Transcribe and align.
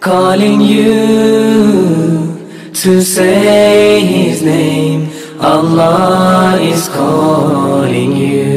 calling 0.00 0.60
you 0.64 0.96
to 2.72 3.02
say 3.04 4.00
his 4.00 4.40
name. 4.42 5.12
Allah 5.40 6.56
is 6.60 6.88
calling 6.88 8.16
you. 8.16 8.48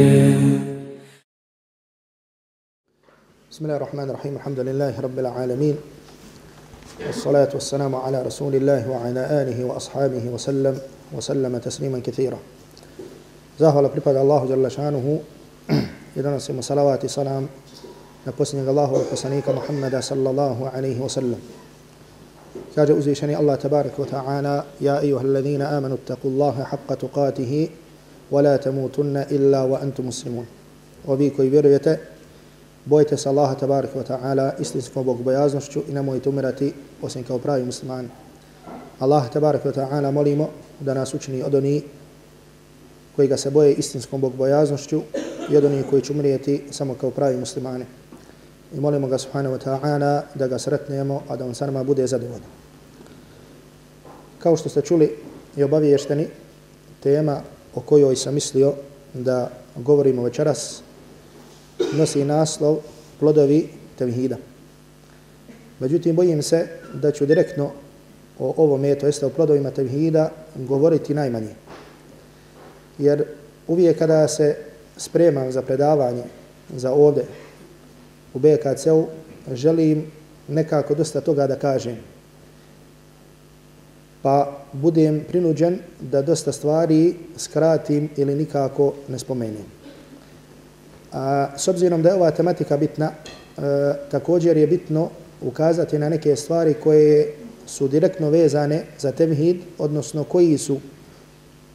بسم 3.54 3.64
الله 3.70 3.76
الرحمن 3.76 4.10
الرحيم 4.10 4.34
الحمد 4.36 4.60
لله 4.60 5.00
رب 5.00 5.18
العالمين 5.18 5.76
والصلاة 7.06 7.50
والسلام 7.54 7.94
على 7.94 8.22
رسول 8.22 8.54
الله 8.54 8.90
وعلى 8.90 9.22
آله 9.46 9.58
وأصحابه 9.64 10.24
وسلم 10.26 10.74
وسلم 11.14 11.52
تسليما 11.58 12.00
كثيرا 12.02 12.38
زاهر 13.60 13.94
pripada 13.94 14.18
Allahu 14.26 14.50
جل 14.50 14.66
شانه 14.70 15.06
i 16.16 16.20
donosimo 16.24 16.66
salavat 16.66 17.04
i 17.04 17.08
na 18.24 18.32
posljednjeg 18.32 18.68
Allahovog 18.68 19.02
poslanika 19.10 19.52
Muhammeda 19.52 20.02
sallallahu 20.02 20.64
alaihi 20.72 21.00
wa 21.00 21.08
sallam. 21.08 21.40
Kaže 22.74 22.92
uzvišeni 22.92 23.34
Allah 23.34 23.58
tabarak 23.58 23.98
wa 23.98 24.06
ta'ala 24.06 24.64
Ja 24.80 25.02
ejuha 25.02 25.24
alladhina 25.24 25.76
amanu 25.76 25.96
taku 25.96 26.28
Allahe 26.28 26.62
haqqa 26.62 26.96
tuqatihi 26.96 27.68
wa 28.30 28.42
la 28.42 28.58
tamutunna 28.58 29.26
illa 29.30 29.66
wa 29.66 29.78
antum 29.82 30.06
muslimun. 30.06 30.46
Ovi 31.06 31.30
koji 31.30 31.50
vjerujete, 31.50 31.98
bojte 32.84 33.16
se 33.16 33.28
Allaha 33.28 33.54
tabarak 33.54 33.94
wa 33.94 34.02
ta'ala 34.02 34.52
istinskom 34.58 35.04
bogbojaznošću 35.04 35.82
i 35.88 35.92
nemojte 35.92 36.28
umirati 36.28 36.72
osim 37.02 37.24
kao 37.24 37.38
pravi 37.38 37.64
muslimani. 37.64 38.08
Allah 39.00 39.30
tabarak 39.30 39.64
wa 39.64 39.72
ta'ala 39.72 40.10
molimo 40.12 40.48
da 40.80 40.94
nas 40.94 41.14
učini 41.14 41.42
od 41.42 41.54
oni 41.54 41.82
koji 43.16 43.28
ga 43.28 43.36
se 43.36 43.50
boje 43.50 43.74
istinskom 43.74 44.20
bogbojaznošću 44.20 45.02
i 45.50 45.56
od 45.56 45.64
oni 45.64 45.82
koji 45.90 46.02
će 46.02 46.12
umrijeti 46.12 46.62
samo 46.70 46.94
kao 46.94 47.10
pravi 47.10 47.36
muslimani 47.36 47.84
i 48.76 48.80
molimo 48.80 49.06
ga 49.06 49.18
subhanahu 49.18 49.54
wa 49.54 49.60
ta'ala 49.64 50.22
da 50.34 50.46
ga 50.46 50.58
sretnemo, 50.58 51.22
a 51.28 51.36
da 51.36 51.44
on 51.44 51.54
sa 51.54 51.66
nama 51.66 51.84
bude 51.84 52.06
zadovoljan. 52.06 52.50
Kao 54.38 54.56
što 54.56 54.68
ste 54.68 54.82
čuli 54.82 55.16
i 55.56 55.62
obaviješteni, 55.62 56.26
tema 57.02 57.40
o 57.74 57.80
kojoj 57.80 58.16
sam 58.16 58.34
mislio 58.34 58.74
da 59.14 59.50
govorimo 59.76 60.22
večeras 60.22 60.82
nosi 61.92 62.24
naslov 62.24 62.76
plodovi 63.20 63.68
tevhida. 63.98 64.36
Međutim, 65.78 66.16
bojim 66.16 66.42
se 66.42 66.66
da 66.94 67.10
ću 67.10 67.26
direktno 67.26 67.70
o 68.38 68.54
ovom 68.56 68.82
to 69.00 69.06
jeste 69.06 69.26
o 69.26 69.30
plodovima 69.30 69.70
tevhida, 69.70 70.30
govoriti 70.54 71.14
najmanje. 71.14 71.54
Jer 72.98 73.24
uvijek 73.68 73.98
kada 73.98 74.28
se 74.28 74.56
spremam 74.96 75.52
za 75.52 75.62
predavanje, 75.62 76.22
za 76.76 76.92
ovde, 76.92 77.24
u 78.34 78.38
BKC-u, 78.38 79.06
želim 79.52 80.06
nekako 80.48 80.94
dosta 80.94 81.20
toga 81.20 81.46
da 81.46 81.56
kažem. 81.56 81.96
Pa 84.22 84.58
budem 84.72 85.24
prinuđen 85.28 85.78
da 86.00 86.22
dosta 86.22 86.52
stvari 86.52 87.14
skratim 87.36 88.08
ili 88.16 88.34
nikako 88.34 88.92
ne 89.08 89.18
spomenem. 89.18 89.64
A, 91.12 91.48
s 91.56 91.68
obzirom 91.68 92.02
da 92.02 92.08
je 92.08 92.14
ova 92.14 92.30
tematika 92.30 92.76
bitna, 92.76 93.10
e, 93.10 93.60
također 94.10 94.56
je 94.56 94.66
bitno 94.66 95.10
ukazati 95.42 95.98
na 95.98 96.08
neke 96.08 96.36
stvari 96.36 96.74
koje 96.74 97.34
su 97.66 97.88
direktno 97.88 98.30
vezane 98.30 98.84
za 98.98 99.12
tevhid, 99.12 99.56
odnosno 99.78 100.24
koji 100.24 100.58
su 100.58 100.80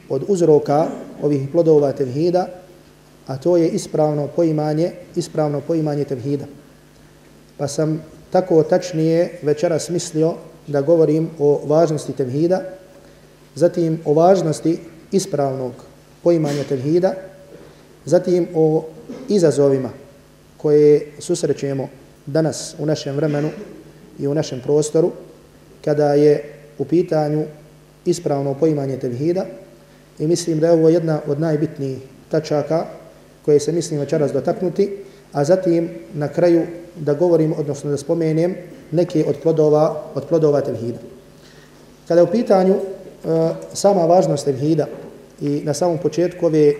od 0.09 0.23
uzroka 0.27 0.87
ovih 1.21 1.49
plodova 1.51 1.91
tevhida, 1.91 2.47
a 3.29 3.37
to 3.37 3.57
je 3.57 3.69
ispravno 3.69 4.27
poimanje, 4.27 4.91
ispravno 5.15 5.61
poimanje 5.61 6.03
tevhida. 6.03 6.45
Pa 7.57 7.67
sam 7.67 8.01
tako 8.31 8.63
tačnije 8.63 9.39
večeras 9.41 9.89
mislio 9.89 10.33
da 10.67 10.81
govorim 10.81 11.29
o 11.39 11.61
važnosti 11.65 12.13
tevhida, 12.13 12.61
zatim 13.55 13.99
o 14.05 14.13
važnosti 14.13 14.79
ispravnog 15.11 15.73
poimanja 16.23 16.63
tevhida, 16.69 17.13
zatim 18.05 18.47
o 18.55 18.85
izazovima 19.27 19.89
koje 20.57 21.11
susrećemo 21.19 21.89
danas 22.25 22.75
u 22.79 22.85
našem 22.85 23.15
vremenu 23.15 23.49
i 24.19 24.27
u 24.27 24.33
našem 24.33 24.61
prostoru, 24.61 25.11
kada 25.85 26.13
je 26.13 26.53
u 26.77 26.85
pitanju 26.85 27.45
ispravno 28.05 28.53
poimanje 28.53 28.97
tevhida 28.97 29.45
i 30.19 30.27
mislim 30.27 30.59
da 30.59 30.67
je 30.67 30.73
ovo 30.73 30.89
jedna 30.89 31.21
od 31.27 31.39
najbitnijih 31.39 31.97
tačaka 32.29 32.98
koje 33.45 33.59
se 33.59 33.71
mislim 33.71 33.99
večeras 33.99 34.31
dotaknuti, 34.31 34.97
a 35.31 35.43
zatim 35.43 35.89
na 36.13 36.27
kraju 36.27 36.65
da 36.95 37.13
govorim, 37.13 37.53
odnosno 37.57 37.91
da 37.91 37.97
spomenem 37.97 38.55
neke 38.91 39.25
od 39.27 39.35
plodova, 39.43 40.03
od 40.15 40.25
plodova 40.25 40.61
tevhida. 40.61 40.97
Kada 42.07 42.21
je 42.21 42.23
u 42.23 42.31
pitanju 42.31 42.73
e, 42.73 42.79
sama 43.73 44.05
važnost 44.05 44.45
tevhida 44.45 44.85
i 45.41 45.61
na 45.63 45.73
samom 45.73 45.97
početku 45.97 46.45
ove, 46.45 46.67
e, 46.67 46.73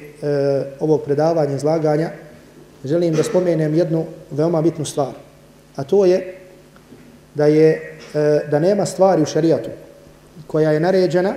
ovog 0.80 1.02
predavanja, 1.02 1.56
izlaganja, 1.56 2.12
želim 2.86 3.14
da 3.14 3.24
spomenem 3.24 3.76
jednu 3.76 4.06
veoma 4.32 4.62
bitnu 4.62 4.86
stvar. 4.86 5.14
A 5.76 5.84
to 5.84 6.06
je 6.06 6.36
da 7.36 7.46
je 7.46 7.70
e, 8.14 8.40
da 8.52 8.60
nema 8.60 8.86
stvari 8.86 9.22
u 9.22 9.26
šarijatu 9.26 9.70
koja 10.48 10.72
je 10.72 10.80
naređena 10.80 11.34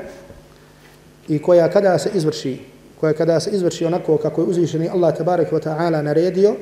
i 1.28 1.38
koja 1.42 1.70
kada 1.70 1.98
se 1.98 2.10
izvrši 2.14 2.71
koja 3.02 3.12
kada 3.12 3.40
se 3.40 3.50
izvrši 3.50 3.84
onako 3.84 4.16
kako 4.16 4.40
je 4.40 4.46
uzvišeni 4.46 4.88
Allah 4.88 5.16
tabarak 5.16 5.50
wa 5.52 5.58
ta'ala 5.58 6.02
naredio, 6.02 6.54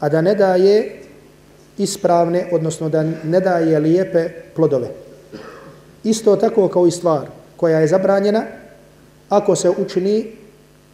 a 0.00 0.08
da 0.08 0.20
ne 0.20 0.34
daje 0.34 1.02
ispravne, 1.78 2.46
odnosno 2.52 2.88
da 2.88 3.02
ne 3.24 3.40
daje 3.40 3.78
lijepe 3.78 4.28
plodove. 4.54 4.88
Isto 6.04 6.36
tako 6.36 6.68
kao 6.68 6.86
i 6.86 6.90
stvar 6.90 7.28
koja 7.56 7.80
je 7.80 7.92
zabranjena, 7.92 8.44
ako 9.28 9.56
se 9.56 9.70
učini, 9.70 10.32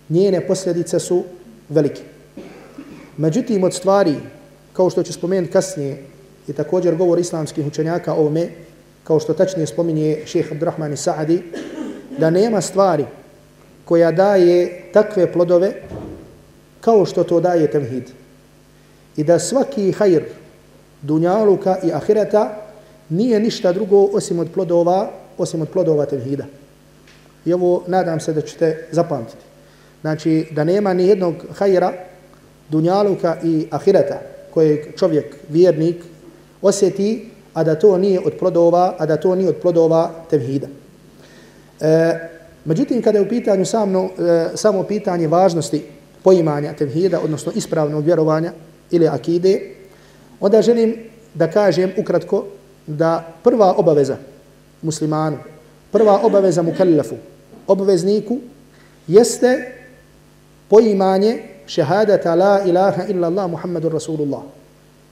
njene 0.08 0.46
posljedice 0.46 0.98
su 0.98 1.22
velike. 1.68 2.02
Međutim, 3.16 3.64
od 3.64 3.74
stvari, 3.74 4.16
kao 4.72 4.90
što 4.90 5.02
ću 5.02 5.12
spomenuti 5.12 5.52
kasnije, 5.52 6.04
i 6.48 6.52
također 6.52 6.96
govor 6.96 7.18
islamskih 7.18 7.66
učenjaka 7.66 8.14
ovome, 8.14 8.48
kao 9.04 9.20
što 9.20 9.34
tačnije 9.34 9.66
spominje 9.66 10.22
šeheh 10.26 10.52
Abdurrahman 10.52 10.92
Sa'adi, 10.92 11.42
da 12.18 12.30
nema 12.30 12.60
stvari 12.60 13.21
koja 13.84 14.12
daje 14.12 14.82
takve 14.92 15.32
plodove 15.32 15.72
kao 16.80 17.06
što 17.06 17.24
to 17.24 17.40
daje 17.40 17.70
tevhid. 17.70 18.10
I 19.16 19.24
da 19.24 19.38
svaki 19.38 19.92
hajr 19.92 20.22
dunjaluka 21.02 21.76
i 21.84 21.92
ahireta 21.92 22.56
nije 23.08 23.40
ništa 23.40 23.72
drugo 23.72 24.04
osim 24.12 24.38
od 24.38 24.48
plodova, 24.54 25.10
osim 25.38 25.62
od 25.62 25.68
plodova 25.68 26.06
tevhida. 26.06 26.44
I 27.44 27.52
ovo 27.52 27.82
nadam 27.86 28.20
se 28.20 28.32
da 28.32 28.40
ćete 28.40 28.88
zapamtiti. 28.90 29.44
Znači 30.00 30.46
da 30.50 30.64
nema 30.64 30.94
ni 30.94 31.06
jednog 31.06 31.34
hajra 31.54 31.92
dunjaluka 32.68 33.36
i 33.44 33.66
ahireta 33.70 34.20
koje 34.50 34.92
čovjek, 34.96 35.36
vjernik, 35.48 35.96
osjeti, 36.62 37.30
a 37.54 37.64
da 37.64 37.74
to 37.74 37.98
nije 37.98 38.20
od 38.20 38.32
plodova, 38.38 38.94
a 38.98 39.06
da 39.06 39.16
to 39.16 39.34
nije 39.34 39.48
od 39.48 39.56
plodova 39.56 40.10
tevhida. 40.30 40.66
E, 41.80 42.31
međutim, 42.64 43.02
kada 43.02 43.18
je 43.18 43.24
u 43.24 43.28
pitanju 43.28 43.64
samo, 43.64 44.08
e, 44.18 44.48
samo 44.54 44.82
pitanje 44.82 45.28
važnosti 45.28 45.82
poimanja 46.22 46.72
tevhida, 46.72 47.20
odnosno 47.20 47.52
ispravnog 47.54 48.04
vjerovanja 48.04 48.52
ili 48.90 49.08
akide, 49.08 49.60
onda 50.40 50.62
želim 50.62 50.94
da 51.34 51.50
kažem 51.50 51.92
ukratko 51.98 52.44
da 52.86 53.34
prva 53.42 53.74
obaveza 53.76 54.16
muslimanu, 54.82 55.38
prva 55.90 56.20
obaveza 56.22 56.62
mukallafu, 56.62 57.14
obvezniku, 57.66 58.38
jeste 59.06 59.72
poimanje 60.68 61.42
šehadata 61.66 62.34
la 62.34 62.62
ilaha 62.66 63.04
illa 63.08 63.26
Allah 63.26 63.50
Muhammadur 63.50 63.92
Rasulullah. 63.92 64.42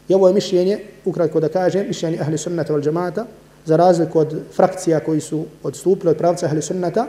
I 0.08 0.14
ovo 0.14 0.29
je 0.29 0.35
mišljenje, 0.35 0.79
ukratko 1.05 1.41
da 1.41 1.49
kažem, 1.49 1.87
mišljenje 1.87 2.19
ahli 2.20 2.38
sunnata 2.38 2.75
wal 2.75 2.82
džamata, 2.82 3.26
za 3.64 3.76
razliku 3.76 4.19
od 4.19 4.41
frakcija 4.56 5.00
koji 5.00 5.20
su 5.20 5.44
odstupili 5.62 6.11
od 6.11 6.17
pravca 6.17 6.47
ahli 6.47 6.62
sunnata, 6.62 7.06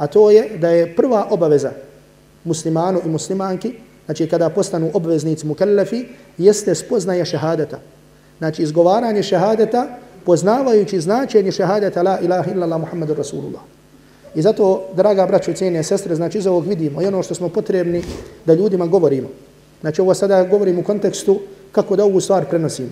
a 0.00 0.06
to 0.06 0.30
je 0.30 0.56
da 0.58 0.68
je 0.68 0.96
prva 0.96 1.26
obaveza 1.30 1.70
muslimanu 2.44 3.00
i 3.04 3.08
muslimanki, 3.08 3.74
znači 4.04 4.28
kada 4.28 4.48
postanu 4.48 4.90
obveznici 4.94 5.46
mukallafi, 5.46 6.04
jeste 6.38 6.74
spoznaje 6.74 7.24
šehadeta. 7.24 7.78
Znači 8.38 8.62
izgovaranje 8.62 9.22
šehadeta, 9.22 9.98
poznavajući 10.24 11.00
značenje 11.00 11.52
šehadeta 11.52 12.02
la 12.02 12.18
ilaha 12.20 12.50
illallah 12.50 12.80
Muhammadur 12.80 13.16
Rasulullah. 13.16 13.60
I 14.34 14.42
zato, 14.42 14.88
draga 14.96 15.26
braćo 15.26 15.50
i 15.50 15.54
cijene 15.54 15.82
sestre, 15.82 16.14
znači 16.14 16.38
iz 16.38 16.46
ovog 16.46 16.66
vidimo 16.66 17.02
i 17.02 17.06
ono 17.06 17.22
što 17.22 17.34
smo 17.34 17.48
potrebni 17.48 18.02
da 18.46 18.54
ljudima 18.54 18.86
govorimo. 18.86 19.28
Znači 19.80 20.00
ovo 20.00 20.14
sada 20.14 20.44
govorimo 20.44 20.80
u 20.80 20.84
kontekstu 20.84 21.40
kako 21.72 21.96
da 21.96 22.04
ovu 22.04 22.20
stvar 22.20 22.44
prenosimo. 22.48 22.90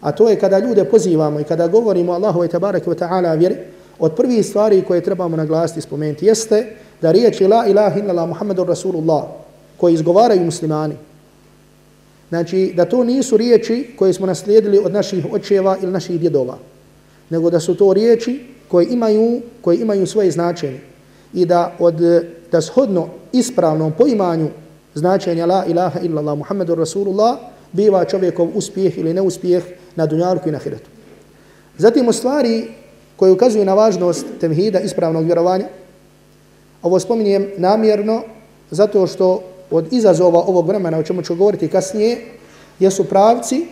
A 0.00 0.12
to 0.12 0.28
je 0.28 0.40
kada 0.40 0.58
ljude 0.58 0.84
pozivamo 0.84 1.40
i 1.40 1.44
kada 1.44 1.68
govorimo 1.68 2.12
Allahu 2.12 2.44
i 2.44 2.48
tabaraka 2.48 2.90
wa 2.90 2.98
ta'ala 2.98 3.38
vjeri, 3.38 3.56
od 4.00 4.14
prvih 4.14 4.46
stvari 4.46 4.82
koje 4.82 5.00
trebamo 5.00 5.36
naglasiti 5.36 5.78
i 5.78 5.82
spomenuti 5.82 6.26
jeste 6.26 6.66
da 7.02 7.12
riječi 7.12 7.46
la 7.46 7.66
ilaha 7.66 8.00
illallah 8.00 8.28
Muhammedur 8.28 8.68
Rasulullah 8.68 9.24
koje 9.76 9.94
izgovaraju 9.94 10.44
muslimani. 10.44 10.94
Znači 12.28 12.72
da 12.76 12.84
to 12.84 13.04
nisu 13.04 13.36
riječi 13.36 13.94
koje 13.98 14.12
smo 14.12 14.26
naslijedili 14.26 14.78
od 14.78 14.92
naših 14.92 15.26
očeva 15.32 15.76
ili 15.82 15.92
naših 15.92 16.20
djedova, 16.20 16.58
nego 17.30 17.50
da 17.50 17.60
su 17.60 17.74
to 17.74 17.92
riječi 17.92 18.40
koje 18.68 18.86
imaju, 18.90 19.40
koje 19.60 19.80
imaju 19.80 20.06
svoje 20.06 20.30
značenje 20.30 20.80
i 21.34 21.46
da 21.46 21.76
od 21.78 21.94
da 22.52 22.60
shodno 22.60 23.08
ispravnom 23.32 23.92
poimanju 23.98 24.48
značenja 24.94 25.46
la 25.46 25.64
ilaha 25.66 26.00
illallah 26.00 26.38
Muhammedur 26.38 26.78
Rasulullah 26.78 27.38
biva 27.72 28.04
čovjekov 28.04 28.48
uspjeh 28.54 28.98
ili 28.98 29.14
neuspjeh 29.14 29.64
na 29.96 30.06
dunjarku 30.06 30.48
i 30.48 30.52
na 30.52 30.58
hiretu. 30.58 30.90
Zatim 31.78 32.08
u 32.08 32.12
stvari 32.12 32.68
koje 33.20 33.32
ukazuju 33.32 33.64
na 33.64 33.74
važnost 33.74 34.26
temhida 34.40 34.80
ispravnog 34.80 35.24
vjerovanja, 35.24 35.66
ovo 36.82 37.00
spominjem 37.00 37.50
namjerno 37.56 38.22
zato 38.70 39.06
što 39.06 39.42
od 39.70 39.92
izazova 39.92 40.40
ovog 40.40 40.68
vremena 40.68 40.98
o 40.98 41.02
čemu 41.02 41.22
ću 41.22 41.34
govoriti 41.34 41.68
kasnije 41.68 42.18
jesu 42.78 43.04
pravci 43.04 43.66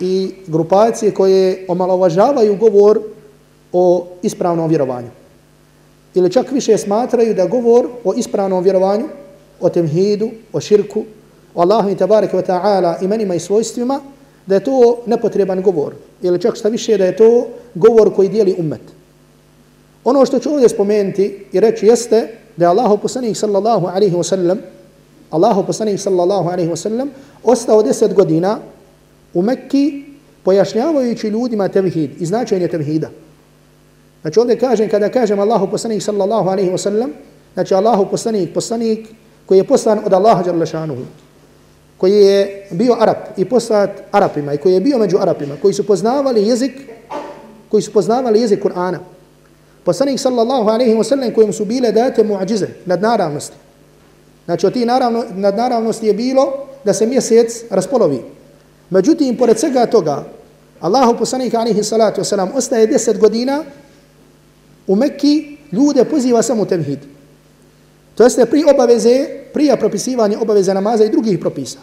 i 0.00 0.34
grupacije 0.46 1.14
koje 1.14 1.64
omalovažavaju 1.68 2.56
govor 2.56 3.00
o 3.72 4.06
ispravnom 4.22 4.68
vjerovanju. 4.68 5.10
Ili 6.14 6.30
čak 6.32 6.52
više 6.52 6.78
smatraju 6.78 7.34
da 7.34 7.46
govor 7.46 7.88
o 8.04 8.14
ispravnom 8.14 8.62
vjerovanju, 8.62 9.08
o 9.60 9.68
temhidu, 9.68 10.30
o 10.52 10.60
širku, 10.60 11.04
o 11.54 11.62
Allahu 11.62 11.90
i 11.90 11.96
tabareke 11.96 12.36
wa 12.36 12.46
ta'ala 12.46 13.04
imenima 13.04 13.34
i 13.34 13.40
svojstvima, 13.40 14.00
da 14.48 14.54
je 14.54 14.64
to 14.64 15.02
nepotreban 15.06 15.62
govor. 15.62 15.94
Ili 16.22 16.40
čak 16.40 16.56
šta 16.56 16.68
više 16.68 16.98
da 16.98 17.04
je 17.04 17.16
to 17.16 17.46
govor 17.74 18.14
koji 18.14 18.28
dijeli 18.28 18.54
ummet. 18.58 18.80
Ono 20.04 20.26
što 20.26 20.38
ću 20.38 20.50
ovdje 20.52 20.68
spomenuti 20.68 21.44
i 21.52 21.60
reći 21.60 21.86
jeste 21.86 22.28
da 22.56 22.64
je 22.64 22.68
Allahu 22.68 22.98
poslanik 22.98 23.36
sallallahu 23.36 23.86
alaihi 23.86 24.16
wa 24.16 24.22
sallam 24.22 24.58
Allahu 25.30 25.66
poslanik 25.66 26.00
sallallahu 26.00 26.48
alaihi 26.48 26.70
wa 26.70 26.76
sallam 26.76 27.10
ostao 27.44 27.82
deset 27.82 28.14
godina 28.14 28.58
u 29.34 29.42
Mekki 29.42 30.04
pojašnjavajući 30.42 31.28
ljudima 31.28 31.68
tevhid 31.68 32.10
i 32.22 32.26
značenje 32.26 32.68
tevhida. 32.68 33.10
Znači 34.22 34.40
ovdje 34.40 34.58
kažem, 34.58 34.88
kada 34.88 35.08
kažem 35.08 35.40
Allahu 35.40 35.70
poslanik 35.70 36.02
sallallahu 36.02 36.48
alaihi 36.48 36.70
wa 36.70 36.78
sallam, 36.78 37.10
znači 37.54 37.74
Allahu 37.74 38.06
poslanik, 38.10 38.54
poslanik 38.54 39.08
koji 39.46 39.58
je 39.58 39.64
poslan 39.64 40.00
od 40.06 40.12
Allaha 40.12 40.42
jalla 40.46 40.66
šanuhu, 40.66 41.02
koji 41.98 42.12
je 42.12 42.66
bio 42.70 42.96
Arab 43.00 43.16
i 43.36 43.44
poslat 43.44 43.90
Arapima 44.10 44.54
i 44.54 44.58
koji 44.58 44.74
je 44.74 44.80
bio 44.80 44.98
među 44.98 45.18
Arapima, 45.18 45.56
koji 45.62 45.74
su 45.74 45.86
poznavali 45.86 46.46
jezik, 46.46 46.72
koji 47.68 47.82
su 47.82 47.92
poznavali 47.92 48.40
jezik 48.40 48.62
Kur'ana. 48.62 48.98
Poslanik 49.84 50.20
sallallahu 50.20 50.68
alaihi 50.68 50.94
wa 50.94 51.04
sallam 51.04 51.34
kojim 51.34 51.52
su 51.52 51.64
bile 51.64 51.92
date 51.92 52.24
muadžize 52.24 52.66
nad 52.86 53.02
naravnosti. 53.02 53.56
Znači 54.44 54.66
od 54.66 54.72
ti 54.72 54.84
naravno, 54.84 55.24
nad 55.34 55.56
naravnosti 55.56 56.06
je 56.06 56.14
bilo 56.14 56.66
da 56.84 56.92
se 56.92 57.06
mjesec 57.06 57.62
raspolovi. 57.70 58.22
Međutim, 58.90 59.36
pored 59.36 59.58
svega 59.58 59.86
toga, 59.86 60.24
Allahu 60.80 61.18
poslanik 61.18 61.54
alaihi 61.54 61.84
salatu 61.84 62.20
wasalam 62.20 62.48
ostaje 62.54 62.86
deset 62.86 63.18
godina 63.18 63.64
u 64.86 64.96
Mekki 64.96 65.56
ljude 65.72 66.04
poziva 66.04 66.42
samo 66.42 66.64
tevhidu. 66.64 67.06
To 68.18 68.26
jeste 68.26 68.46
pri 68.46 68.64
obaveze, 68.66 69.26
prija 69.54 69.76
propisivanje 69.76 70.38
obaveze 70.38 70.74
namaza 70.74 71.04
i 71.04 71.10
drugih 71.10 71.38
propisa. 71.38 71.78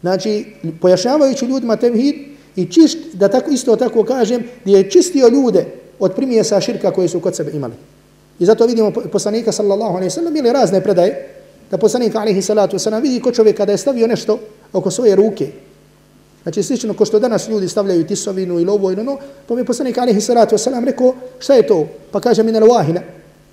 Znači, 0.00 0.46
pojašnjavajući 0.80 1.46
ljudima 1.46 1.76
tevhid 1.76 2.14
i 2.56 2.66
čist, 2.66 2.98
da 3.12 3.28
tako 3.28 3.50
isto 3.50 3.76
tako 3.76 4.04
kažem, 4.04 4.42
gdje 4.64 4.76
je 4.76 4.90
čistio 4.90 5.28
ljude 5.28 5.66
od 5.98 6.14
primjesa 6.14 6.60
širka 6.60 6.90
koje 6.90 7.08
su 7.08 7.20
kod 7.20 7.36
sebe 7.36 7.50
imali. 7.54 7.74
I 8.38 8.46
zato 8.46 8.66
vidimo 8.66 8.90
poslanika 9.12 9.52
sallallahu 9.52 9.96
alaihi 9.96 10.10
sallam 10.10 10.36
ili 10.36 10.52
razne 10.52 10.82
predaje, 10.82 11.28
da 11.70 11.78
poslanik 11.78 12.14
alaihi 12.14 12.42
salatu 12.42 12.78
sallam 12.78 13.02
vidi 13.02 13.20
ko 13.20 13.32
čovjek 13.32 13.56
kada 13.56 13.72
je 13.72 13.78
stavio 13.78 14.06
nešto 14.06 14.38
oko 14.72 14.90
svoje 14.90 15.16
ruke. 15.16 15.48
Znači, 16.42 16.62
slično 16.62 16.94
ko 16.94 17.04
što 17.04 17.18
danas 17.18 17.48
ljudi 17.48 17.68
stavljaju 17.68 18.06
tisovinu 18.06 18.60
ili 18.60 18.70
ovo 18.70 18.90
ili 18.90 19.00
ono, 19.00 19.18
pa 19.46 19.54
mi 19.54 19.64
poslanik 19.64 19.98
alaihi 19.98 20.20
salatu 20.20 20.58
sallam 20.58 20.84
rekao, 20.84 21.14
šta 21.38 21.54
je 21.54 21.66
to? 21.66 21.86
Pa 22.10 22.20
kaže 22.20 22.42
mi 22.42 22.52
wahina, 22.52 23.00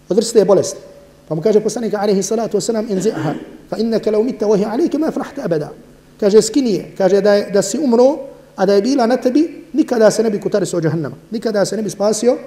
od 0.10 0.18
vrste 0.18 0.46
bolesti. 0.46 0.93
Pa 1.28 1.36
mu 1.36 1.42
kaže 1.42 1.60
poslanik 1.60 1.94
alaihi 1.94 2.24
salatu 2.24 2.58
wasalam 2.58 2.88
inzi'ha, 2.88 3.34
fa 3.70 3.78
innaka 3.78 4.12
law 4.12 4.24
mitta 4.24 4.46
wahi 4.46 4.66
alayka 4.66 5.00
ma 5.00 5.12
frahta 5.12 5.44
abada. 5.46 5.72
Kaže 6.20 6.42
skinije, 6.42 6.92
kaže 6.98 7.22
da, 7.22 7.34
je, 7.34 7.50
da 7.52 7.62
si 7.62 7.80
umro, 7.80 8.18
a 8.56 8.66
da 8.66 8.74
je 8.74 8.82
bila 8.82 9.08
na 9.08 9.18
tebi, 9.18 9.66
nikada 9.74 10.12
se 10.12 10.24
ne 10.24 10.30
bi 10.30 10.40
kutarisao 10.40 10.82
džahannama. 10.82 11.16
Nikada 11.32 11.66
se 11.66 11.76
ne 11.76 11.82
bi 11.82 11.90
spasio 11.90 12.38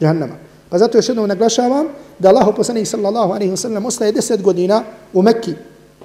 džahannama. 0.00 0.34
Pa 0.70 0.78
zato 0.78 0.98
još 0.98 1.08
jednom 1.08 1.28
naglašavam 1.28 1.86
da 2.18 2.28
Allah 2.28 2.48
poslanik 2.56 2.86
sallallahu 2.86 3.32
alaihi 3.32 3.52
wasallam 3.52 3.86
ostaje 3.86 4.12
deset 4.12 4.42
godina 4.42 4.82
u 5.12 5.22
Mekki, 5.22 5.54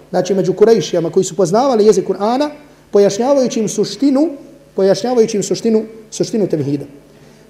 znači 0.09 0.33
među 0.33 0.53
Kurejšijama 0.53 1.09
koji 1.09 1.23
su 1.23 1.35
poznavali 1.35 1.85
jezik 1.85 2.07
Kur'ana, 2.07 2.49
pojašnjavajući 2.91 3.59
im 3.59 3.69
suštinu, 3.69 4.29
pojašnjavajući 4.75 5.37
im 5.37 5.43
suštinu, 5.43 5.83
suštinu 6.11 6.47
tevhida. 6.47 6.85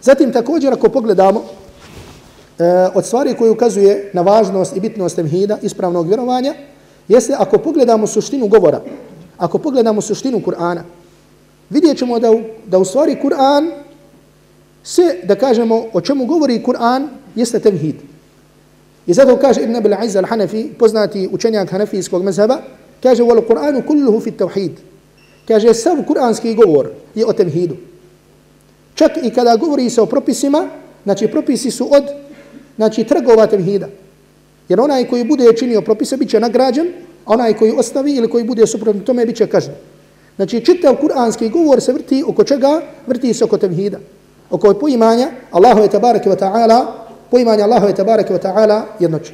Zatim 0.02 0.34
također 0.34 0.74
ako 0.74 0.90
pogledamo 0.90 1.44
e, 2.60 2.90
od 2.94 3.06
stvari 3.06 3.36
koje 3.38 3.52
ukazuje 3.52 4.10
na 4.14 4.22
važnost 4.22 4.78
i 4.78 4.80
bitnost 4.80 5.16
temhida, 5.16 5.58
ispravnog 5.62 6.08
vjerovanja, 6.08 6.54
jeste 7.08 7.34
ako 7.38 7.58
pogledamo 7.58 8.08
suštinu 8.08 8.48
govora, 8.48 8.82
ako 9.38 9.58
pogledamo 9.58 10.02
suštinu 10.02 10.40
Kur'ana, 10.40 10.82
vidjet 11.70 11.98
ćemo 11.98 12.20
da, 12.20 12.32
da 12.68 12.78
u 12.78 12.86
stvari 12.86 13.18
Kur'an, 13.24 13.72
sve 14.84 15.16
da 15.24 15.36
kažemo 15.36 15.86
o 15.94 16.02
čemu 16.02 16.26
govori 16.26 16.64
Kur'an, 16.64 17.08
jeste 17.36 17.60
temhid. 17.60 17.96
I 19.08 19.14
zato 19.14 19.38
kaže 19.38 19.62
Ibn 19.62 19.76
Abil 19.76 19.94
Azza 19.94 20.22
al-Hanafi, 20.22 20.74
poznati 20.80 21.30
učenjak 21.32 21.72
hanafijskog 21.72 22.24
mezheba, 22.24 22.58
kaže 23.04 23.24
wal 23.24 23.42
Kur'anu 23.48 23.86
kulluhu 23.88 24.20
fi 24.20 24.32
tawhid. 24.32 24.72
Kaže 25.48 25.74
sav 25.74 25.98
kur'anski 26.08 26.56
govor 26.56 26.90
je 27.16 27.26
o 27.26 27.34
temhidu. 27.34 27.76
Čak 28.96 29.12
i 29.24 29.30
kada 29.30 29.56
govori 29.56 29.90
se 29.90 30.02
o 30.02 30.06
propisima, 30.06 30.68
znači 31.04 31.28
propisi 31.28 31.72
su 31.72 31.88
od 31.92 32.04
znači 32.76 33.04
trgova 33.04 33.48
tevhida. 33.48 33.88
Jer 34.70 34.80
onaj 34.80 35.08
koji 35.08 35.24
bude 35.24 35.54
činio 35.58 35.82
propise 35.82 36.18
bit 36.18 36.30
će 36.30 36.40
nagrađen, 36.40 36.88
a 37.26 37.34
onaj 37.34 37.54
koji 37.54 37.72
ostavi 37.78 38.16
ili 38.16 38.30
koji 38.30 38.44
bude 38.44 38.68
suprotno 38.68 39.02
tome 39.02 39.26
bit 39.26 39.38
će 39.38 39.48
kažnjen. 39.48 39.76
Znači 40.36 40.66
čitav 40.66 40.96
kuranski 40.96 41.50
govor 41.50 41.82
se 41.82 41.94
vrti 41.94 42.24
oko 42.28 42.44
čega? 42.44 42.82
Vrti 43.08 43.34
se 43.34 43.44
oko 43.44 43.58
tevhida. 43.58 43.98
Oko 44.50 44.74
poimanja 44.74 45.28
Allahu 45.52 45.88
tabareke 45.88 46.30
wa 46.30 46.40
ta'ala, 46.40 46.86
poimanja 47.32 47.64
Allahu 47.64 47.94
tabareke 47.96 48.34
wa 48.34 48.40
ta'ala 48.40 48.82
jednoće. 49.00 49.34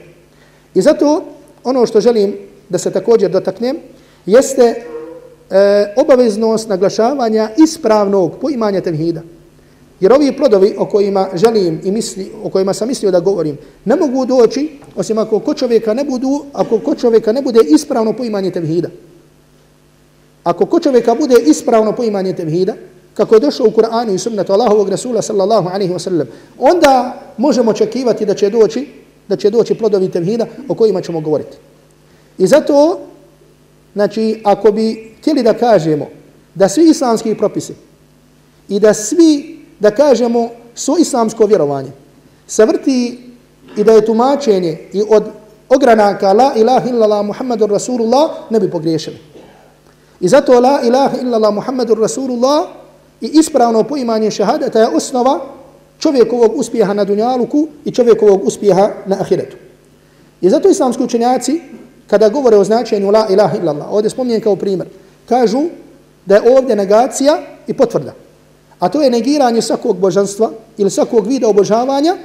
I 0.74 0.81
zato 0.81 1.24
ono 1.63 1.86
što 1.86 2.01
želim 2.01 2.33
da 2.69 2.77
se 2.77 2.91
također 2.91 3.31
dotaknem 3.31 3.77
jeste 4.25 4.62
e, 4.62 5.93
obaveznost 5.98 6.69
naglašavanja 6.69 7.50
ispravnog 7.57 8.31
poimanja 8.41 8.81
tevhida. 8.81 9.21
Jer 10.01 10.13
ovi 10.13 10.38
plodovi 10.38 10.75
o 10.77 10.86
kojima 10.86 11.27
želim 11.34 11.81
i 11.84 11.91
misli, 11.91 12.31
o 12.43 12.50
kojima 12.50 12.74
sam 12.74 12.88
mislio 12.88 13.12
da 13.12 13.20
govorim, 13.20 13.58
ne 13.86 13.96
mogu 13.96 14.25
doći 14.25 14.70
osim 14.96 15.17
ako 15.17 15.39
ko 15.39 15.53
čovjeka 15.53 15.93
ne 15.93 16.03
budu, 16.03 16.46
ako 16.53 16.79
ko 16.79 16.96
čovjeka 16.96 17.31
ne 17.31 17.41
bude 17.41 17.60
ispravno 17.67 18.13
poimanje 18.13 18.51
tevhida. 18.51 18.89
Ako 20.43 20.65
ko 20.65 20.79
čovjeka 20.79 21.15
bude 21.15 21.36
ispravno 21.46 21.91
poimanje 21.91 22.34
tevhida, 22.34 22.74
kako 23.13 23.36
je 23.36 23.39
došlo 23.39 23.67
u 23.67 23.72
Kur'anu 23.72 24.15
i 24.15 24.17
sunnetu 24.17 24.53
Allahovog 24.53 24.89
Rasula 24.89 25.22
sallallahu 25.22 25.70
alaihi 25.70 25.93
wasallam, 25.93 26.25
onda 26.60 27.22
možemo 27.38 27.72
očekivati 27.72 28.25
da 28.25 28.34
će 28.34 28.50
doći, 28.50 28.88
da 29.27 29.36
će 29.36 29.50
doći 29.50 29.75
plodovi 29.75 30.10
tevhida 30.10 30.46
o 30.67 30.75
kojima 30.75 31.01
ćemo 31.01 31.22
govoriti. 31.22 31.58
I 32.38 32.48
zato, 32.48 33.00
znači, 33.93 34.41
ako 34.43 34.72
bi 34.72 35.13
htjeli 35.20 35.43
da 35.43 35.53
kažemo 35.53 36.08
da 36.55 36.70
svi 36.70 36.89
islamski 36.89 37.36
propisi 37.36 37.74
i 38.70 38.79
da 38.79 38.93
svi 38.93 39.61
da 39.82 39.92
kažemo 39.92 40.50
svo 40.76 40.98
islamsko 40.98 41.46
vjerovanje 41.46 41.92
se 42.48 42.66
vrti 42.66 43.20
i 43.78 43.84
da 43.84 43.92
je 43.92 44.06
tumačenje 44.06 44.78
i 44.94 45.04
od 45.10 45.24
ogranaka 45.70 46.34
la 46.34 46.52
ilaha 46.56 46.90
illallah 46.90 47.26
Muhammadur 47.26 47.70
Rasulullah 47.70 48.30
ne 48.50 48.60
bi 48.60 48.72
pogriješili. 48.72 49.18
I 50.20 50.28
zato 50.28 50.60
la 50.60 50.82
ilaha 50.84 51.18
illallah 51.22 51.54
Muhammadur 51.54 52.00
Rasulullah 52.00 52.68
i 53.22 53.30
ispravno 53.34 53.84
poimanje 53.84 54.32
šehadeta 54.32 54.80
je 54.80 54.88
osnova 54.88 55.40
čovjekovog 56.00 56.52
uspjeha 56.56 56.94
na 56.94 57.04
dunjaluku 57.04 57.68
i 57.86 57.92
čovjekovog 57.92 58.46
uspjeha 58.46 58.90
na 59.06 59.18
ahiretu. 59.20 59.58
I 60.42 60.50
zato 60.50 60.70
islamski 60.70 61.04
učenjaci, 61.04 61.62
kada 62.08 62.30
govore 62.30 62.58
o 62.58 62.64
značenju 62.64 63.12
la 63.12 63.28
ilaha 63.30 63.58
illallah, 63.58 63.88
ovdje 63.92 64.10
spominjem 64.10 64.42
kao 64.42 64.56
primjer, 64.56 64.88
kažu 65.30 65.62
da 66.26 66.36
je 66.36 66.58
ovdje 66.58 66.76
negacija 66.76 67.38
i 67.68 67.74
potvrda. 67.74 68.14
A 68.82 68.90
to 68.90 69.02
je 69.02 69.10
negiranje 69.10 69.62
svakog 69.62 69.98
božanstva 69.98 70.50
ili 70.78 70.90
svakog 70.90 71.28
vida 71.28 71.48
obožavanja 71.48 72.18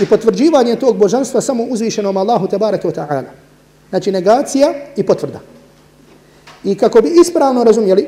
i 0.00 0.06
potvrđivanje 0.06 0.76
tog 0.76 0.96
božanstva 0.96 1.40
samo 1.40 1.64
uzvišenom 1.64 2.16
Allahu 2.16 2.46
tebareke 2.46 2.88
wa 2.88 2.94
ta'ala. 2.94 3.30
Znači 3.90 4.12
negacija 4.12 4.74
i 4.96 5.02
potvrda. 5.02 5.40
I 6.64 6.74
kako 6.74 7.00
bi 7.02 7.10
ispravno 7.20 7.64
razumjeli, 7.64 8.06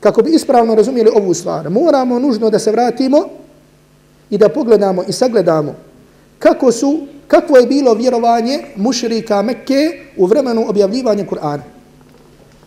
kako 0.00 0.22
bi 0.22 0.30
ispravno 0.30 0.74
razumjeli 0.74 1.10
ovu 1.14 1.34
stvar, 1.34 1.70
moramo 1.70 2.18
nužno 2.18 2.50
da 2.50 2.58
se 2.58 2.72
vratimo 2.72 3.24
i 4.30 4.38
da 4.38 4.48
pogledamo 4.48 5.04
i 5.08 5.12
sagledamo 5.12 5.74
kako 6.38 6.72
su, 6.72 6.98
kako 7.28 7.56
je 7.56 7.66
bilo 7.66 7.94
vjerovanje 7.94 8.64
mušrika 8.76 9.42
Mekke 9.42 10.00
u 10.16 10.26
vremenu 10.26 10.64
objavljivanja 10.68 11.24
Kur'ana. 11.24 11.62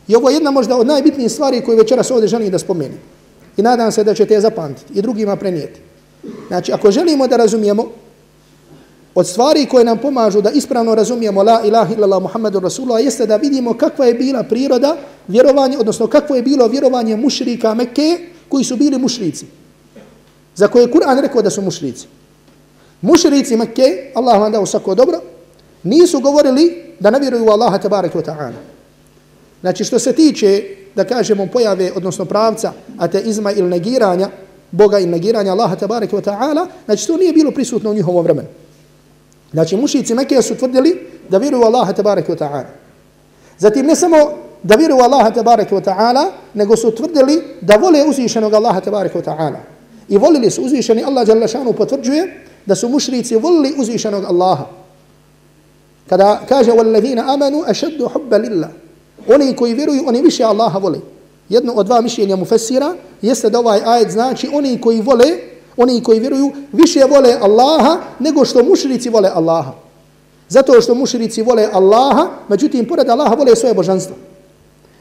I 0.07 0.15
ovo 0.15 0.29
je 0.29 0.35
jedna 0.35 0.51
možda 0.51 0.77
od 0.77 0.87
najbitnijih 0.87 1.31
stvari 1.31 1.61
koje 1.61 1.77
večeras 1.77 2.11
ovdje 2.11 2.27
želim 2.27 2.51
da 2.51 2.59
spomenem. 2.59 3.16
I 3.57 3.61
nadam 3.61 3.91
se 3.91 4.03
da 4.03 4.13
ćete 4.13 4.33
je 4.33 4.41
zapamtiti 4.41 4.93
i 4.93 5.01
drugima 5.01 5.35
prenijeti. 5.35 5.79
Znači, 6.47 6.71
ako 6.73 6.91
želimo 6.91 7.27
da 7.27 7.37
razumijemo 7.37 7.85
od 9.15 9.27
stvari 9.27 9.65
koje 9.65 9.85
nam 9.85 9.97
pomažu 9.97 10.41
da 10.41 10.49
ispravno 10.49 10.95
razumijemo 10.95 11.43
la 11.43 11.61
ilaha 11.65 11.93
illallah 11.93 12.21
Muhammedu 12.21 12.59
Rasulullah, 12.59 13.03
jeste 13.03 13.25
da 13.25 13.35
vidimo 13.35 13.73
kakva 13.73 14.05
je 14.05 14.13
bila 14.13 14.43
priroda 14.43 14.97
vjerovanja, 15.27 15.79
odnosno 15.79 16.07
kakvo 16.07 16.35
je 16.35 16.41
bilo 16.41 16.67
vjerovanje 16.67 17.15
mušrika 17.15 17.73
Mekke 17.73 18.19
koji 18.49 18.63
su 18.63 18.75
bili 18.75 18.97
mušrici. 18.97 19.45
Za 20.55 20.67
koje 20.67 20.83
je 20.83 20.91
Kur'an 20.91 21.21
rekao 21.21 21.41
da 21.41 21.49
su 21.49 21.61
mušrici. 21.61 22.07
Mušrici 23.01 23.57
Mekke, 23.57 24.11
Allah 24.15 24.39
vam 24.41 24.51
dao 24.51 24.65
svako 24.65 24.95
dobro, 24.95 25.21
nisu 25.83 26.19
govorili 26.19 26.93
da 26.99 27.09
ne 27.09 27.19
vjeruju 27.19 27.45
u 27.45 27.49
Allaha 27.49 27.77
tabaraka 27.77 28.19
wa 28.19 28.25
ta'ala. 28.25 28.61
Znači, 29.61 29.83
što 29.83 29.99
se 29.99 30.13
tiče, 30.13 30.63
da 30.96 31.04
kažemo, 31.04 31.46
pojave, 31.46 31.92
odnosno 31.96 32.24
pravca 32.24 32.72
ateizma 32.98 33.52
ili 33.52 33.68
negiranja, 33.68 34.28
Boga 34.70 34.98
i 34.98 35.06
negiranja 35.06 35.52
Allaha 35.52 35.76
tabaraka 35.76 36.16
wa 36.16 36.22
ta'ala, 36.22 36.66
znači 36.84 37.06
to 37.06 37.16
nije 37.16 37.32
bilo 37.32 37.50
prisutno 37.50 37.90
u 37.90 37.94
njihovom 37.94 38.24
vremenu. 38.24 38.48
Znači 39.52 39.76
mušici 39.76 40.14
Mekke 40.14 40.42
su 40.42 40.54
tvrdili 40.54 41.10
da 41.28 41.38
vjeruju 41.38 41.62
Allaha 41.62 41.92
tabaraka 41.92 42.32
wa 42.32 42.38
ta'ala. 42.38 42.70
Zatim 43.58 43.86
ne 43.86 43.96
samo 43.96 44.16
da 44.62 44.74
vjeruju 44.74 45.00
Allaha 45.00 45.30
tabaraka 45.30 45.76
wa 45.76 45.84
ta'ala, 45.84 46.30
nego 46.54 46.76
su 46.76 46.90
tvrdili 46.90 47.42
da 47.60 47.76
vole 47.76 48.04
uzvišenog 48.08 48.54
Allaha 48.54 48.80
tabaraka 48.80 49.18
wa 49.18 49.24
ta'ala. 49.24 49.58
I 50.08 50.18
volili 50.18 50.50
su 50.50 50.62
uzvišeni 50.62 51.04
Allah 51.04 51.28
jalla 51.28 51.48
šanu 51.48 51.72
potvrđuje 51.72 52.44
da 52.66 52.74
su 52.74 52.88
mušrici 52.88 53.36
volili 53.36 53.74
uzvišenog 53.78 54.24
Allaha. 54.24 54.66
Kada 56.08 56.40
kaže 56.48 56.72
وَالَّذِينَ 56.72 57.20
آمَنُوا 57.20 57.70
أَشَدُّ 57.70 58.08
حُبَّ 58.08 58.34
لِلَّهِ 58.34 58.68
Oni 59.27 59.55
koji 59.55 59.73
vjeruju, 59.73 60.03
oni 60.07 60.21
više 60.21 60.43
Allaha 60.43 60.79
vole 60.79 60.99
jedno 61.49 61.73
od 61.73 61.85
dva 61.85 62.01
mišljenja 62.01 62.35
mufessira 62.35 62.93
jeste 63.21 63.49
da 63.49 63.59
ovaj 63.59 63.81
ajet 63.85 64.11
znači 64.11 64.49
oni 64.53 64.81
koji 64.81 65.01
vole, 65.01 65.25
oni 65.77 66.03
koji 66.03 66.19
vjeruju, 66.19 66.51
više 66.71 67.03
vole 67.09 67.33
Allaha 67.41 67.97
nego 68.19 68.45
što 68.45 68.63
mušrici 68.63 69.09
vole 69.09 69.29
Allaha. 69.33 69.71
Zato 70.49 70.81
što 70.81 70.95
mušrici 70.95 71.41
vole 71.41 71.69
Allaha, 71.73 72.27
međutim, 72.47 72.87
pored 72.87 73.09
Allaha 73.09 73.35
vole 73.35 73.55
svoje 73.55 73.73
božanstvo. 73.73 74.15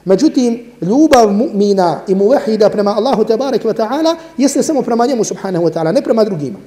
Međutim, 0.04 0.72
ljubav 0.80 1.28
mu'mina 1.28 1.96
i 2.08 2.14
muvahida 2.14 2.70
prema 2.70 2.94
Allahu 2.96 3.24
tabarak 3.24 3.64
wa 3.64 3.74
ta'ala 3.74 4.14
jeste 4.38 4.62
samo 4.62 4.82
prema 4.82 5.06
njemu 5.06 5.24
subhanahu 5.24 5.64
wa 5.64 5.72
ta'ala, 5.72 5.92
ne 5.92 6.02
prema 6.02 6.24
drugima. 6.24 6.58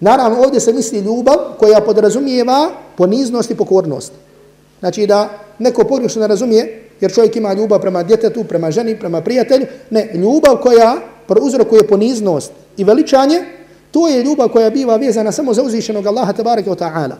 Naravno, 0.00 0.38
ovdje 0.38 0.60
se 0.60 0.72
misli 0.72 0.98
ljubav 0.98 1.36
koja 1.58 1.80
podrazumijeva 1.80 2.70
poniznost 2.96 3.50
i 3.50 3.54
pokornost. 3.54 4.12
Znači 4.82 5.06
da 5.06 5.28
neko 5.58 5.84
pogrešno 5.84 6.20
ne 6.20 6.28
razumije, 6.28 6.82
jer 7.00 7.12
čovjek 7.14 7.36
ima 7.36 7.52
ljubav 7.52 7.80
prema 7.80 8.02
djetetu, 8.02 8.44
prema 8.44 8.70
ženi, 8.70 8.98
prema 8.98 9.20
prijatelju. 9.20 9.66
Ne, 9.90 10.10
ljubav 10.14 10.56
koja 10.56 10.96
uzrokuje 11.40 11.86
poniznost 11.88 12.52
i 12.76 12.84
veličanje, 12.84 13.44
to 13.90 14.08
je 14.08 14.22
ljubav 14.22 14.48
koja 14.48 14.70
biva 14.70 14.96
vezana 14.96 15.32
samo 15.32 15.54
za 15.54 15.62
uzvišenog 15.62 16.06
Allaha 16.06 16.32
tabaraka 16.32 16.70
wa 16.70 16.78
ta'ala. 16.78 17.14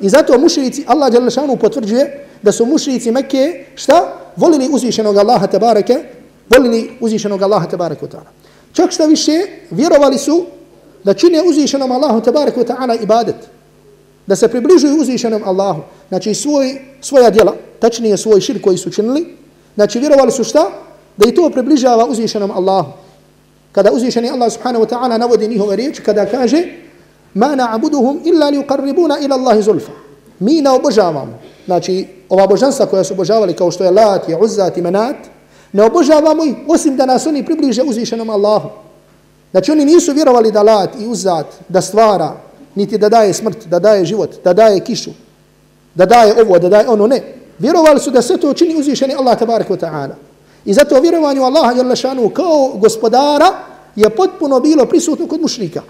I 0.00 0.08
zato 0.08 0.38
mušrici, 0.38 0.84
Allah 0.86 1.12
Đalešanu 1.12 1.56
potvrđuje 1.56 2.24
da 2.42 2.52
su 2.52 2.66
mušrici 2.66 3.10
Mekke, 3.10 3.64
šta? 3.74 4.14
Volili 4.36 4.68
uzvišenog 4.72 5.16
Allaha 5.16 5.46
tabaraka, 5.46 5.94
volili 6.56 6.90
uzvišenog 7.00 7.42
Allaha 7.42 7.66
tabaraka 7.66 8.06
wa 8.06 8.10
ta'ala. 8.10 8.30
Čak 8.72 8.90
šta 8.90 9.06
više, 9.06 9.42
vjerovali 9.70 10.18
su 10.18 10.44
da 11.04 11.14
čine 11.14 11.42
uzvišenom 11.42 11.92
Allahu 11.92 12.20
tabaraka 12.20 12.60
wa 12.60 12.66
ta'ala 12.66 13.02
ibadet. 13.02 13.36
Da 14.28 14.36
se 14.36 14.48
približuju 14.48 15.00
uzvišenom 15.00 15.42
Allahu. 15.44 15.82
Znači 16.08 16.34
svoj, 16.34 16.80
svoja 17.00 17.30
djela, 17.30 17.54
tačnije 17.80 18.16
svoj 18.16 18.40
šir 18.40 18.62
koji 18.62 18.78
su 18.78 18.90
činili, 18.90 19.36
znači 19.74 19.98
vjerovali 19.98 20.32
su 20.32 20.44
šta? 20.44 20.70
Da 21.16 21.28
i 21.28 21.34
to 21.34 21.50
približava 21.50 22.04
uzvišenom 22.04 22.50
Allahu. 22.50 22.92
Kada 23.72 23.92
uzvišeni 23.92 24.30
Allah 24.30 24.52
subhanahu 24.52 24.84
wa 24.84 24.88
ta'ala 24.88 25.18
navodi 25.18 25.48
njihove 25.48 25.76
riječi, 25.76 26.02
kada 26.02 26.26
kaže 26.26 26.64
Ma 27.34 27.46
na'buduhum 27.56 28.20
illa 28.24 28.48
li 28.48 28.58
uqarribuna 28.58 29.18
ila 29.20 29.36
Allahi 29.36 29.62
zulfa. 29.62 29.92
Mi 30.38 30.62
ne 30.62 30.70
obožavamo. 30.70 31.38
Znači, 31.66 32.06
ova 32.28 32.46
božanstva 32.46 32.86
koja 32.86 33.04
su 33.04 33.14
obožavali 33.14 33.52
kao 33.52 33.70
što 33.70 33.84
je 33.84 33.90
Lat, 33.90 34.28
je 34.28 34.36
Uzzat 34.36 34.76
i 34.76 34.82
Manat, 34.82 35.16
ne 35.72 35.82
obožavamo 35.82 36.44
ih 36.44 36.54
osim 36.68 36.96
da 36.96 37.06
nas 37.06 37.26
oni 37.26 37.44
približe 37.44 37.82
uzvišenom 37.82 38.30
Allahu. 38.30 38.68
Znači, 39.50 39.72
oni 39.72 39.84
nisu 39.84 40.12
vjerovali 40.12 40.52
da 40.52 40.62
Lat 40.62 40.90
i 41.00 41.06
Uzzat 41.06 41.46
da 41.68 41.80
stvara, 41.80 42.47
niti 42.78 42.98
da 42.98 43.08
daje 43.08 43.34
smrt, 43.34 43.66
da 43.66 43.78
daje 43.78 44.04
život, 44.04 44.38
da 44.44 44.52
daje 44.52 44.80
kišu, 44.80 45.10
da 45.94 46.06
daje 46.06 46.42
ovo, 46.42 46.58
da 46.58 46.68
daje 46.68 46.88
ono, 46.88 47.06
ne. 47.06 47.22
Vjerovali 47.58 48.00
su 48.00 48.10
da 48.10 48.22
sve 48.22 48.38
to 48.38 48.54
čini 48.54 48.78
uzvišeni 48.78 49.14
Allah 49.18 49.38
tabarak 49.38 49.68
wa 49.68 49.78
ta'ala. 49.78 50.14
I 50.64 50.74
zato 50.74 51.00
vjerovanju 51.00 51.42
Allaha 51.42 51.72
jalla 51.72 51.96
šanu 51.96 52.30
kao 52.30 52.72
gospodara 52.78 53.52
je 53.96 54.10
potpuno 54.10 54.60
bilo 54.60 54.86
prisutno 54.86 55.26
kod 55.26 55.40
mušrika. 55.40 55.82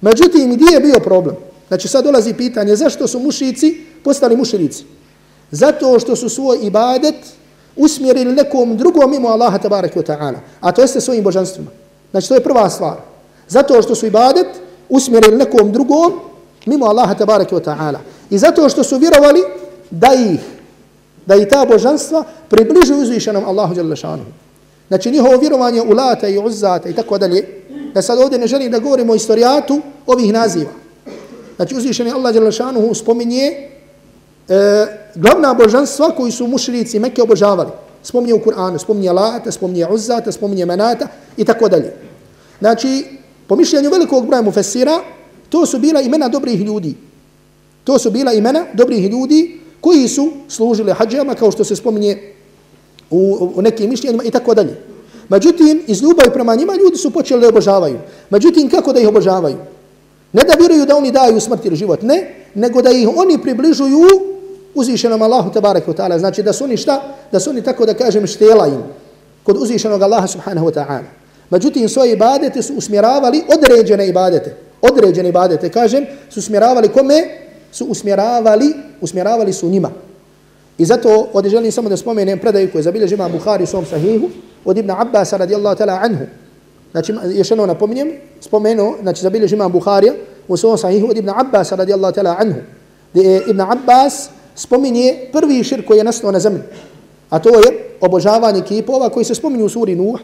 Međutim, 0.00 0.54
gdje 0.54 0.74
je 0.74 0.80
bio 0.80 1.00
problem? 1.00 1.36
Znači 1.68 1.88
sad 1.88 2.04
dolazi 2.04 2.34
pitanje 2.34 2.76
zašto 2.76 3.08
su 3.08 3.18
mušici 3.18 3.80
postali 4.04 4.36
mušrici? 4.36 4.84
Zato 5.50 5.98
što 6.00 6.16
su 6.16 6.28
svoj 6.28 6.58
ibadet 6.62 7.14
usmjerili 7.76 8.34
nekom 8.34 8.76
drugom 8.76 9.10
mimo 9.10 9.28
Allaha 9.28 9.58
tabarak 9.58 9.96
wa 9.96 10.04
ta'ala. 10.04 10.38
A 10.60 10.72
to 10.72 10.82
jeste 10.82 11.00
svojim 11.00 11.24
božanstvima. 11.24 11.70
Znači 12.10 12.28
to 12.28 12.34
je 12.34 12.44
prva 12.44 12.70
stvar. 12.70 12.96
Zato 13.48 13.82
što 13.82 13.94
su 13.94 14.06
ibadet 14.06 14.46
usmjerili 14.90 15.36
nekom 15.36 15.72
drugom 15.72 16.12
mimo 16.66 16.86
Allaha 16.86 17.14
tabaraka 17.14 17.56
wa 17.56 17.64
ta'ala. 17.64 17.98
I 18.30 18.38
zato 18.38 18.68
što 18.68 18.84
su 18.84 18.98
vjerovali 18.98 19.40
da 19.90 20.08
ih, 20.14 20.40
da 21.26 21.36
i 21.36 21.48
ta 21.48 21.64
božanstva 21.64 22.24
približuju 22.48 23.02
uzvišenom 23.02 23.44
Allahu 23.44 23.74
jalla 23.76 23.96
šanuhu. 23.96 24.30
Znači 24.88 25.10
njihovo 25.10 25.36
vjerovanje 25.36 25.82
u 25.82 25.92
lata 25.92 26.28
i 26.28 26.38
uzzata 26.38 26.88
i 26.88 26.94
tako 26.94 27.18
dalje, 27.18 27.44
da 27.94 28.02
sad 28.02 28.18
ovdje 28.18 28.38
ne 28.38 28.46
želim 28.46 28.70
da 28.72 28.78
govorimo 28.78 29.12
o 29.12 29.16
istorijatu 29.16 29.80
ovih 30.06 30.32
naziva. 30.32 30.70
Znači 31.56 31.76
uzvišeni 31.76 32.10
Allah 32.10 32.34
jalla 32.34 32.50
šanuhu 32.50 32.94
spominje 32.94 33.68
e, 34.48 34.86
glavna 35.14 35.54
božanstva 35.54 36.10
koji 36.10 36.32
su 36.32 36.46
mušrici 36.46 36.98
Mekke 36.98 37.22
obožavali. 37.22 37.70
Spominje 38.02 38.34
u 38.34 38.38
Kur'anu, 38.38 38.78
spominje 38.78 39.12
lata, 39.12 39.52
spominje 39.52 39.86
uzzata, 39.90 40.32
spominje 40.32 40.66
Menata 40.66 41.06
i 41.36 41.44
tako 41.44 41.68
dalje. 41.68 41.92
Znači, 42.60 43.19
po 43.50 43.56
mišljenju 43.56 43.90
velikog 43.90 44.26
broja 44.26 44.42
mufessira, 44.42 45.00
to 45.48 45.66
su 45.66 45.78
bila 45.78 46.00
imena 46.00 46.28
dobrih 46.28 46.60
ljudi. 46.60 46.94
To 47.84 47.98
su 47.98 48.10
bila 48.10 48.32
imena 48.32 48.66
dobrih 48.74 49.10
ljudi 49.10 49.58
koji 49.80 50.08
su 50.08 50.30
služili 50.48 50.92
hađama 50.92 51.34
kao 51.34 51.50
što 51.50 51.64
se 51.64 51.76
spominje 51.76 52.18
u, 53.10 53.50
u 53.54 53.62
nekim 53.62 53.90
mišljenjima 53.90 54.24
i 54.24 54.30
tako 54.30 54.54
dalje. 54.54 54.76
Međutim, 55.28 55.82
iz 55.86 56.02
ljubavi 56.02 56.30
prema 56.32 56.54
njima 56.54 56.74
ljudi 56.74 56.96
su 56.96 57.10
počeli 57.10 57.40
da 57.40 57.48
obožavaju. 57.48 57.98
Međutim, 58.30 58.70
kako 58.70 58.92
da 58.92 59.00
ih 59.00 59.08
obožavaju? 59.08 59.56
Ne 60.32 60.42
da 60.42 60.54
vjeruju 60.54 60.86
da 60.86 60.96
oni 60.96 61.12
daju 61.12 61.40
smrt 61.40 61.64
ili 61.64 61.76
život, 61.76 62.02
ne, 62.02 62.34
nego 62.54 62.82
da 62.82 62.90
ih 62.90 63.08
oni 63.16 63.42
približuju 63.42 64.06
uzvišenom 64.74 65.22
Allahu 65.22 65.50
tabarak 65.52 65.86
wa 65.86 65.94
ta'ala. 65.96 66.18
Znači 66.18 66.42
da 66.42 66.52
su 66.52 66.64
oni 66.64 66.76
šta? 66.76 67.02
Da 67.32 67.40
su 67.40 67.50
oni 67.50 67.62
tako 67.62 67.86
da 67.86 67.94
kažem 67.94 68.26
štela 68.26 68.66
im 68.66 68.82
kod 69.42 69.56
uzvišenog 69.56 70.02
Allaha 70.02 70.26
subhanahu 70.26 70.66
wa 70.66 70.74
ta'ala. 70.74 71.19
Međutim, 71.50 71.88
svoje 71.88 72.12
ibadete 72.12 72.62
su 72.62 72.74
usmjeravali 72.74 73.42
određene 73.58 74.08
ibadete. 74.08 74.56
Određene 74.82 75.28
ibadete, 75.28 75.68
kažem, 75.68 76.06
su 76.30 76.40
usmjeravali 76.40 76.88
kome? 76.88 77.40
su 77.72 77.84
usmjeravali, 77.84 78.74
usmjeravali 79.00 79.52
su 79.52 79.68
njima. 79.68 79.90
I 80.78 80.84
zato 80.84 81.28
ovdje 81.32 81.50
želim 81.50 81.72
samo 81.72 81.88
da 81.88 81.96
spomenem 81.96 82.38
predaju 82.38 82.72
koju 82.72 82.82
zabilježi 82.82 83.14
ima 83.14 83.28
Bukhari 83.28 83.64
u 83.64 83.66
svom 83.66 83.86
sahihu 83.86 84.28
od 84.64 84.78
Ibn 84.78 84.90
Abbas 84.90 85.32
radijallahu 85.32 85.78
ta'ala 85.78 85.98
anhu. 86.02 86.24
Znači, 86.90 87.14
još 87.34 87.50
jedno 87.50 87.66
napominjem, 87.66 88.12
spomenuo, 88.40 88.96
znači 89.02 89.22
zabilježi 89.22 89.54
imam 89.54 89.72
Buharija, 89.72 90.12
u 90.48 90.56
svom 90.56 90.78
sahihu 90.78 91.06
od 91.10 91.16
Ibn 91.16 91.30
Abbas 91.30 91.72
radijallahu 91.72 92.14
ta'ala 92.14 92.36
anhu, 92.38 92.60
gdje 93.12 93.42
Ibn 93.48 93.60
Abbas 93.60 94.30
spominje 94.54 95.28
prvi 95.32 95.64
širk 95.64 95.86
koji 95.86 95.98
je 95.98 96.04
nastao 96.04 96.32
na 96.32 96.40
zemlji. 96.40 96.62
A 97.30 97.38
to 97.38 97.48
je 97.48 97.96
obožavanje 98.00 98.62
kipova 98.62 99.10
koji 99.10 99.24
se 99.24 99.34
spominju 99.34 99.64
u 99.64 99.68
suri 99.68 99.94
Nuh, 99.94 100.20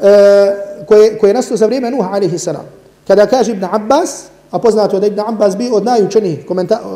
E, 0.00 0.54
koje, 0.86 1.18
koje 1.18 1.30
je 1.30 1.34
nastao 1.34 1.56
za 1.56 1.66
vrijeme 1.66 1.90
Nuh 1.90 2.06
alaihi 2.12 2.38
salam. 2.38 2.64
Kada 3.06 3.26
kaže 3.26 3.52
Ibn 3.52 3.64
Abbas, 3.64 4.24
a 4.50 4.58
poznato 4.58 4.96
je 4.96 5.00
da 5.00 5.06
Ibn 5.06 5.20
Abbas 5.20 5.56
bio 5.56 5.74
od 5.74 5.84
najučenijih 5.84 6.38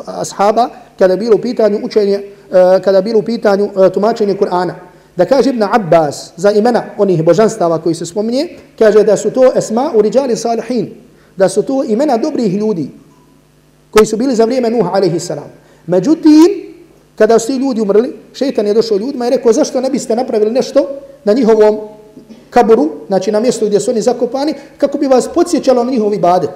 ashaba, 0.07 0.69
kada 0.99 1.17
bilo 1.17 1.37
u 1.37 1.41
pitanju 1.41 1.81
učenje, 1.83 2.15
e, 2.15 2.81
kada 2.85 3.01
bilo 3.01 3.19
u 3.19 3.23
pitanju 3.23 3.65
e, 3.65 3.91
tumačenje 3.91 4.35
Kur'ana. 4.35 4.75
Da 5.17 5.25
kaže 5.25 5.51
Ibn 5.51 5.63
Abbas 5.63 6.33
za 6.37 6.51
imena 6.51 6.85
onih 6.99 7.25
božanstava 7.25 7.79
koji 7.79 7.95
se 7.95 8.07
spominje, 8.07 8.49
kaže 8.79 9.03
da 9.05 9.17
su 9.17 9.31
to 9.31 9.53
esma 9.57 9.93
u 9.95 10.03
riđali 10.03 10.37
salihin, 10.37 10.91
da 11.37 11.49
su 11.49 11.63
to 11.63 11.85
imena 11.85 12.17
dobrih 12.17 12.55
ljudi 12.55 12.91
koji 13.91 14.07
su 14.07 14.17
bili 14.17 14.35
za 14.35 14.45
vrijeme 14.45 14.71
Nuh 14.71 14.87
alaihi 14.93 15.21
salam. 15.21 15.51
Međutim, 15.87 16.73
kada 17.19 17.39
su 17.39 17.47
ti 17.47 17.57
ljudi 17.57 17.81
umrli, 17.81 18.17
šeitan 18.33 18.67
je 18.67 18.75
došao 18.75 18.99
ljudima 18.99 19.27
i 19.27 19.31
rekao 19.31 19.53
zašto 19.53 19.81
ne 19.81 19.91
biste 19.91 20.17
napravili 20.17 20.51
nešto 20.51 20.89
na 21.25 21.33
njihovom 21.33 21.79
kaburu, 22.53 22.89
znači 23.09 23.33
na 23.33 23.41
mjestu 23.41 23.67
gdje 23.67 23.81
su 23.81 23.91
oni 23.91 24.03
zakopani, 24.03 24.55
kako 24.79 24.99
bi 24.99 25.07
vas 25.07 25.29
podsjećalo 25.35 25.85
na 25.85 25.91
njihovi 25.91 26.17
ibadet. 26.17 26.51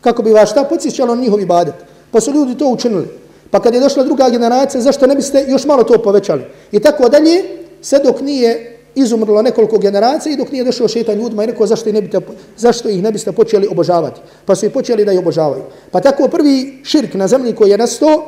Kako 0.00 0.22
bi 0.22 0.30
vas 0.30 0.50
šta 0.50 0.64
podsjećalo 0.64 1.14
na 1.14 1.22
njihovi 1.22 1.42
ibadet. 1.42 1.74
Pa 2.10 2.20
su 2.20 2.32
ljudi 2.32 2.58
to 2.58 2.68
učinili. 2.68 3.08
Pa 3.50 3.60
kad 3.60 3.74
je 3.74 3.80
došla 3.80 4.04
druga 4.04 4.30
generacija, 4.30 4.80
zašto 4.80 5.06
ne 5.06 5.14
biste 5.14 5.44
još 5.48 5.64
malo 5.64 5.84
to 5.84 6.02
povećali? 6.02 6.42
I 6.72 6.80
tako 6.80 7.08
dalje, 7.08 7.44
sve 7.80 7.98
dok 7.98 8.20
nije 8.20 8.78
izumrlo 8.94 9.42
nekoliko 9.42 9.78
generacija 9.78 10.32
i 10.32 10.36
dok 10.36 10.52
nije 10.52 10.64
došao 10.64 10.88
šetan 10.88 11.18
ljudima 11.18 11.44
i 11.44 11.46
rekao 11.46 11.66
zašto 11.66 11.88
ih, 11.88 11.94
ne 11.94 12.02
biste, 12.02 12.20
zašto 12.56 12.88
ih 12.88 13.02
ne 13.02 13.12
biste 13.12 13.32
počeli 13.32 13.68
obožavati. 13.70 14.20
Pa 14.44 14.54
su 14.54 14.66
i 14.66 14.70
počeli 14.70 15.04
da 15.04 15.12
ih 15.12 15.18
obožavaju. 15.18 15.62
Pa 15.90 16.00
tako 16.00 16.28
prvi 16.28 16.80
širk 16.84 17.14
na 17.14 17.28
zemlji 17.28 17.54
koji 17.54 17.70
je 17.70 17.78
nastao, 17.78 18.24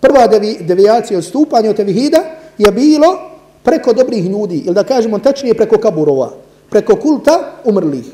prva 0.00 0.26
devi, 0.26 0.56
devijacija 0.60 1.18
od 1.18 1.24
stupanja 1.24 1.70
od 1.70 1.76
tevihida 1.76 2.18
je 2.58 2.72
bilo 2.72 3.33
preko 3.64 3.92
dobrih 3.92 4.24
ljudi, 4.24 4.62
ili 4.66 4.74
da 4.74 4.84
kažemo 4.84 5.18
tačnije 5.18 5.54
preko 5.54 5.78
kaburova, 5.78 6.30
preko 6.70 6.96
kulta 6.96 7.52
umrlih. 7.64 8.04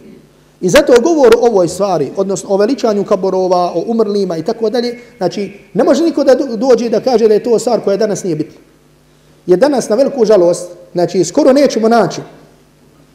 I 0.61 0.69
zato 0.69 0.93
govor 1.03 1.35
o 1.37 1.47
ovoj 1.47 1.69
stvari, 1.69 2.11
odnosno 2.17 2.51
o 2.51 2.57
veličanju 2.57 3.05
kaburova, 3.05 3.73
o 3.75 3.85
umrlima 3.87 4.37
i 4.37 4.45
tako 4.45 4.71
dalje, 4.71 4.99
znači 5.19 5.53
ne 5.75 5.85
može 5.85 6.05
niko 6.05 6.25
da 6.25 6.35
dođe 6.35 6.89
da 6.89 7.01
kaže 7.01 7.29
da 7.29 7.35
je 7.35 7.43
to 7.43 7.59
stvar 7.59 7.81
koja 7.81 7.97
danas 7.97 8.25
nije 8.25 8.37
bitna. 8.37 8.61
Je 9.47 9.57
danas 9.57 9.89
na 9.89 9.97
veliku 9.97 10.25
žalost, 10.25 10.69
znači 10.93 11.25
skoro 11.25 11.53
nećemo 11.53 11.89
naći, 11.89 12.21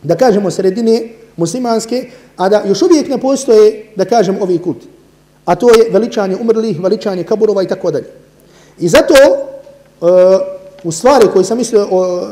da 0.03 0.15
kažemo 0.15 0.51
sredine 0.51 1.09
muslimanske, 1.37 2.09
a 2.37 2.49
da 2.49 2.63
još 2.67 2.81
uvijek 2.81 3.09
ne 3.09 3.17
postoje, 3.17 3.91
da 3.95 4.05
kažem, 4.05 4.37
ovi 4.41 4.57
kulti. 4.57 4.87
A 5.45 5.55
to 5.55 5.69
je 5.69 5.89
veličanje 5.91 6.35
umrlih, 6.41 6.79
veličanje 6.81 7.23
kaburova 7.23 7.63
i 7.63 7.67
tako 7.67 7.91
dalje. 7.91 8.05
I 8.79 8.87
zato 8.87 9.13
uh, 10.01 10.09
u 10.85 10.91
stvari 10.91 11.27
koje 11.33 11.45
sam 11.45 11.57
mislio, 11.57 11.87
uh, 11.91 12.29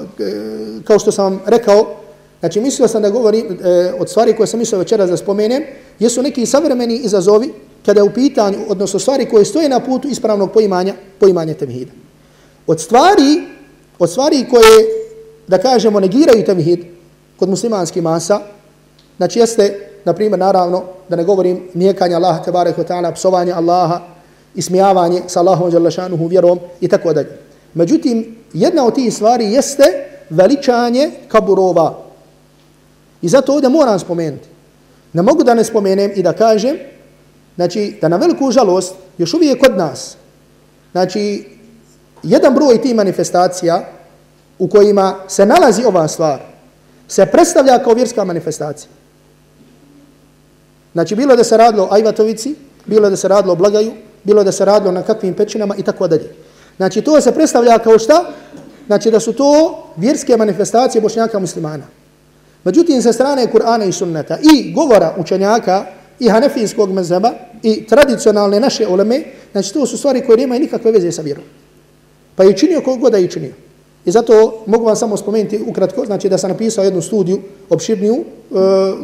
kao 0.84 1.00
što 1.00 1.12
sam 1.12 1.24
vam 1.26 1.42
rekao, 1.46 2.04
znači 2.44 2.62
mislio 2.62 2.88
sam 2.88 3.02
da 3.02 3.10
govorim 3.10 3.60
e, 3.64 3.94
od 4.00 4.10
stvari 4.10 4.36
koje 4.36 4.48
sam 4.48 4.60
mislio 4.60 4.80
večeras 4.80 5.10
da 5.10 5.18
spomenem, 5.18 5.64
jesu 6.00 6.22
neki 6.22 6.46
savremeni 6.46 6.96
izazovi 6.96 7.54
kada 7.86 8.00
je 8.00 8.04
u 8.04 8.14
pitanju, 8.14 8.58
odnosno 8.68 9.00
stvari 9.00 9.30
koje 9.30 9.46
stoje 9.46 9.70
na 9.70 9.80
putu 9.80 10.08
ispravnog 10.08 10.52
poimanja, 10.52 10.94
poimanja 11.20 11.54
temhida. 11.54 11.92
Od 12.68 12.82
stvari, 12.82 13.42
od 14.00 14.10
stvari 14.10 14.46
koje, 14.50 14.88
da 15.48 15.58
kažemo, 15.58 16.00
negiraju 16.00 16.46
temhid 16.46 16.80
kod 17.40 17.50
muslimanskih 17.50 18.04
masa, 18.04 18.40
znači 19.18 19.40
jeste, 19.40 19.90
na 20.06 20.14
primjer, 20.14 20.40
naravno, 20.40 20.84
da 21.10 21.16
ne 21.16 21.24
govorim 21.24 21.70
nijekanje 21.74 22.16
Allaha, 22.16 22.44
tebarek 22.44 22.78
wa 22.78 22.88
ta'ala, 22.88 23.14
psovanje 23.14 23.52
Allaha, 23.52 24.02
ismijavanje 24.56 25.22
sa 25.28 25.40
Allahom 25.40 26.28
vjerom 26.28 26.60
i 26.82 26.88
tako 26.88 27.14
dalje. 27.14 27.38
Međutim, 27.74 28.36
jedna 28.54 28.86
od 28.86 28.96
tih 28.96 29.14
stvari 29.14 29.46
jeste 29.46 29.84
veličanje 30.30 31.12
kaburova. 31.28 32.00
I 33.22 33.30
zato 33.30 33.54
ovdje 33.54 33.70
moram 33.70 34.00
spomenuti. 34.00 34.48
Ne 35.14 35.22
mogu 35.22 35.44
da 35.44 35.54
ne 35.54 35.64
spomenem 35.64 36.12
i 36.16 36.24
da 36.24 36.34
kažem, 36.34 36.78
znači, 37.56 37.98
da 38.02 38.08
na 38.08 38.18
veliku 38.18 38.52
žalost, 38.52 38.96
još 39.18 39.34
uvijek 39.34 39.60
kod 39.60 39.78
nas, 39.78 40.18
znači, 40.92 41.46
jedan 42.24 42.54
broj 42.54 42.82
tih 42.82 42.96
manifestacija 42.96 43.86
u 44.60 44.68
kojima 44.68 45.16
se 45.28 45.46
nalazi 45.46 45.86
ova 45.86 46.08
stvar, 46.08 46.40
se 47.08 47.26
predstavlja 47.26 47.84
kao 47.84 47.94
vjerska 47.94 48.24
manifestacija. 48.24 48.90
Znači, 50.94 51.16
bilo 51.16 51.36
da 51.36 51.44
se 51.44 51.58
radilo 51.58 51.84
o 51.84 51.94
Ajvatovici, 51.94 52.56
bilo 52.86 53.10
da 53.10 53.16
se 53.16 53.28
radilo 53.28 53.54
o 53.54 53.56
Blagaju, 53.56 53.92
bilo 54.24 54.44
da 54.44 54.52
se 54.52 54.66
radilo 54.66 54.92
na 54.92 55.02
kakvim 55.02 55.34
pećinama 55.34 55.76
i 55.76 55.84
tako 55.84 56.08
dalje. 56.08 56.30
Znači 56.78 57.02
to 57.02 57.22
se 57.22 57.32
predstavlja 57.32 57.78
kao 57.80 58.00
šta? 58.00 58.26
Znači 58.88 59.12
da 59.12 59.20
su 59.20 59.34
to 59.34 59.84
vjerske 59.98 60.38
manifestacije 60.38 61.02
bošnjaka 61.02 61.40
muslimana. 61.40 61.84
Međutim, 62.64 63.02
sa 63.02 63.14
strane 63.14 63.48
Kur'ana 63.54 63.88
i 63.90 63.92
sunneta 63.92 64.38
i 64.54 64.74
govora 64.74 65.16
učenjaka 65.18 65.86
i 66.20 66.30
hanefijskog 66.30 66.92
mezheba 66.92 67.32
i 67.64 67.88
tradicionalne 67.88 68.60
naše 68.60 68.88
uleme, 68.88 69.24
znači 69.52 69.74
to 69.74 69.86
su 69.86 69.98
stvari 69.98 70.26
koje 70.26 70.38
nemaju 70.38 70.62
nikakve 70.62 70.92
veze 70.92 71.12
sa 71.12 71.22
vjerom. 71.22 71.44
Pa 72.36 72.44
je 72.44 72.58
činio 72.58 72.82
kog 72.82 73.00
god 73.00 73.14
je 73.14 73.28
činio. 73.28 73.54
I 74.06 74.12
zato 74.12 74.64
mogu 74.66 74.86
vam 74.86 74.96
samo 74.96 75.18
spomenuti 75.18 75.60
ukratko, 75.68 76.06
znači 76.06 76.30
da 76.30 76.38
sam 76.38 76.50
napisao 76.50 76.84
jednu 76.84 77.02
studiju, 77.02 77.42
opširniju, 77.70 78.16
e, 78.16 78.24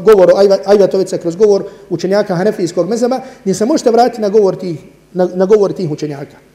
govor 0.04 0.32
o 0.32 0.38
Ajvatovice 0.66 1.18
kroz 1.18 1.36
govor 1.36 1.64
učenjaka 1.90 2.36
hanefijskog 2.36 2.90
mezheba, 2.90 3.20
gdje 3.44 3.54
se 3.54 3.66
možete 3.66 3.92
vratiti 3.92 4.22
na 4.22 4.30
govor 4.30 4.56
tih 4.56 4.80
na, 5.14 5.30
na 5.36 5.46
govor 5.46 5.74
tih 5.74 5.92
učenjaka. 5.92 6.49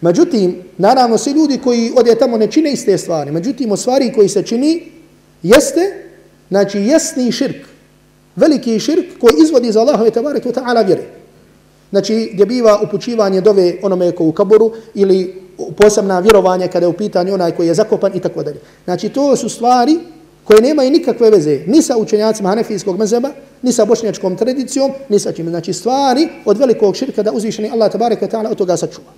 Međutim, 0.00 0.62
naravno, 0.78 1.18
svi 1.18 1.30
ljudi 1.30 1.58
koji 1.64 1.92
ode 1.96 2.14
tamo 2.14 2.36
ne 2.36 2.50
čine 2.50 2.72
iste 2.72 2.98
stvari. 2.98 3.32
Međutim, 3.32 3.72
o 3.72 3.76
stvari 3.76 4.12
koji 4.14 4.28
se 4.28 4.42
čini 4.42 4.92
jeste, 5.42 5.80
znači, 6.48 6.78
jesni 6.78 7.32
širk. 7.32 7.66
Veliki 8.36 8.80
širk 8.80 9.18
koji 9.20 9.32
izvodi 9.42 9.72
za 9.72 9.80
Allahove 9.80 10.10
tabarak 10.10 10.44
wa 10.44 10.52
ta'ala 10.52 10.86
vjere. 10.86 11.02
Znači, 11.90 12.30
gdje 12.32 12.46
biva 12.46 12.80
upućivanje 12.82 13.40
dove 13.40 13.74
onome 13.82 14.12
ko 14.12 14.24
u 14.24 14.32
kaboru 14.32 14.72
ili 14.94 15.42
posebna 15.76 16.18
vjerovanja 16.18 16.68
kada 16.68 16.86
je 16.86 16.88
u 16.88 16.92
pitanju 16.92 17.34
onaj 17.34 17.52
koji 17.52 17.66
je 17.66 17.74
zakopan 17.74 18.12
i 18.14 18.20
tako 18.20 18.42
dalje. 18.42 18.60
Znači, 18.84 19.08
to 19.08 19.36
su 19.36 19.48
stvari 19.48 19.98
koje 20.44 20.62
nemaju 20.62 20.90
nikakve 20.90 21.30
veze 21.30 21.60
ni 21.66 21.82
sa 21.82 21.96
učenjacima 21.96 22.48
hanefijskog 22.48 22.98
mezeba, 22.98 23.30
ni 23.62 23.72
sa 23.72 23.84
bošnjačkom 23.84 24.36
tradicijom, 24.36 24.92
ni 25.08 25.18
sa 25.18 25.32
čim. 25.32 25.48
Znači 25.48 25.72
stvari 25.72 26.28
od 26.44 26.58
velikog 26.58 26.96
širka 26.96 27.22
da 27.22 27.32
uzvišeni 27.32 27.70
Allah 27.70 27.92
tabareka 27.92 28.26
ta'ala 28.26 28.50
od 28.50 28.56
toga 28.56 28.76
sačuva. 28.76 29.12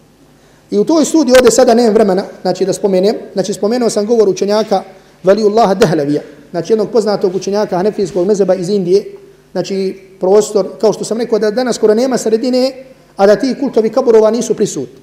I 0.70 0.78
u 0.78 0.84
toj 0.84 1.04
studiji 1.04 1.34
ovdje 1.34 1.50
sada 1.50 1.74
nemam 1.74 1.94
vremena, 1.94 2.24
znači 2.42 2.64
da 2.64 2.72
spomenem, 2.72 3.14
znači 3.32 3.54
spomenuo 3.54 3.90
sam 3.90 4.06
govor 4.06 4.28
učenjaka 4.28 4.82
Valiullaha 5.22 5.74
Dehlavija, 5.74 6.22
znači 6.50 6.72
jednog 6.72 6.90
poznatog 6.90 7.34
učenjaka 7.34 7.76
hanefijskog 7.76 8.26
mezeba 8.26 8.54
iz 8.54 8.68
Indije, 8.68 9.04
znači 9.52 10.00
prostor, 10.20 10.66
kao 10.80 10.92
što 10.92 11.04
sam 11.04 11.18
rekao 11.18 11.38
da 11.38 11.50
danas 11.50 11.76
skoro 11.76 11.94
nema 11.94 12.18
sredine, 12.18 12.72
a 13.16 13.26
da 13.26 13.36
ti 13.36 13.54
kultovi 13.60 13.90
kaburova 13.90 14.30
nisu 14.30 14.54
prisutni. 14.54 15.00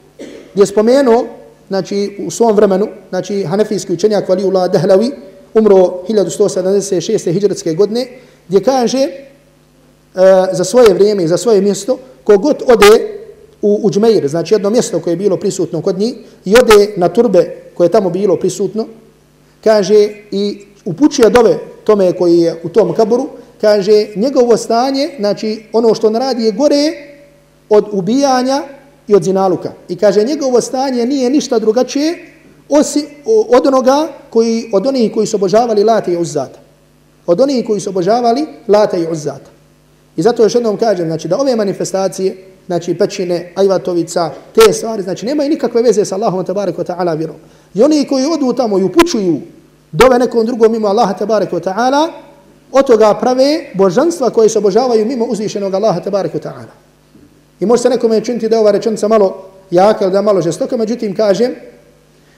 Gdje 0.54 0.62
je 0.62 0.66
spomenuo, 0.66 1.26
znači 1.68 2.18
u 2.26 2.32
svom 2.32 2.56
vremenu, 2.56 2.88
znači 3.10 3.44
hanefijski 3.44 3.94
učenjak 3.94 4.30
Valiullaha 4.30 4.68
Dehlavi, 4.68 5.12
umro 5.54 5.76
1176. 6.08 7.32
hijđarske 7.32 7.74
godine, 7.74 8.08
gdje 8.48 8.64
kaže 8.64 8.98
e, 8.98 9.10
za 10.52 10.64
svoje 10.64 10.94
vrijeme 10.94 11.24
i 11.24 11.28
za 11.28 11.38
svoje 11.38 11.62
mjesto, 11.62 11.98
kogod 12.24 12.64
ode 12.68 13.17
u 13.62 13.80
Uđmeir, 13.84 14.28
znači 14.28 14.54
jedno 14.54 14.70
mjesto 14.70 15.00
koje 15.00 15.12
je 15.12 15.18
bilo 15.18 15.38
prisutno 15.38 15.82
kod 15.82 16.00
njih, 16.00 16.16
i 16.46 16.56
ode 16.56 16.94
na 16.96 17.10
turbe 17.10 17.56
koje 17.74 17.86
je 17.86 17.92
tamo 17.92 18.10
bilo 18.10 18.36
prisutno, 18.36 18.86
kaže 19.64 20.10
i 20.32 20.60
upućuje 20.86 21.30
dove 21.30 21.60
tome 21.84 22.14
koji 22.14 22.40
je 22.40 22.62
u 22.64 22.70
tom 22.70 22.94
kaburu, 22.94 23.28
kaže 23.62 24.08
njegovo 24.16 24.58
stanje, 24.58 25.10
znači 25.20 25.64
ono 25.74 25.96
što 25.96 26.08
on 26.08 26.16
radi 26.16 26.44
je 26.44 26.52
gore 26.52 26.92
od 27.70 27.86
ubijanja 27.92 28.64
i 29.08 29.16
od 29.16 29.24
zinaluka. 29.24 29.72
I 29.90 29.96
kaže 29.96 30.24
njegovo 30.24 30.62
stanje 30.62 31.06
nije 31.06 31.30
ništa 31.30 31.60
drugačije 31.60 32.18
osi, 32.70 33.06
od 33.26 33.68
onoga 33.68 34.08
koji, 34.30 34.70
od 34.74 34.88
onih 34.88 35.12
koji 35.14 35.28
su 35.28 35.36
obožavali 35.36 35.84
late 35.84 36.14
i 36.14 36.18
Uzzata. 36.18 36.60
Od 37.26 37.42
onih 37.42 37.66
koji 37.66 37.80
su 37.80 37.90
obožavali 37.90 38.46
late 38.68 39.00
i 39.00 39.08
Uzzata. 39.12 39.50
I 40.18 40.22
zato 40.22 40.44
još 40.44 40.56
jednom 40.56 40.78
kažem, 40.78 41.08
znači 41.08 41.28
da 41.28 41.38
ove 41.38 41.56
manifestacije, 41.56 42.38
znači 42.68 42.98
pećine, 42.98 43.52
ajvatovica, 43.56 44.32
te 44.56 44.74
stvari, 44.74 45.04
znači 45.04 45.26
nemaju 45.26 45.50
nikakve 45.50 45.82
veze 45.82 46.06
sa 46.06 46.16
Allahom 46.16 46.46
tabaraka 46.46 46.84
ta'ala 46.84 47.18
vjerom. 47.18 47.36
I 47.74 47.84
oni 47.84 48.08
koji 48.08 48.26
odu 48.26 48.54
tamo 48.54 48.80
i 48.80 48.84
upućuju 48.84 49.42
dove 49.92 50.20
nekom 50.20 50.46
drugom 50.46 50.72
mimo 50.72 50.88
Allaha 50.88 51.14
tabaraka 51.14 51.56
ta'ala, 51.56 52.08
od 52.72 52.88
toga 52.88 53.14
prave 53.14 53.66
božanstva 53.74 54.30
koje 54.30 54.50
se 54.50 54.58
obožavaju 54.58 55.06
mimo 55.06 55.26
uzvišenog 55.26 55.74
Allaha 55.74 56.00
tabaraka 56.00 56.38
ta'ala. 56.38 56.74
I 57.60 57.66
može 57.66 57.82
se 57.82 57.90
nekome 57.90 58.22
činiti 58.22 58.50
da 58.50 58.56
je 58.56 58.60
ova 58.60 58.72
rečenica 58.72 59.08
malo 59.08 59.46
jaka 59.72 60.06
ili 60.06 60.14
da 60.14 60.22
malo 60.22 60.42
žestoka, 60.42 60.78
međutim 60.78 61.16
kažem, 61.16 61.52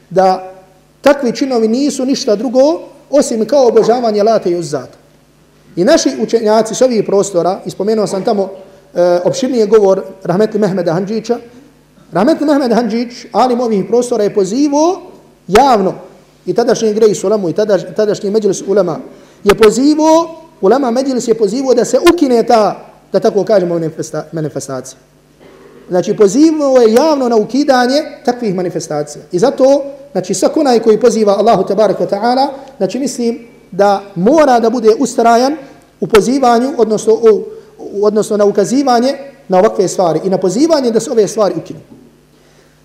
da 0.09 0.53
takvi 1.01 1.35
činovi 1.35 1.67
nisu 1.67 2.05
ništa 2.05 2.35
drugo 2.35 2.81
osim 3.09 3.45
kao 3.45 3.67
obožavanje 3.67 4.23
late 4.23 4.51
i 4.51 4.55
uzzata. 4.55 4.97
I 5.75 5.83
naši 5.83 6.09
učenjaci 6.21 6.75
s 6.75 6.81
ovih 6.81 7.03
prostora, 7.05 7.59
ispomenuo 7.65 8.07
sam 8.07 8.23
tamo 8.23 8.49
e, 8.93 9.57
je 9.59 9.65
govor 9.65 10.01
Rahmetli 10.23 10.59
Mehmeda 10.59 10.93
Hanđića, 10.93 11.37
Rahmetli 12.11 12.45
Mehmed 12.45 12.73
Hanđić, 12.73 13.25
alim 13.31 13.59
ovih 13.59 13.85
prostora, 13.87 14.23
je 14.23 14.33
pozivo 14.33 15.01
javno 15.47 15.93
i 16.45 16.53
tadašnji 16.53 16.93
grejs 16.93 17.19
sulamu 17.19 17.49
i 17.49 17.53
tadaš, 17.53 17.81
tadašnji 17.95 18.29
međulis 18.29 18.63
Ulama 18.67 18.99
je 19.43 19.55
pozivo, 19.55 20.35
Ulama 20.61 20.91
međulis 20.91 21.27
je 21.27 21.33
pozivo 21.33 21.73
da 21.73 21.85
se 21.85 21.99
ukine 22.13 22.43
ta, 22.43 22.85
da 23.11 23.19
tako 23.19 23.43
kažemo, 23.43 23.79
manifestacija. 24.31 24.99
Znači, 25.89 26.17
pozivo 26.17 26.81
je 26.81 26.93
javno 26.93 27.29
na 27.29 27.35
ukidanje 27.35 28.03
takvih 28.25 28.55
manifestacija. 28.55 29.21
I 29.31 29.39
zato, 29.39 29.83
znači, 30.11 30.33
svak 30.33 30.57
onaj 30.57 30.79
koji 30.79 30.99
poziva 30.99 31.37
Allahu 31.37 31.63
tabaraka 31.67 32.05
ta'ala, 32.05 32.47
znači, 32.77 32.99
mislim 32.99 33.47
da 33.71 34.01
mora 34.15 34.59
da 34.59 34.69
bude 34.69 34.89
ustrajan 34.99 35.57
u 35.99 36.07
pozivanju, 36.07 36.73
odnosno, 36.77 37.13
u, 37.13 37.43
odnosno 38.01 38.37
na 38.37 38.45
ukazivanje 38.45 39.17
na 39.47 39.59
ovakve 39.59 39.87
stvari 39.87 40.19
i 40.23 40.29
na 40.29 40.37
pozivanje 40.37 40.91
da 40.91 40.99
se 40.99 41.11
ove 41.11 41.27
stvari 41.27 41.55
ukinu. 41.57 41.79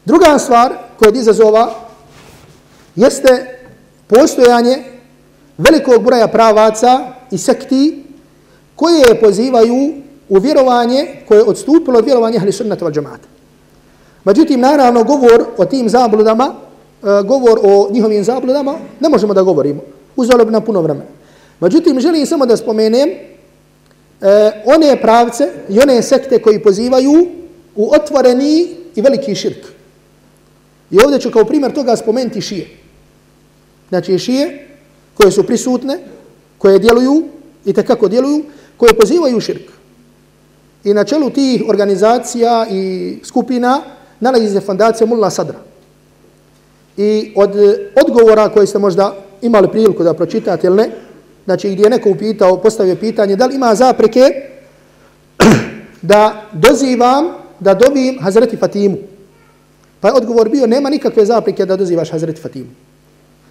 Druga 0.05 0.38
stvar 0.38 0.73
koja 0.99 1.09
je 1.09 1.19
izazova 1.19 1.75
jeste 2.97 3.59
postojanje 4.07 4.83
velikog 5.59 6.03
broja 6.05 6.29
pravaca 6.29 7.01
i 7.31 7.38
sekti 7.38 8.05
koje 8.77 9.21
pozivaju 9.21 9.93
u 10.29 10.38
vjerovanje 10.38 11.07
koje 11.29 11.38
je 11.38 11.45
odstupilo 11.45 11.99
od 11.99 12.05
vjerovanja 12.05 12.38
ahli 12.38 12.53
sunnata 12.53 12.85
wal 12.85 12.93
džamata. 12.93 13.29
Međutim, 14.25 14.61
naravno, 14.61 15.05
govor 15.05 15.45
o 15.57 15.64
tim 15.64 15.88
zabludama, 15.88 16.55
e, 17.03 17.23
govor 17.23 17.59
o 17.62 17.88
njihovim 17.90 18.25
zabludama, 18.25 18.75
ne 19.01 19.09
možemo 19.09 19.35
da 19.35 19.43
govorimo. 19.43 19.81
Uzalo 20.17 20.45
bi 20.45 20.53
nam 20.53 20.64
puno 20.64 20.81
vremena. 20.81 21.11
Međutim, 21.61 22.01
želim 22.01 22.27
samo 22.27 22.47
da 22.47 22.57
spomenem 22.57 23.09
e, 24.20 24.62
one 24.64 25.00
pravce 25.00 25.48
i 25.68 25.81
one 25.81 26.03
sekte 26.03 26.42
koji 26.42 26.62
pozivaju 26.62 27.27
u 27.77 27.92
otvoreni 27.94 28.68
i 28.94 29.00
veliki 29.00 29.35
širk. 29.35 29.66
I 30.90 30.98
ovdje 31.05 31.20
ću 31.20 31.31
kao 31.31 31.44
primjer 31.44 31.72
toga 31.72 31.96
spomenuti 31.96 32.40
šije. 32.40 32.66
Znači 33.88 34.18
šije 34.18 34.68
koje 35.14 35.31
su 35.31 35.46
prisutne, 35.46 35.98
koje 36.59 36.79
djeluju 36.79 37.22
i 37.64 37.72
kako 37.72 38.09
djeluju, 38.09 38.44
koje 38.77 38.94
pozivaju 38.94 39.40
širk. 39.40 39.70
I 40.85 40.94
na 40.94 41.05
čelu 41.05 41.31
tih 41.31 41.62
organizacija 41.68 42.66
i 42.70 43.16
skupina 43.24 43.83
nalazi 44.20 44.48
se 44.48 44.61
fondacija 44.61 45.07
Mulla 45.07 45.31
Sadra. 45.31 45.59
I 46.96 47.33
od 47.37 47.50
odgovora 48.05 48.48
koje 48.48 48.66
ste 48.66 48.79
možda 48.79 49.16
imali 49.42 49.68
priliku 49.68 50.05
da 50.05 50.14
pročitate 50.14 50.66
ili 50.66 50.77
ne, 50.77 50.90
znači 51.45 51.71
gdje 51.71 51.83
je 51.83 51.91
neko 51.91 52.11
upitao, 52.11 52.61
postavio 52.63 52.97
pitanje 52.97 53.37
da 53.37 53.47
li 53.47 53.55
ima 53.55 53.75
zapreke 53.75 54.21
da 56.03 56.43
dozivam, 56.53 57.25
da 57.61 57.75
dobijem 57.75 58.19
Hazreti 58.21 58.57
Fatimu. 58.57 58.97
Pa 60.01 60.09
je 60.09 60.15
odgovor 60.15 60.49
bio, 60.49 60.67
nema 60.67 60.91
nikakve 60.91 61.27
zapreke 61.27 61.67
da 61.67 61.77
dozivaš 61.77 62.11
Hazreti 62.11 62.41
Fatimu. 62.41 62.71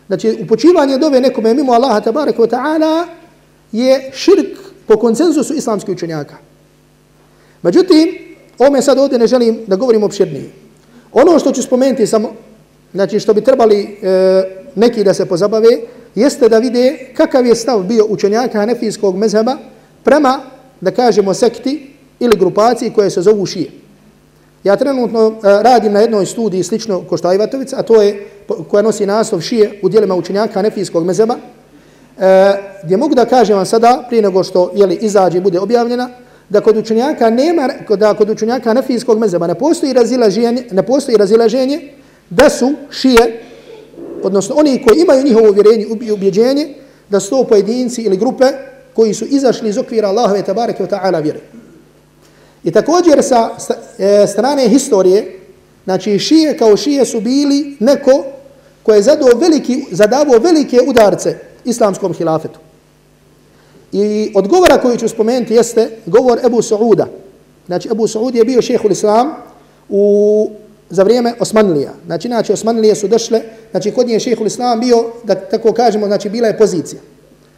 Znači, 0.08 0.38
upočivanje 0.44 0.98
dove 0.98 1.22
nekome 1.22 1.54
mimo 1.54 1.74
Allaha 1.74 2.02
tabaraka 2.02 2.42
wa 2.42 2.50
ta'ala 2.50 3.06
je 3.72 4.12
širk 4.14 4.58
po 4.88 4.98
konsenzusu 4.98 5.54
islamskih 5.54 5.94
učenjaka. 5.96 6.36
Međutim, 7.62 8.08
ome 8.60 8.82
sad 8.82 9.00
ovdje 9.00 9.20
ne 9.20 9.28
želim 9.28 9.60
da 9.68 9.76
govorim 9.76 10.04
opširnije. 10.04 10.50
Ono 11.12 11.40
što 11.40 11.52
ću 11.52 11.62
spomenuti 11.62 12.08
samo, 12.08 12.34
znači 12.94 13.20
što 13.20 13.34
bi 13.34 13.42
trebali 13.42 13.82
e, 13.82 14.44
neki 14.76 15.04
da 15.04 15.14
se 15.14 15.26
pozabave, 15.26 15.70
jeste 16.16 16.50
da 16.50 16.60
vide 16.60 16.98
kakav 17.18 17.46
je 17.46 17.56
stav 17.56 17.84
bio 17.84 18.06
učenjaka 18.10 18.60
hanefijskog 18.60 19.18
mezheba 19.18 19.58
prema, 20.04 20.40
da 20.82 20.92
kažemo, 20.92 21.34
sekti 21.34 21.94
ili 22.20 22.38
grupaciji 22.38 22.90
koje 22.90 23.10
se 23.10 23.22
zovu 23.22 23.46
šije. 23.46 23.72
Ja 24.64 24.76
trenutno 24.76 25.28
uh, 25.28 25.36
radim 25.44 25.94
na 25.94 26.00
jednoj 26.00 26.26
studiji 26.26 26.64
slično 26.64 27.02
ko 27.02 27.18
što 27.18 27.28
Ajvatovic, 27.28 27.74
a 27.74 27.82
to 27.82 28.02
je 28.02 28.28
koja 28.70 28.82
nosi 28.82 29.06
naslov 29.06 29.42
šije 29.42 29.80
u 29.82 29.90
dijelima 29.90 30.16
učenjaka 30.16 30.62
nefijskog 30.62 31.06
mezeba, 31.06 31.34
uh, 31.34 32.24
e, 32.24 32.54
gdje 32.84 32.98
mogu 32.98 33.16
da 33.16 33.26
kažem 33.26 33.58
vam 33.58 33.66
sada, 33.66 34.06
prije 34.08 34.22
nego 34.22 34.44
što 34.44 34.72
jeli, 34.76 34.96
izađe 34.96 35.38
i 35.38 35.42
bude 35.42 35.60
objavljena, 35.60 36.10
da 36.50 36.62
kod 36.62 36.78
učenjaka 36.78 37.30
nema, 37.30 37.70
da 37.98 38.14
kod 38.14 38.30
učenjaka 38.30 38.74
nefijskog 38.74 39.20
mezeba 39.20 39.48
ne 39.48 39.56
postoji 39.56 39.94
razilaženje, 39.94 40.64
ne 40.72 40.84
postoji 40.84 41.18
razilaženje 41.18 41.92
da 42.30 42.50
su 42.50 42.74
šije, 42.92 43.44
odnosno 44.24 44.56
oni 44.56 44.84
koji 44.88 45.00
imaju 45.00 45.24
njihovo 45.24 45.50
uvjerenje 45.50 45.88
i 46.02 46.12
ubjeđenje, 46.12 46.68
da 47.10 47.20
su 47.20 47.30
to 47.30 47.44
pojedinci 47.44 48.02
ili 48.02 48.18
grupe 48.18 48.46
koji 48.94 49.14
su 49.14 49.26
izašli 49.26 49.70
iz 49.70 49.78
okvira 49.78 50.08
Allahove 50.08 50.44
tabareke 50.44 50.84
wa 50.84 50.90
ta'ala 50.90 51.24
vjere. 51.24 51.40
I 52.64 52.72
također 52.72 53.24
sa 53.24 53.50
e, 53.98 54.28
strane 54.28 54.70
historije, 54.70 55.40
znači 55.84 56.20
šije 56.20 56.58
kao 56.58 56.78
šije 56.78 57.06
su 57.06 57.22
bili 57.22 57.78
neko 57.80 58.24
koje 58.84 58.98
je 58.98 59.02
zadao 59.02 59.30
veliki, 59.40 59.86
zadavao 59.92 60.40
velike 60.40 60.80
udarce 60.88 61.38
islamskom 61.66 62.14
hilafetu. 62.14 62.60
I 63.92 64.32
odgovora 64.36 64.82
koji 64.82 64.98
ću 64.98 65.08
spomenuti 65.08 65.54
jeste 65.54 65.90
govor 66.06 66.40
Ebu 66.46 66.62
Sauda. 66.62 67.08
Znači 67.66 67.90
Ebu 67.92 68.08
Saud 68.08 68.36
je 68.36 68.46
bio 68.46 68.62
šehhul 68.62 68.92
islam 68.92 69.32
u, 69.90 70.52
za 70.94 71.04
vrijeme 71.04 71.34
Osmanlija. 71.40 71.92
Znači, 72.06 72.28
znači 72.28 72.54
Osmanlije 72.54 72.96
su 72.96 73.08
došle, 73.08 73.42
znači 73.72 73.92
kod 73.92 74.08
nje 74.08 74.20
šehhul 74.20 74.48
islam 74.48 74.80
bio, 74.80 75.06
da 75.24 75.36
tako 75.36 75.74
kažemo, 75.74 76.06
znači 76.08 76.30
bila 76.30 76.48
je 76.48 76.58
pozicija. 76.58 77.02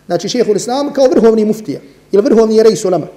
Znači 0.05 0.29
šehhul 0.29 0.55
islam 0.55 0.93
kao 0.93 1.07
vrhovni 1.07 1.45
muftija 1.45 1.79
ili 2.11 2.23
vrhovni 2.23 2.63
rejs 2.63 2.85
ulama. 2.85 3.07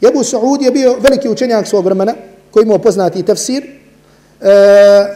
Jebu 0.00 0.24
Saud 0.24 0.62
je 0.62 0.70
bio 0.70 0.96
veliki 1.00 1.28
učenjak 1.28 1.66
svog 1.66 1.84
vremena, 1.84 2.14
koji 2.50 2.64
imao 2.64 2.78
poznati 2.78 3.22
tefsir, 3.22 3.62
e, 4.40 4.48
e, 4.48 5.10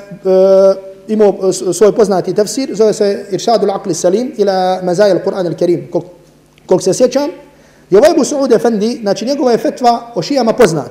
imao 1.09 1.53
svoj 1.53 1.96
poznati 1.96 2.35
tefsir, 2.35 2.75
zove 2.75 2.92
se 2.92 3.27
Iršadul 3.31 3.70
Aqli 3.70 3.94
Salim 3.94 4.33
ila 4.37 4.81
Mazajal 4.83 5.18
Kur'an 5.25 5.46
al-Karim, 5.46 5.90
koliko 5.90 6.11
kol 6.66 6.81
se 6.81 6.94
sjećam. 6.94 7.31
I 7.90 7.96
ovaj 7.96 8.11
Ebu 8.11 8.25
Saud 8.25 8.53
Efendi, 8.53 8.99
znači 9.03 9.25
njegova 9.25 9.53
je 9.53 9.59
fetva 9.59 10.12
o 10.14 10.22
šijama 10.22 10.53
poznat. 10.53 10.90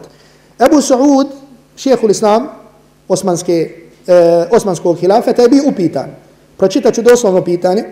Ebu 0.60 0.82
Saud, 0.82 1.28
šehhul 1.76 2.12
Islam, 2.12 2.65
osmanske, 3.08 3.70
e, 4.08 4.46
osmanskog 4.52 4.98
hilafeta, 4.98 5.42
je 5.42 5.50
bio 5.50 5.64
upitan. 5.68 6.16
Pročitaću 6.58 7.02
doslovno 7.02 7.44
pitanje. 7.44 7.84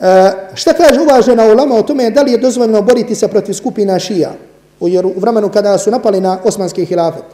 E, 0.00 0.32
šta 0.54 0.72
kaže 0.72 1.00
uvažena 1.00 1.44
ulama 1.44 1.74
o 1.74 1.82
tome 1.82 2.10
da 2.10 2.22
li 2.22 2.32
je 2.32 2.38
dozvoljeno 2.38 2.82
boriti 2.82 3.14
se 3.14 3.28
protiv 3.28 3.52
skupina 3.52 3.98
šija? 3.98 4.32
u, 4.80 4.88
jer 4.88 5.06
u 5.06 5.12
vremenu 5.16 5.48
kada 5.48 5.78
su 5.78 5.90
napali 5.90 6.20
na 6.20 6.38
osmanski 6.44 6.84
hilafet. 6.84 7.24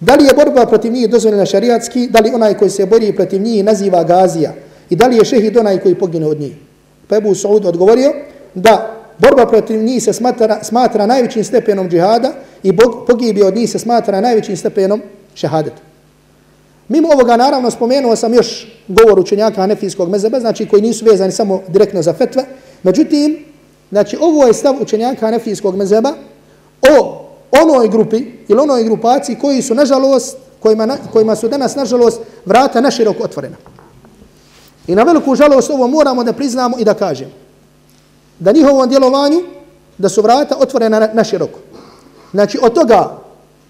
Da 0.00 0.14
li 0.14 0.24
je 0.24 0.34
borba 0.34 0.66
protiv 0.66 0.92
njih 0.92 1.10
dozvoljena 1.10 1.46
šariatski, 1.46 2.08
da 2.10 2.20
li 2.20 2.30
onaj 2.34 2.54
koji 2.54 2.70
se 2.70 2.86
bori 2.86 3.12
protiv 3.12 3.42
njih 3.42 3.64
naziva 3.64 4.04
gazija 4.04 4.52
i 4.90 4.96
da 4.96 5.06
li 5.06 5.16
je 5.16 5.24
šehid 5.24 5.56
onaj 5.56 5.78
koji 5.78 5.94
pogine 5.94 6.26
od 6.26 6.40
njih? 6.40 6.52
Pa 7.08 7.16
Ebu 7.16 7.34
Saud 7.34 7.66
odgovorio 7.66 8.12
da 8.54 8.94
borba 9.18 9.46
protiv 9.46 9.82
njih 9.82 10.02
se 10.02 10.12
smatra, 10.12 10.64
smatra 10.64 11.06
najvećim 11.06 11.44
stepenom 11.44 11.88
džihada 11.88 12.32
i 12.62 12.76
pogibi 13.06 13.42
od 13.42 13.56
njih 13.56 13.70
se 13.70 13.78
smatra 13.78 14.20
najvećim 14.20 14.56
stepenom 14.56 15.02
šehadeta. 15.34 15.87
Mimo 16.88 17.08
ovoga, 17.12 17.36
naravno, 17.36 17.70
spomenuo 17.70 18.16
sam 18.16 18.34
još 18.34 18.66
govor 18.88 19.18
učenjaka 19.18 19.60
Hanefijskog 19.60 20.08
mezeba, 20.08 20.40
znači 20.40 20.68
koji 20.68 20.82
nisu 20.82 21.04
vezani 21.04 21.32
samo 21.32 21.62
direktno 21.68 22.02
za 22.02 22.12
fetve. 22.12 22.44
Međutim, 22.82 23.44
znači, 23.90 24.16
ovo 24.20 24.46
je 24.46 24.54
stav 24.54 24.74
učenjaka 24.80 25.20
Hanefijskog 25.20 25.76
mezeba, 25.76 26.12
o 26.82 27.24
onoj 27.50 27.88
grupi 27.88 28.24
ili 28.48 28.60
onoj 28.60 28.84
grupaciji 28.84 29.36
koji 29.40 29.62
su, 29.62 29.74
nažalost, 29.74 30.36
kojima, 30.60 30.96
kojima 31.12 31.36
su 31.36 31.48
danas, 31.48 31.76
nažalost, 31.76 32.20
vrata 32.44 32.80
naširoko 32.80 33.22
otvorena. 33.22 33.56
I 34.86 34.94
na 34.94 35.02
veliku 35.02 35.34
žalost 35.34 35.70
ovo 35.70 35.86
moramo 35.86 36.24
da 36.24 36.32
priznamo 36.32 36.78
i 36.78 36.84
da 36.84 36.94
kažemo. 36.94 37.30
Da 38.38 38.52
njihovom 38.52 38.88
djelovanju, 38.88 39.42
da 39.98 40.08
su 40.08 40.22
vrata 40.22 40.56
otvorena 40.58 41.00
na, 41.00 41.08
naširoko. 41.12 41.58
Znači, 42.32 42.58
od 42.62 42.72
toga 42.72 43.18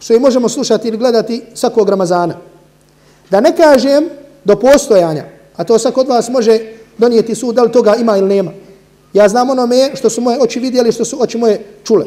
što 0.01 0.15
i 0.15 0.21
možemo 0.21 0.49
slušati 0.49 0.89
ili 0.89 0.97
gledati 0.97 1.43
svakog 1.55 1.89
Ramazana. 1.89 2.35
Da 3.31 3.41
ne 3.41 3.57
kažem 3.57 4.09
do 4.45 4.57
postojanja, 4.57 5.25
a 5.57 5.65
to 5.65 5.79
sad 5.79 5.93
kod 5.93 6.09
vas 6.09 6.29
može 6.29 6.61
donijeti 6.99 7.35
sud, 7.35 7.55
da 7.55 7.63
li 7.63 7.73
toga 7.73 7.95
ima 7.95 8.17
ili 8.17 8.29
nema. 8.29 8.51
Ja 9.13 9.29
znam 9.29 9.51
onome 9.51 9.91
što 9.95 10.11
su 10.11 10.21
moje 10.21 10.43
oči 10.43 10.61
vidjeli, 10.61 10.93
što 10.93 11.05
su 11.05 11.23
oči 11.23 11.39
moje 11.39 11.65
čule 11.85 12.07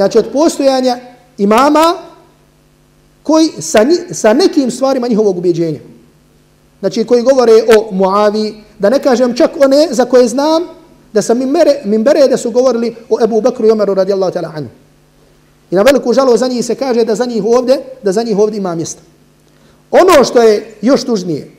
znači 0.00 0.18
od 0.18 0.26
postojanja 0.32 0.98
imama 1.38 1.94
koji 3.22 3.48
sa, 3.58 3.78
sa 4.12 4.32
nekim 4.32 4.70
stvarima 4.70 5.08
njihovog 5.08 5.38
ubjeđenja. 5.38 5.78
Znači 6.80 7.04
koji 7.04 7.22
govore 7.22 7.52
o 7.76 7.94
Muavi, 7.94 8.54
da 8.78 8.90
ne 8.90 8.98
kažem 8.98 9.36
čak 9.36 9.50
one 9.64 9.88
za 9.90 10.04
koje 10.04 10.28
znam 10.28 10.62
da 11.12 11.22
sam 11.22 11.38
mimbere, 11.38 11.82
mimbere 11.84 12.28
da 12.28 12.36
su 12.36 12.50
govorili 12.50 12.94
o 13.10 13.18
Ebu 13.24 13.40
Bekru 13.40 13.66
i 13.66 13.70
Omeru 13.70 13.94
radijallahu 13.94 14.32
ta'ala 14.32 14.50
anhu. 14.54 14.70
I 15.70 15.74
na 15.74 15.82
veliku 15.82 16.12
žalo 16.12 16.36
za 16.36 16.48
njih 16.48 16.64
se 16.64 16.74
kaže 16.74 17.04
da 17.04 17.14
za 17.14 17.24
njih 17.24 17.44
ovdje, 17.44 17.80
da 18.02 18.12
za 18.12 18.22
njih 18.22 18.38
ovdje 18.38 18.58
ima 18.58 18.74
mjesta. 18.74 19.02
Ono 19.90 20.24
što 20.24 20.42
je 20.42 20.74
još 20.82 21.04
tužnije, 21.04 21.50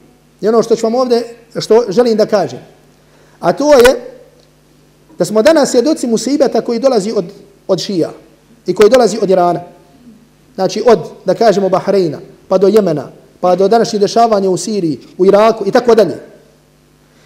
i 0.41 0.47
ono 0.47 0.63
što 0.63 0.75
ću 0.75 0.85
vam 0.85 0.95
ovdje, 0.95 1.35
što 1.59 1.85
želim 1.89 2.17
da 2.17 2.25
kažem, 2.25 2.59
a 3.39 3.53
to 3.53 3.73
je 3.73 4.11
da 5.17 5.25
smo 5.25 5.41
danas 5.41 5.71
svjedoci 5.71 6.07
musibeta 6.07 6.61
koji 6.61 6.79
dolazi 6.79 7.11
od, 7.15 7.25
od 7.67 7.79
šija 7.79 8.11
i 8.65 8.73
koji 8.73 8.89
dolazi 8.89 9.17
od 9.21 9.29
Irana. 9.29 9.61
Znači 10.55 10.83
od, 10.85 10.99
da 11.25 11.33
kažemo, 11.33 11.69
Bahreina, 11.69 12.19
pa 12.47 12.57
do 12.57 12.67
Jemena, 12.67 13.11
pa 13.39 13.55
do 13.55 13.67
današnjih 13.67 14.01
dešavanja 14.01 14.49
u 14.49 14.57
Siriji, 14.57 14.99
u 15.17 15.25
Iraku 15.25 15.67
i 15.67 15.71
tako 15.71 15.95
dalje. 15.95 16.17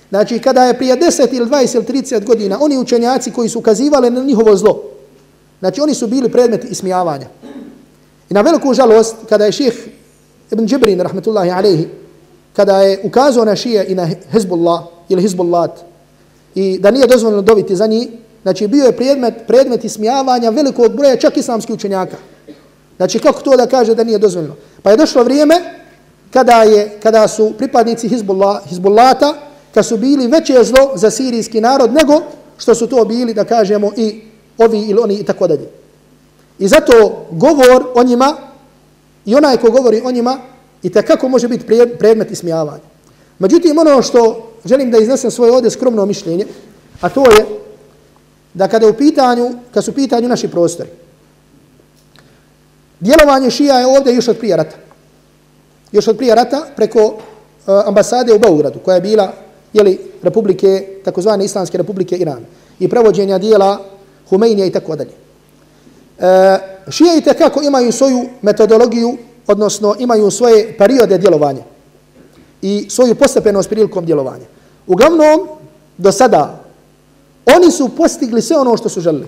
Znači, 0.10 0.40
kada 0.40 0.64
je 0.64 0.78
prije 0.78 0.96
10 0.96 1.28
ili 1.32 1.46
20 1.46 1.76
ili 1.76 1.86
30 1.86 2.26
godina, 2.26 2.58
oni 2.62 2.78
učenjaci 2.78 3.32
koji 3.32 3.50
su 3.50 3.60
ukazivali 3.60 4.10
na 4.10 4.24
njihovo 4.24 4.56
zlo, 4.56 4.84
znači 5.60 5.82
oni 5.82 5.94
su 5.94 6.08
bili 6.08 6.32
predmet 6.32 6.66
ismijavanja. 6.72 7.28
I 8.30 8.34
na 8.34 8.42
veliku 8.42 8.74
žalost, 8.74 9.16
kada 9.30 9.46
je 9.46 9.52
ših 9.52 9.88
Ibn 10.52 10.68
Džibrin, 10.68 11.00
rahmetullahi 11.00 11.50
alaihi, 11.50 11.88
kada 12.54 12.82
je 12.82 13.00
ukazao 13.04 13.46
na 13.46 13.56
šije 13.56 13.86
i 13.88 13.96
na 13.96 14.10
Hezbollah 14.32 14.84
ili 15.10 15.22
Hezbollat 15.22 15.72
i 16.56 16.80
da 16.80 16.92
nije 16.92 17.08
dozvoljeno 17.08 17.42
dobiti 17.42 17.76
za 17.76 17.88
njih, 17.88 18.08
znači 18.42 18.68
bio 18.68 18.86
je 18.86 18.98
predmet, 18.98 19.34
predmet 19.48 19.84
ismijavanja 19.84 20.50
velikog 20.50 20.96
broja 20.96 21.16
čak 21.16 21.38
islamskih 21.38 21.76
učenjaka. 21.76 22.18
Znači 22.98 23.20
kako 23.20 23.42
to 23.42 23.58
da 23.58 23.68
kaže 23.68 23.96
da 23.96 24.04
nije 24.04 24.18
dozvoljeno? 24.18 24.56
Pa 24.84 24.92
je 24.92 24.98
došlo 24.98 25.24
vrijeme 25.24 25.56
kada, 26.32 26.64
je, 26.64 27.00
kada 27.04 27.28
su 27.28 27.54
pripadnici 27.58 28.10
Hezbollah, 28.10 28.70
Hezbollata, 28.70 29.34
kad 29.74 29.86
su 29.86 29.98
bili 29.98 30.28
veće 30.28 30.64
zlo 30.64 30.92
za 30.96 31.12
sirijski 31.12 31.62
narod 31.62 31.94
nego 31.94 32.22
što 32.58 32.76
su 32.76 32.88
to 32.88 33.06
bili, 33.06 33.34
da 33.34 33.44
kažemo, 33.44 33.92
i 33.98 34.22
ovi 34.58 34.82
ili 34.82 35.00
oni 35.00 35.16
i 35.16 35.24
tako 35.24 35.48
dalje. 35.48 35.70
I 36.60 36.68
zato 36.68 37.26
govor 37.32 37.86
o 37.96 38.04
njima 38.04 38.36
i 39.26 39.36
onaj 39.36 39.58
ko 39.58 39.72
govori 39.72 40.02
o 40.06 40.12
njima 40.12 40.38
i 40.84 40.90
kako 40.90 41.30
može 41.30 41.48
biti 41.48 41.66
predmet 42.00 42.32
ismijavanja. 42.32 42.84
Međutim, 43.40 43.78
ono 43.78 44.02
što 44.02 44.52
želim 44.66 44.92
da 44.92 44.98
iznesem 44.98 45.32
svoje 45.32 45.52
ovdje 45.52 45.72
skromno 45.72 46.06
mišljenje, 46.06 46.46
a 47.02 47.10
to 47.10 47.32
je 47.32 47.46
da 48.54 48.68
kada, 48.68 48.88
u 48.88 48.94
pitanju, 48.94 49.52
kad 49.74 49.84
su 49.84 49.92
u 49.92 49.94
pitanju 49.94 50.28
naši 50.28 50.48
prostori, 50.48 50.90
djelovanje 53.00 53.52
šija 53.52 53.80
je 53.80 53.88
ovdje 53.88 54.16
još 54.16 54.28
od 54.28 54.38
prije 54.38 54.58
rata. 54.58 54.76
Još 55.92 56.08
od 56.08 56.18
prije 56.18 56.36
rata 56.36 56.66
preko 56.76 57.06
uh, 57.06 57.14
ambasade 57.86 58.34
u 58.34 58.40
Beogradu, 58.40 58.80
koja 58.80 58.96
je 58.96 59.02
bila 59.02 59.34
jeli, 59.74 60.00
republike, 60.24 60.88
takozvane 61.04 61.46
islamske 61.46 61.78
republike 61.78 62.16
Iran 62.16 62.46
i 62.80 62.90
prevođenja 62.90 63.38
dijela 63.38 63.80
Humeinija 64.30 64.66
i 64.66 64.72
tako 64.72 64.96
dalje. 64.96 65.12
Eh, 66.20 66.75
šije 66.90 67.18
i 67.18 67.22
tekako 67.22 67.62
imaju 67.62 67.92
svoju 67.92 68.26
metodologiju, 68.42 69.18
odnosno 69.48 69.96
imaju 70.00 70.32
svoje 70.32 70.78
periode 70.78 71.18
djelovanja 71.18 71.64
i 72.62 72.88
svoju 72.90 73.16
postepenost 73.16 73.70
prilikom 73.70 74.06
djelovanja. 74.06 74.46
Uglavnom, 74.88 75.48
do 75.98 76.12
sada, 76.12 76.64
oni 77.46 77.72
su 77.72 77.90
postigli 77.90 78.42
sve 78.42 78.58
ono 78.58 78.78
što 78.78 78.90
su 78.90 79.02
želili. 79.02 79.28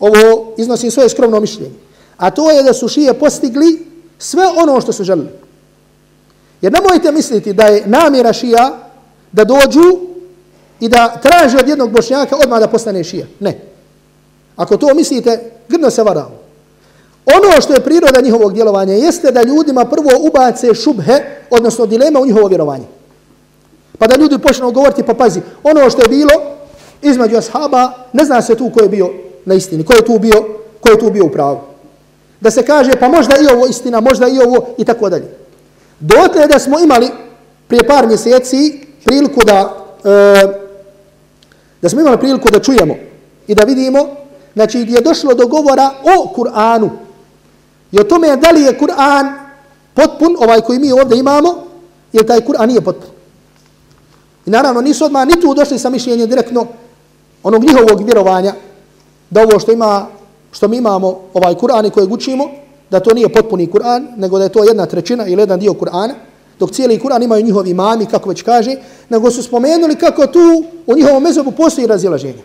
Ovo 0.00 0.54
iznosim 0.58 0.90
svoje 0.90 1.08
skromno 1.08 1.40
mišljenje. 1.40 1.70
A 2.16 2.30
to 2.30 2.50
je 2.50 2.62
da 2.62 2.72
su 2.72 2.88
šije 2.88 3.14
postigli 3.14 3.86
sve 4.18 4.46
ono 4.46 4.80
što 4.80 4.92
su 4.92 5.04
želili. 5.04 5.28
Jer 6.60 6.72
nemojte 6.72 7.12
misliti 7.12 7.52
da 7.52 7.62
je 7.62 7.86
namjera 7.86 8.32
šija 8.32 8.90
da 9.32 9.44
dođu 9.44 9.98
i 10.80 10.88
da 10.88 11.20
traže 11.22 11.58
od 11.58 11.68
jednog 11.68 11.90
bošnjaka 11.90 12.36
odmah 12.36 12.60
da 12.60 12.68
postane 12.68 13.04
šija. 13.04 13.26
Ne. 13.40 13.71
Ako 14.56 14.76
to 14.76 14.94
mislite, 14.94 15.50
grdno 15.68 15.90
se 15.90 16.02
varamo. 16.02 16.42
Ono 17.26 17.60
što 17.60 17.72
je 17.72 17.80
priroda 17.80 18.20
njihovog 18.20 18.52
djelovanja 18.52 18.94
jeste 18.94 19.30
da 19.30 19.42
ljudima 19.42 19.84
prvo 19.84 20.10
ubace 20.20 20.74
šubhe, 20.74 21.12
odnosno 21.50 21.86
dilema 21.86 22.20
u 22.20 22.26
njihovo 22.26 22.48
vjerovanje. 22.48 22.84
Pa 23.98 24.06
da 24.06 24.16
ljudi 24.16 24.38
počnu 24.38 24.70
govoriti, 24.70 25.02
pa 25.02 25.14
pazi, 25.14 25.40
ono 25.62 25.90
što 25.90 26.02
je 26.02 26.08
bilo 26.08 26.42
između 27.02 27.36
ashaba, 27.36 27.92
ne 28.12 28.24
zna 28.24 28.42
se 28.42 28.54
tu 28.54 28.70
ko 28.70 28.82
je 28.82 28.88
bio 28.88 29.10
na 29.44 29.54
istini, 29.54 29.84
ko 29.84 29.94
je 29.94 30.04
tu 30.04 30.18
bio, 30.18 30.44
ko 30.80 30.90
je 30.90 30.98
tu 30.98 31.10
bio 31.10 31.24
u 31.24 31.30
pravu. 31.30 31.60
Da 32.40 32.50
se 32.50 32.62
kaže, 32.62 32.90
pa 33.00 33.08
možda 33.08 33.34
i 33.36 33.54
ovo 33.54 33.66
istina, 33.66 34.00
možda 34.00 34.28
i 34.28 34.38
ovo 34.38 34.66
i 34.78 34.84
tako 34.84 35.08
dalje. 35.08 35.28
Dotle 36.00 36.46
da 36.46 36.58
smo 36.58 36.78
imali 36.80 37.08
prije 37.68 37.86
par 37.86 38.06
mjeseci 38.06 38.80
priliku 39.04 39.40
da, 39.44 39.74
e, 40.04 40.46
da 41.82 41.88
smo 41.88 42.00
imali 42.00 42.18
priliku 42.18 42.50
da 42.50 42.60
čujemo 42.60 42.94
i 43.46 43.54
da 43.54 43.64
vidimo, 43.64 44.21
znači 44.54 44.82
gdje 44.82 44.94
je 44.94 45.00
došlo 45.00 45.34
do 45.34 45.46
govora 45.46 45.90
o 46.02 46.34
Kur'anu. 46.36 46.90
I 47.92 48.00
o 48.00 48.04
tome 48.04 48.36
da 48.36 48.50
li 48.50 48.62
je 48.62 48.78
Kur'an 48.78 49.32
potpun, 49.94 50.36
ovaj 50.38 50.60
koji 50.60 50.78
mi 50.78 50.92
ovdje 50.92 51.18
imamo, 51.18 51.54
jer 52.12 52.26
taj 52.26 52.40
Kur'an 52.40 52.66
nije 52.66 52.80
potpun. 52.80 53.10
I 54.46 54.50
naravno 54.50 54.80
nisu 54.80 55.04
odmah 55.04 55.26
ni 55.26 55.40
tu 55.40 55.54
došli 55.54 55.78
sa 55.78 55.90
mišljenjem 55.90 56.28
direktno 56.28 56.66
onog 57.42 57.64
njihovog 57.64 58.04
vjerovanja, 58.04 58.54
da 59.30 59.42
ovo 59.42 59.58
što 59.58 59.72
ima 59.72 60.06
što 60.52 60.68
mi 60.68 60.76
imamo 60.76 61.20
ovaj 61.34 61.54
Kur'an 61.54 61.86
i 61.86 61.90
kojeg 61.90 62.12
učimo, 62.12 62.50
da 62.90 63.00
to 63.00 63.14
nije 63.14 63.32
potpuni 63.32 63.70
Kur'an, 63.70 64.06
nego 64.16 64.38
da 64.38 64.44
je 64.44 64.52
to 64.52 64.64
jedna 64.64 64.86
trećina 64.86 65.26
ili 65.26 65.42
jedan 65.42 65.60
dio 65.60 65.72
Kur'ana, 65.72 66.14
dok 66.58 66.70
cijeli 66.70 66.98
Kur'an 66.98 67.24
imaju 67.24 67.44
njihovi 67.44 67.70
imami, 67.70 68.06
kako 68.06 68.28
već 68.28 68.42
kaže, 68.42 68.76
nego 69.08 69.30
su 69.30 69.42
spomenuli 69.42 69.96
kako 69.96 70.26
tu 70.26 70.64
u 70.86 70.94
njihovom 70.96 71.22
mezobu 71.22 71.50
postoji 71.50 71.86
razilaženje. 71.86 72.42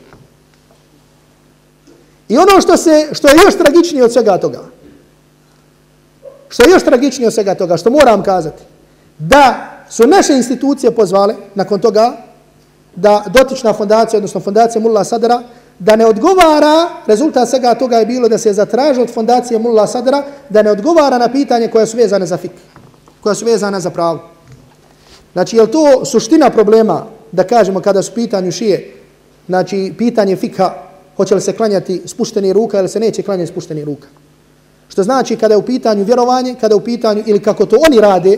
I 2.30 2.38
ono 2.38 2.62
što, 2.62 2.78
se, 2.78 3.10
što 3.12 3.28
je 3.28 3.36
još 3.46 3.56
tragičnije 3.58 4.04
od 4.04 4.14
svega 4.14 4.38
toga, 4.38 4.60
što 6.50 6.64
je 6.64 6.72
još 6.72 6.84
tragičnije 6.84 7.28
od 7.28 7.34
svega 7.34 7.56
toga, 7.56 7.78
što 7.78 7.90
moram 7.90 8.24
kazati, 8.24 8.64
da 9.18 9.56
su 9.90 10.08
naše 10.08 10.34
institucije 10.34 10.92
pozvale 10.92 11.36
nakon 11.56 11.80
toga 11.80 12.18
da 12.96 13.24
dotična 13.28 13.74
fondacija, 13.74 14.18
odnosno 14.18 14.42
fondacija 14.42 14.82
Mulla 14.82 15.04
Sadara, 15.04 15.42
da 15.80 15.96
ne 15.96 16.06
odgovara, 16.06 16.90
rezultat 17.06 17.50
svega 17.50 17.76
toga 17.76 17.98
je 17.98 18.06
bilo 18.06 18.28
da 18.28 18.38
se 18.38 18.54
zatraži 18.54 19.02
od 19.02 19.14
fondacije 19.14 19.60
Mulla 19.60 19.88
Sadra 19.88 20.24
da 20.50 20.62
ne 20.62 20.72
odgovara 20.72 21.18
na 21.18 21.32
pitanje 21.32 21.68
koje 21.68 21.86
su 21.86 21.98
vezane 21.98 22.26
za 22.26 22.38
fik, 22.38 22.52
koja 23.22 23.36
su 23.36 23.46
vezane 23.46 23.80
za 23.80 23.90
pravo. 23.90 24.20
Znači, 25.34 25.58
je 25.58 25.72
to 25.72 26.06
suština 26.06 26.50
problema, 26.50 27.06
da 27.32 27.44
kažemo, 27.44 27.80
kada 27.82 28.02
su 28.02 28.14
pitanju 28.14 28.52
šije, 28.52 28.94
znači, 29.48 29.94
pitanje 29.98 30.36
fikha, 30.36 30.74
hoće 31.18 31.36
li 31.36 31.42
se 31.42 31.54
klanjati 31.54 32.02
spušteni 32.06 32.54
ruka 32.54 32.80
ili 32.80 32.90
se 32.90 33.00
neće 33.00 33.24
klanjati 33.24 33.52
spušteni 33.52 33.86
ruka. 33.86 34.08
Što 34.90 35.04
znači, 35.04 35.36
kada 35.36 35.54
je 35.54 35.58
u 35.58 35.66
pitanju 35.66 36.04
vjerovanje, 36.04 36.56
kada 36.62 36.74
je 36.74 36.78
u 36.78 36.84
pitanju, 36.84 37.24
ili 37.26 37.40
kako 37.40 37.66
to 37.66 37.78
oni 37.88 38.02
rade, 38.02 38.38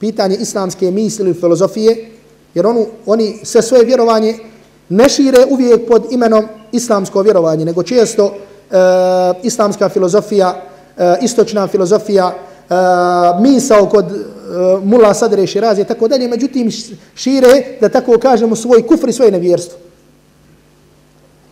pitanje 0.00 0.36
islamske 0.36 0.90
misli 0.90 1.24
ili 1.24 1.34
filozofije, 1.34 2.10
jer 2.54 2.66
onu, 2.66 2.86
oni 3.06 3.38
sve 3.42 3.62
svoje 3.62 3.84
vjerovanje 3.84 4.38
ne 4.88 5.08
šire 5.08 5.46
uvijek 5.50 5.88
pod 5.88 6.12
imenom 6.12 6.44
islamsko 6.72 7.22
vjerovanje, 7.22 7.64
nego 7.64 7.82
često 7.82 8.34
e, 8.34 8.76
islamska 9.42 9.88
filozofija, 9.88 10.62
e, 10.98 11.16
istočna 11.22 11.66
filozofija, 11.66 12.34
e, 12.34 12.74
misao 13.40 13.86
kod 13.86 14.04
e, 14.04 14.16
mula 14.84 15.14
sadre 15.14 15.46
širazije, 15.46 15.84
tako 15.84 16.08
dalje, 16.08 16.28
međutim 16.28 16.70
šire, 17.14 17.78
da 17.80 17.88
tako 17.88 18.18
kažemo, 18.18 18.56
svoj 18.56 18.86
kufri, 18.86 19.12
svoje 19.12 19.30
nevjerstvo. 19.30 19.78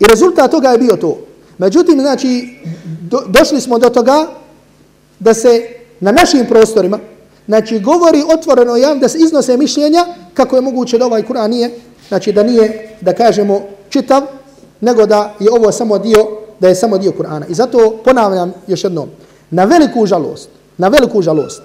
I 0.02 0.04
rezultat 0.10 0.50
toga 0.50 0.68
je 0.68 0.78
bio 0.78 0.96
to. 0.96 1.18
Međutim, 1.58 2.00
znači, 2.00 2.58
do, 3.10 3.22
došli 3.26 3.60
smo 3.60 3.78
do 3.78 3.88
toga 3.88 4.26
da 5.18 5.34
se 5.34 5.68
na 6.00 6.12
našim 6.12 6.46
prostorima, 6.46 6.98
znači, 7.46 7.80
govori 7.80 8.22
otvoreno 8.34 8.76
javno 8.76 9.00
da 9.00 9.08
se 9.08 9.18
iznose 9.18 9.56
mišljenja 9.56 10.06
kako 10.34 10.56
je 10.56 10.62
moguće 10.62 10.98
da 10.98 11.06
ovaj 11.06 11.22
Kur'an 11.22 11.50
nije 11.50 11.70
znači 12.08 12.32
da 12.32 12.42
nije, 12.42 12.96
da 13.00 13.12
kažemo, 13.12 13.60
čitav, 13.88 14.22
nego 14.80 15.06
da 15.06 15.34
je 15.40 15.52
ovo 15.52 15.72
samo 15.72 15.98
dio, 15.98 16.26
da 16.60 16.68
je 16.68 16.74
samo 16.74 16.98
dio 16.98 17.12
Kur'ana. 17.18 17.44
I 17.48 17.54
zato 17.54 18.00
ponavljam 18.04 18.52
još 18.66 18.84
jednom, 18.84 19.08
na 19.50 19.64
veliku 19.64 20.06
žalost, 20.06 20.48
na 20.78 20.88
veliku 20.88 21.22
žalost, 21.22 21.62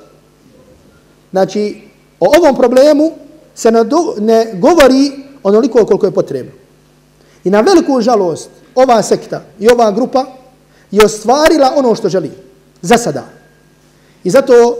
znači, 1.31 1.81
o 2.19 2.31
ovom 2.37 2.55
problemu 2.55 3.11
se 3.55 3.71
ne, 3.71 3.83
do, 3.83 3.97
ne 4.19 4.53
govori 4.53 5.11
onoliko 5.43 5.85
koliko 5.85 6.05
je 6.05 6.11
potrebno. 6.11 6.51
I 7.43 7.49
na 7.49 7.61
veliku 7.61 8.01
žalost, 8.01 8.49
ova 8.75 9.03
sekta 9.03 9.41
i 9.59 9.69
ova 9.69 9.91
grupa 9.91 10.25
je 10.91 11.05
ostvarila 11.05 11.73
ono 11.75 11.95
što 11.95 12.09
želi, 12.09 12.31
za 12.81 12.97
sada. 12.97 13.25
I 14.23 14.29
zato 14.29 14.77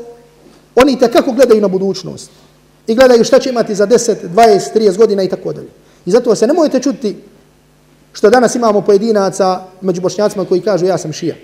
oni 0.76 0.98
kako 1.14 1.32
gledaju 1.32 1.62
na 1.62 1.68
budućnost 1.68 2.30
i 2.88 2.96
gledaju 2.96 3.24
šta 3.24 3.40
će 3.40 3.50
imati 3.50 3.76
za 3.76 3.88
10, 3.88 4.16
20, 4.36 4.60
30 4.76 4.98
godina 4.98 5.24
i 5.24 5.30
tako 5.30 5.54
dalje. 5.54 5.70
I 6.06 6.12
zato 6.12 6.36
se 6.36 6.48
ne 6.48 6.54
mojete 6.54 6.80
čuti 6.80 7.16
što 8.14 8.30
danas 8.30 8.56
imamo 8.56 8.82
pojedinaca 8.82 9.62
među 9.82 10.02
bošnjacima 10.02 10.46
koji 10.46 10.62
kažu 10.62 10.86
ja 10.86 10.98
sam 10.98 11.14
šija. 11.14 11.36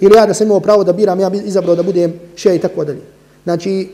Ili 0.00 0.16
ja 0.16 0.26
da 0.26 0.34
sam 0.34 0.46
imao 0.46 0.60
pravo 0.60 0.84
da 0.84 0.92
biram, 0.92 1.20
ja 1.20 1.30
bi 1.30 1.38
izabrao 1.38 1.76
da 1.76 1.82
budem 1.82 2.14
šija 2.36 2.54
i 2.54 2.58
tako 2.58 2.84
dalje. 2.84 3.00
Znači, 3.44 3.88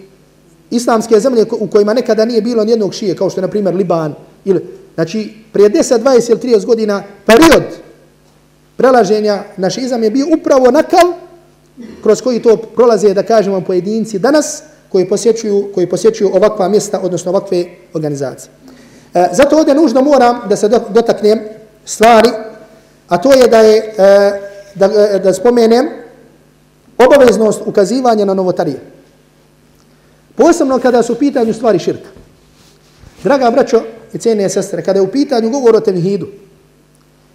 islamske 0.70 1.20
zemlje 1.20 1.44
u 1.60 1.66
kojima 1.66 1.94
nekada 1.94 2.24
nije 2.24 2.42
bilo 2.42 2.64
nijednog 2.64 2.94
šije, 2.94 3.16
kao 3.16 3.30
što 3.30 3.40
je, 3.40 3.42
na 3.42 3.48
primjer, 3.48 3.74
Liban, 3.74 4.14
ili, 4.44 4.64
znači, 4.94 5.34
prije 5.52 5.70
10, 5.70 5.98
20 5.98 6.30
ili 6.30 6.40
30 6.40 6.64
godina, 6.66 7.02
period 7.26 7.62
prelaženja 8.76 9.42
našizam 9.56 10.02
je 10.02 10.10
bio 10.10 10.26
upravo 10.38 10.70
nakal 10.70 11.12
kroz 12.02 12.22
koji 12.22 12.42
to 12.42 12.56
prolaze, 12.56 13.14
da 13.14 13.22
kažemo, 13.22 13.60
pojedinci 13.60 14.18
danas, 14.18 14.62
koji 14.88 15.08
posjećuju, 15.08 15.70
koji 15.74 15.86
posjećuju 15.86 16.30
ovakva 16.34 16.68
mjesta, 16.68 17.00
odnosno 17.00 17.30
ovakve 17.30 17.64
organizacije. 17.94 18.50
E, 19.14 19.28
zato 19.32 19.58
ovdje 19.58 19.74
nužno 19.74 20.02
moram 20.02 20.40
da 20.48 20.56
se 20.56 20.68
dotaknem 20.68 21.40
stvari, 21.84 22.30
a 23.08 23.18
to 23.18 23.32
je 23.32 23.48
da 23.48 23.58
je, 23.58 23.76
e, 23.76 24.40
da, 24.74 24.86
e, 24.86 25.18
da 25.18 25.32
spomenem 25.32 25.88
obaveznost 26.98 27.62
ukazivanja 27.66 28.24
na 28.24 28.34
novotarije. 28.34 28.80
Posebno 30.34 30.78
kada 30.78 31.02
su 31.02 31.12
u 31.12 31.16
pitanju 31.16 31.54
stvari 31.54 31.78
širka. 31.78 32.08
Draga 33.22 33.50
braćo 33.50 33.82
i 34.14 34.18
cijene 34.18 34.48
sestre, 34.48 34.82
kada 34.82 34.98
je 34.98 35.02
u 35.02 35.10
pitanju 35.10 35.50
govor 35.50 35.76
o 35.76 35.80
tevhidu 35.80 36.26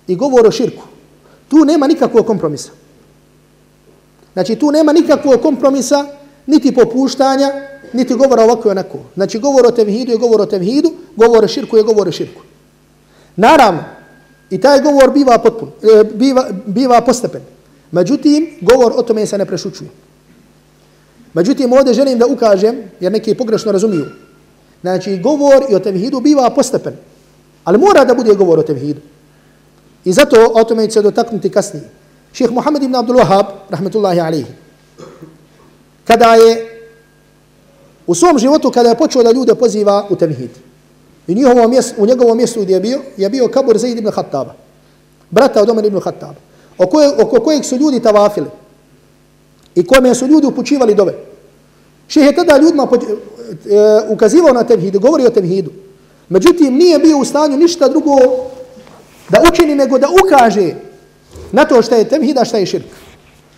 i 0.07 0.15
govor 0.15 0.47
o 0.47 0.51
širku, 0.51 0.83
tu 1.47 1.65
nema 1.65 1.87
nikakvog 1.87 2.25
kompromisa. 2.25 2.69
Znači 4.33 4.55
tu 4.55 4.71
nema 4.71 4.93
nikakvog 4.93 5.41
kompromisa, 5.41 6.05
niti 6.45 6.75
popuštanja, 6.75 7.51
niti 7.93 8.15
govora 8.15 8.43
ovako 8.43 8.67
i 8.67 8.71
onako. 8.71 8.99
Znači 9.13 9.39
govor 9.39 9.65
o 9.65 9.71
tevhidu 9.71 10.11
je 10.11 10.17
govor 10.17 10.41
o 10.41 10.45
tevhidu, 10.45 10.93
govor 11.15 11.43
o 11.43 11.47
širku 11.47 11.77
je 11.77 11.83
govor 11.83 12.07
o 12.07 12.11
širku. 12.11 12.41
Naravno, 13.35 13.83
i 14.49 14.61
taj 14.61 14.81
govor 14.81 15.11
biva, 15.13 15.37
potpun, 15.37 15.69
e, 15.83 16.03
biva, 16.03 16.49
biva 16.65 17.01
postepen. 17.01 17.41
Međutim, 17.91 18.47
govor 18.61 18.93
o 18.95 19.01
tome 19.01 19.25
se 19.25 19.37
ne 19.37 19.45
prešučuje. 19.45 19.89
Međutim, 21.33 21.73
ovdje 21.73 21.93
želim 21.93 22.19
da 22.19 22.25
ukažem, 22.25 22.75
jer 22.99 23.11
neki 23.11 23.35
pogrešno 23.35 23.71
razumiju. 23.71 24.05
Znači, 24.81 25.17
govor 25.17 25.65
i 25.69 25.75
o 25.75 25.79
tevhidu 25.79 26.19
biva 26.19 26.49
postepen. 26.49 26.93
Ali 27.63 27.77
mora 27.77 28.05
da 28.05 28.13
bude 28.13 28.35
govor 28.35 28.59
o 28.59 28.63
tevhidu. 28.63 29.01
I 30.05 30.13
zato 30.13 30.51
o 30.53 30.63
tome 30.63 30.89
će 30.89 31.01
dotaknuti 31.01 31.49
kasnije. 31.49 31.89
Šeheh 32.33 32.53
Muhammed 32.53 32.83
ibn 32.83 32.95
Abdul 32.95 33.17
Wahab, 33.17 33.45
rahmetullahi 33.69 34.19
alihi, 34.19 34.51
kada 36.05 36.35
je 36.35 36.51
u 38.07 38.15
svom 38.15 38.39
životu, 38.39 38.71
kada 38.71 38.89
je 38.89 38.97
počeo 38.97 39.23
da 39.23 39.31
ljude 39.31 39.55
poziva 39.55 40.05
u 40.09 40.15
tevhid, 40.15 40.51
i 41.27 41.35
njihovo 41.35 41.67
mjesto, 41.67 41.95
u 41.97 42.05
njegovom 42.05 42.37
mjestu 42.37 42.61
gdje 42.61 42.73
je 42.73 42.79
bio, 42.79 43.01
je 43.17 43.29
bio 43.29 43.47
kabur 43.47 43.77
Zaid 43.77 43.97
ibn 43.97 44.11
Khattaba, 44.11 44.53
brata 45.31 45.61
od 45.61 45.69
Omer 45.69 45.85
ibn 45.85 45.99
Khattaba, 45.99 46.39
oko, 46.77 46.97
oko 47.19 47.39
kojeg 47.39 47.65
su 47.65 47.75
ljudi 47.75 47.99
tavafili 47.99 48.47
i 49.75 49.85
kome 49.85 50.15
su 50.15 50.27
ljudi 50.27 50.47
upućivali 50.47 50.95
dove. 50.95 51.13
Šeh 52.07 52.25
je 52.25 52.35
tada 52.35 52.57
ljudima 52.57 52.83
uh, 52.83 52.89
ukazivao 54.09 54.53
na 54.53 54.63
tevhidu, 54.63 54.99
govori 54.99 55.25
o 55.25 55.29
tevhidu. 55.29 55.71
Međutim, 56.29 56.73
nije 56.73 56.99
bio 56.99 57.17
u 57.17 57.25
stanju 57.25 57.57
ništa 57.57 57.87
drugo 57.87 58.15
da 59.29 59.43
učini 59.51 59.75
nego 59.75 59.97
da 59.97 60.07
ukaže 60.23 60.73
na 61.51 61.65
to 61.65 61.81
što 61.81 61.95
je 61.95 62.09
tevhida, 62.09 62.45
što 62.45 62.57
je 62.57 62.65
širk. 62.65 62.85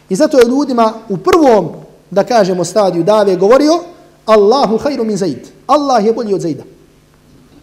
I 0.10 0.16
zato 0.16 0.40
je 0.40 0.46
ljudima 0.46 0.94
u 1.10 1.18
prvom, 1.18 1.70
da 2.12 2.24
kažemo, 2.24 2.66
stadiju 2.66 3.04
dave 3.04 3.36
govorio 3.36 3.80
Allahu 4.26 4.78
hajru 4.78 5.04
min 5.04 5.18
zaid. 5.18 5.48
Allah 5.68 6.06
je 6.06 6.14
bolji 6.14 6.34
od 6.34 6.42
zaida. 6.42 6.64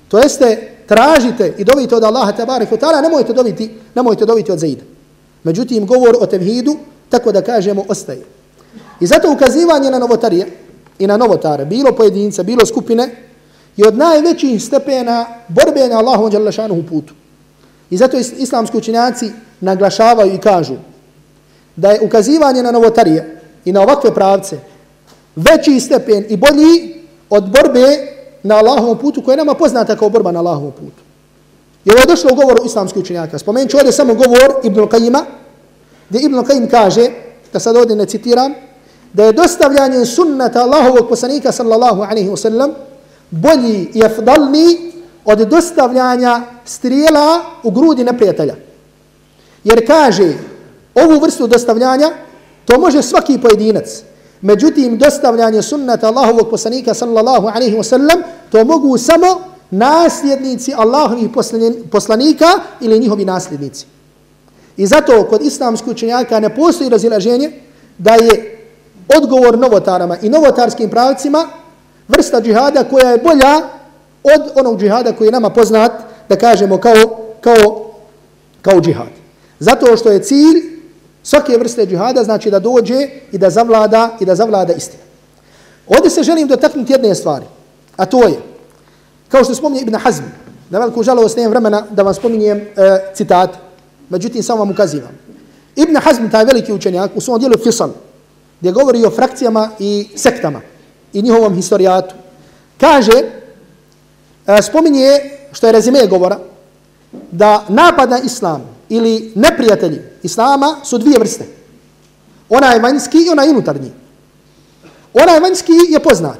To 0.08 0.18
jeste, 0.18 0.72
tražite 0.86 1.54
i 1.58 1.64
dovite 1.64 1.96
od 1.96 2.04
Allaha 2.04 2.32
tabarik 2.32 2.70
wa 2.70 2.78
ta'ala, 2.78 3.02
nemojte 3.02 3.32
dobiti, 3.32 3.70
nemojte 3.94 4.26
dobiti 4.26 4.52
od 4.52 4.58
zaida. 4.58 4.82
Međutim, 5.44 5.86
govor 5.86 6.16
o 6.20 6.26
tevhidu, 6.26 6.76
tako 7.08 7.32
da 7.32 7.42
kažemo, 7.42 7.84
ostaje. 7.88 8.24
I 9.00 9.06
zato 9.06 9.32
ukazivanje 9.32 9.90
na 9.90 9.98
novotarije 9.98 10.46
i 10.98 11.06
na 11.06 11.16
novotare, 11.16 11.64
bilo 11.64 11.92
pojedinca, 11.92 12.42
bilo 12.42 12.66
skupine, 12.66 13.10
je 13.76 13.88
od 13.88 13.96
najvećih 13.96 14.64
stepena 14.64 15.26
borbe 15.48 15.88
na 15.88 15.98
Allahom 15.98 16.30
djelašanuhu 16.30 16.82
putu. 16.82 17.14
I 17.90 17.96
zato 17.96 18.16
islamski 18.18 18.76
učinjaci 18.76 19.30
naglašavaju 19.60 20.34
i 20.34 20.38
kažu 20.38 20.74
da 21.76 21.90
je 21.90 22.00
ukazivanje 22.00 22.62
na 22.62 22.70
novotarije 22.70 23.40
i 23.64 23.72
na 23.72 23.80
ovakve 23.80 24.14
pravce 24.14 24.58
veći 25.36 25.80
stepen 25.80 26.24
i 26.28 26.36
bolji 26.36 27.04
od 27.30 27.44
borbe 27.50 27.86
na 28.42 28.56
Allahovom 28.56 28.98
putu 28.98 29.22
koja 29.22 29.32
je 29.32 29.36
nama 29.36 29.54
poznata 29.54 29.96
kao 29.96 30.08
borba 30.08 30.32
na 30.32 30.38
Allahovom 30.38 30.72
putu. 30.72 31.02
I 31.84 31.90
ovo 31.90 32.00
je 32.00 32.06
došlo 32.06 32.30
u 32.32 32.36
govoru 32.36 32.64
islamskih 32.64 33.02
učenjaka. 33.02 33.38
Spomenut 33.38 33.70
ću 33.70 33.76
ovdje 33.76 33.92
samo 33.92 34.14
govor 34.14 34.54
Ibn 34.64 34.80
Qajima, 34.80 35.24
gdje 36.08 36.20
Ibn 36.20 36.34
Qajim 36.34 36.70
kaže, 36.70 37.10
da 37.52 37.60
sad 37.60 37.76
ovdje 37.76 37.96
ne 37.96 38.06
citiram, 38.06 38.54
da 39.12 39.24
je 39.24 39.32
dostavljanje 39.32 40.06
sunnata 40.06 40.62
Allahovog 40.62 41.08
poslanika 41.08 41.52
sallallahu 41.52 42.02
alaihi 42.02 42.28
wa 42.28 42.36
sallam 42.36 42.70
bolji 43.30 43.90
i 43.94 44.04
afdalni 44.04 44.92
od 45.24 45.38
dostavljanja 45.38 46.40
strijela 46.64 47.40
u 47.62 47.70
grudi 47.70 48.04
neprijatelja. 48.04 48.54
Jer 49.64 49.86
kaže, 49.86 50.32
ovu 50.94 51.20
vrstu 51.20 51.46
dostavljanja, 51.46 52.10
to 52.64 52.80
može 52.80 53.02
svaki 53.02 53.38
pojedinac. 53.38 54.02
Međutim, 54.40 54.98
dostavljanje 54.98 55.62
sunnata 55.62 56.06
Allahovog 56.06 56.50
poslanika 56.50 56.94
sallallahu 56.94 57.46
alaihi 57.46 57.76
wa 57.76 57.82
sallam, 57.82 58.22
to 58.50 58.64
mogu 58.64 58.98
samo 58.98 59.26
nasljednici 59.70 60.74
Allahovih 60.76 61.30
poslanika 61.90 62.46
ili 62.80 62.98
njihovi 62.98 63.24
nasljednici. 63.24 63.86
I 64.76 64.86
zato 64.86 65.26
kod 65.30 65.42
islamskih 65.42 65.88
učenjaka 65.88 66.40
ne 66.40 66.54
postoji 66.54 66.90
razilaženje 66.90 67.52
da 67.98 68.14
je 68.14 68.55
odgovor 69.16 69.58
novotarama 69.58 70.16
i 70.22 70.28
novotarskim 70.28 70.90
pravcima 70.90 71.46
vrsta 72.08 72.40
džihada 72.40 72.84
koja 72.84 73.10
je 73.10 73.18
bolja 73.18 73.56
od 74.22 74.50
onog 74.54 74.80
džihada 74.80 75.12
koji 75.12 75.28
je 75.28 75.32
nama 75.32 75.50
poznat, 75.50 75.92
da 76.28 76.36
kažemo 76.36 76.78
kao, 76.78 77.18
kao, 77.40 77.90
kao 78.62 78.80
džihad. 78.80 79.06
Zato 79.58 79.96
što 79.96 80.10
je 80.10 80.22
cilj 80.22 80.76
svake 81.22 81.56
vrste 81.58 81.86
džihada 81.86 82.24
znači 82.24 82.50
da 82.50 82.58
dođe 82.58 83.08
i 83.32 83.38
da 83.38 83.50
zavlada 83.50 84.16
i 84.20 84.24
da 84.24 84.34
zavlada 84.34 84.72
istina. 84.72 85.02
Ovdje 85.86 86.10
se 86.10 86.22
želim 86.22 86.48
dotaknuti 86.48 86.92
jedne 86.92 87.14
stvari, 87.14 87.44
a 87.96 88.06
to 88.06 88.26
je, 88.26 88.38
kao 89.28 89.44
što 89.44 89.54
spominje 89.54 89.82
Ibn 89.82 89.94
Hazm, 89.94 90.22
na 90.70 90.78
veliku 90.78 91.02
žalost 91.02 91.36
nemam 91.36 91.50
vremena 91.50 91.84
da 91.90 92.02
vam 92.02 92.14
spominjem 92.14 92.58
e, 92.58 92.64
citat, 93.14 93.50
međutim 94.08 94.42
samo 94.42 94.58
vam 94.58 94.70
ukazivam. 94.70 95.10
Ibn 95.76 95.96
Hazm, 95.96 96.28
taj 96.30 96.44
veliki 96.44 96.72
učenjak, 96.72 97.10
u 97.14 97.20
svom 97.20 97.38
dijelu 97.38 97.54
Fisal, 97.64 97.90
gdje 98.60 98.72
govori 98.72 99.04
o 99.04 99.10
frakcijama 99.10 99.70
i 99.78 100.08
sektama 100.16 100.60
i 101.12 101.22
njihovom 101.22 101.54
historijatu, 101.54 102.14
kaže, 102.80 103.22
e, 104.46 104.62
spominje, 104.62 105.20
što 105.52 105.66
je 105.66 105.72
rezime 105.72 106.06
govora, 106.06 106.38
da 107.30 107.64
napad 107.68 108.10
na 108.10 108.18
islam 108.18 108.62
ili 108.88 109.32
neprijatelji 109.34 110.00
islama 110.22 110.76
su 110.84 110.98
dvije 110.98 111.18
vrste. 111.18 111.46
Ona 112.48 112.72
je 112.72 112.80
vanjski 112.80 113.18
i 113.18 113.30
ona 113.30 113.42
je 113.42 113.50
unutarnji. 113.50 113.92
Ona 115.14 115.32
je 115.32 115.40
vanjski 115.40 115.72
je 115.88 116.00
poznat. 116.00 116.38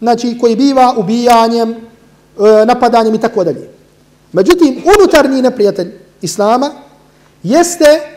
Znači, 0.00 0.38
koji 0.40 0.56
biva 0.56 0.94
ubijanjem, 0.96 1.70
e, 1.70 1.76
napadanjem 2.66 3.14
i 3.14 3.20
tako 3.20 3.44
dalje. 3.44 3.70
Međutim, 4.32 4.82
unutarnji 4.98 5.42
neprijatelj 5.42 5.92
islama 6.22 6.70
jeste 7.42 8.15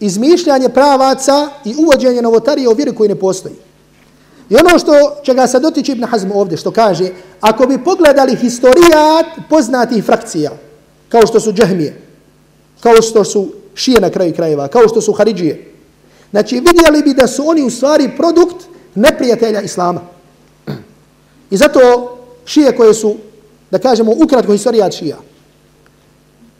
izmišljanje 0.00 0.68
pravaca 0.68 1.48
i 1.64 1.74
uvođenje 1.78 2.22
novotarije 2.22 2.68
u 2.68 2.72
vjeri 2.72 2.94
koji 2.94 3.08
ne 3.08 3.14
postoji. 3.14 3.54
I 4.50 4.56
ono 4.56 4.78
što 4.78 4.92
čega 5.22 5.46
se 5.46 5.60
dotiče 5.60 5.92
Ibn 5.92 6.04
Hazm 6.04 6.32
ovdje, 6.32 6.56
što 6.56 6.70
kaže, 6.70 7.10
ako 7.40 7.66
bi 7.66 7.84
pogledali 7.84 8.36
historijat 8.36 9.26
poznatih 9.50 10.04
frakcija, 10.04 10.50
kao 11.08 11.26
što 11.26 11.40
su 11.40 11.52
džahmije, 11.52 12.00
kao 12.80 13.02
što 13.02 13.24
su 13.24 13.48
šije 13.74 14.00
na 14.00 14.10
kraju 14.10 14.34
krajeva, 14.34 14.68
kao 14.68 14.88
što 14.88 15.00
su 15.00 15.12
haridžije, 15.12 15.72
znači 16.30 16.54
vidjeli 16.54 17.02
bi 17.02 17.14
da 17.14 17.26
su 17.26 17.48
oni 17.48 17.62
u 17.62 17.70
stvari 17.70 18.10
produkt 18.16 18.66
neprijatelja 18.94 19.60
Islama. 19.60 20.00
I 21.50 21.56
zato 21.56 21.78
šije 22.44 22.76
koje 22.76 22.94
su, 22.94 23.16
da 23.70 23.78
kažemo, 23.78 24.12
ukratko 24.12 24.52
historijat 24.52 24.92
šija, 24.92 25.16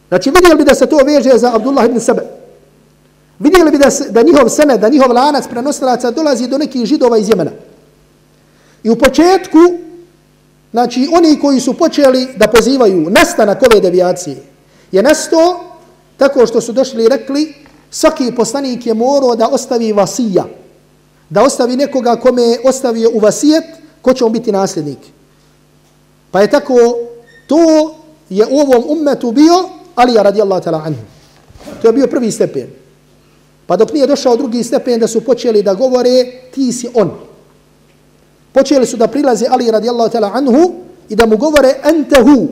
znači 0.08 0.30
vidjeli 0.30 0.56
bi 0.56 0.64
da 0.64 0.74
se 0.74 0.86
to 0.86 0.96
veže 0.96 1.38
za 1.38 1.54
Abdullah 1.54 1.86
ibn 1.86 2.00
Sebe, 2.00 2.37
vidjeli 3.38 3.70
bi 3.70 3.78
da, 3.78 3.88
da 4.10 4.22
njihov 4.22 4.48
sene, 4.48 4.78
da 4.78 4.88
njihov 4.88 5.12
lanac 5.12 5.48
prenosilaca 5.48 6.10
dolazi 6.10 6.48
do 6.48 6.58
nekih 6.58 6.84
židova 6.84 7.18
iz 7.18 7.28
Jemena. 7.28 7.50
I 8.82 8.90
u 8.90 8.96
početku, 8.96 9.58
znači 10.70 11.08
oni 11.12 11.38
koji 11.40 11.60
su 11.60 11.74
počeli 11.74 12.28
da 12.36 12.48
pozivaju 12.48 13.10
nastanak 13.10 13.62
ove 13.62 13.80
devijacije, 13.80 14.36
je 14.92 15.02
nasto 15.02 15.64
tako 16.16 16.46
što 16.46 16.60
su 16.60 16.72
došli 16.72 17.04
i 17.04 17.08
rekli 17.08 17.54
svaki 17.90 18.32
poslanik 18.36 18.86
je 18.86 18.94
morao 18.94 19.36
da 19.36 19.48
ostavi 19.48 19.92
vasija, 19.92 20.44
da 21.30 21.42
ostavi 21.42 21.76
nekoga 21.76 22.16
kome 22.16 22.42
je 22.42 22.60
ostavio 22.64 23.10
u 23.14 23.18
vasijet, 23.18 23.64
ko 24.02 24.12
će 24.12 24.24
on 24.24 24.32
biti 24.32 24.52
nasljednik. 24.52 24.98
Pa 26.30 26.40
je 26.40 26.50
tako, 26.50 26.74
to 27.46 27.94
je 28.28 28.46
u 28.50 28.58
ovom 28.58 28.84
ummetu 28.88 29.32
bio 29.32 29.68
Alija 29.94 30.22
radijallahu 30.22 30.64
ta'la 30.64 30.82
anhu. 30.84 31.00
To 31.82 31.88
je 31.88 31.92
bio 31.92 32.06
prvi 32.06 32.32
stepen. 32.32 32.77
Pa 33.68 33.76
dok 33.76 33.92
nije 33.92 34.06
došao 34.06 34.36
drugi 34.36 34.64
stepen 34.64 35.00
da 35.00 35.06
su 35.06 35.20
počeli 35.20 35.62
da 35.62 35.74
govore 35.74 36.24
ti 36.54 36.72
si 36.72 36.88
on. 36.94 37.10
Počeli 38.52 38.86
su 38.86 38.96
da 38.96 39.06
prilaze 39.06 39.46
Ali 39.50 39.70
radijallahu 39.70 40.10
ta'ala 40.10 40.30
anhu 40.34 40.72
i 41.08 41.16
da 41.16 41.26
mu 41.26 41.36
govore 41.36 41.74
entehu, 41.84 42.48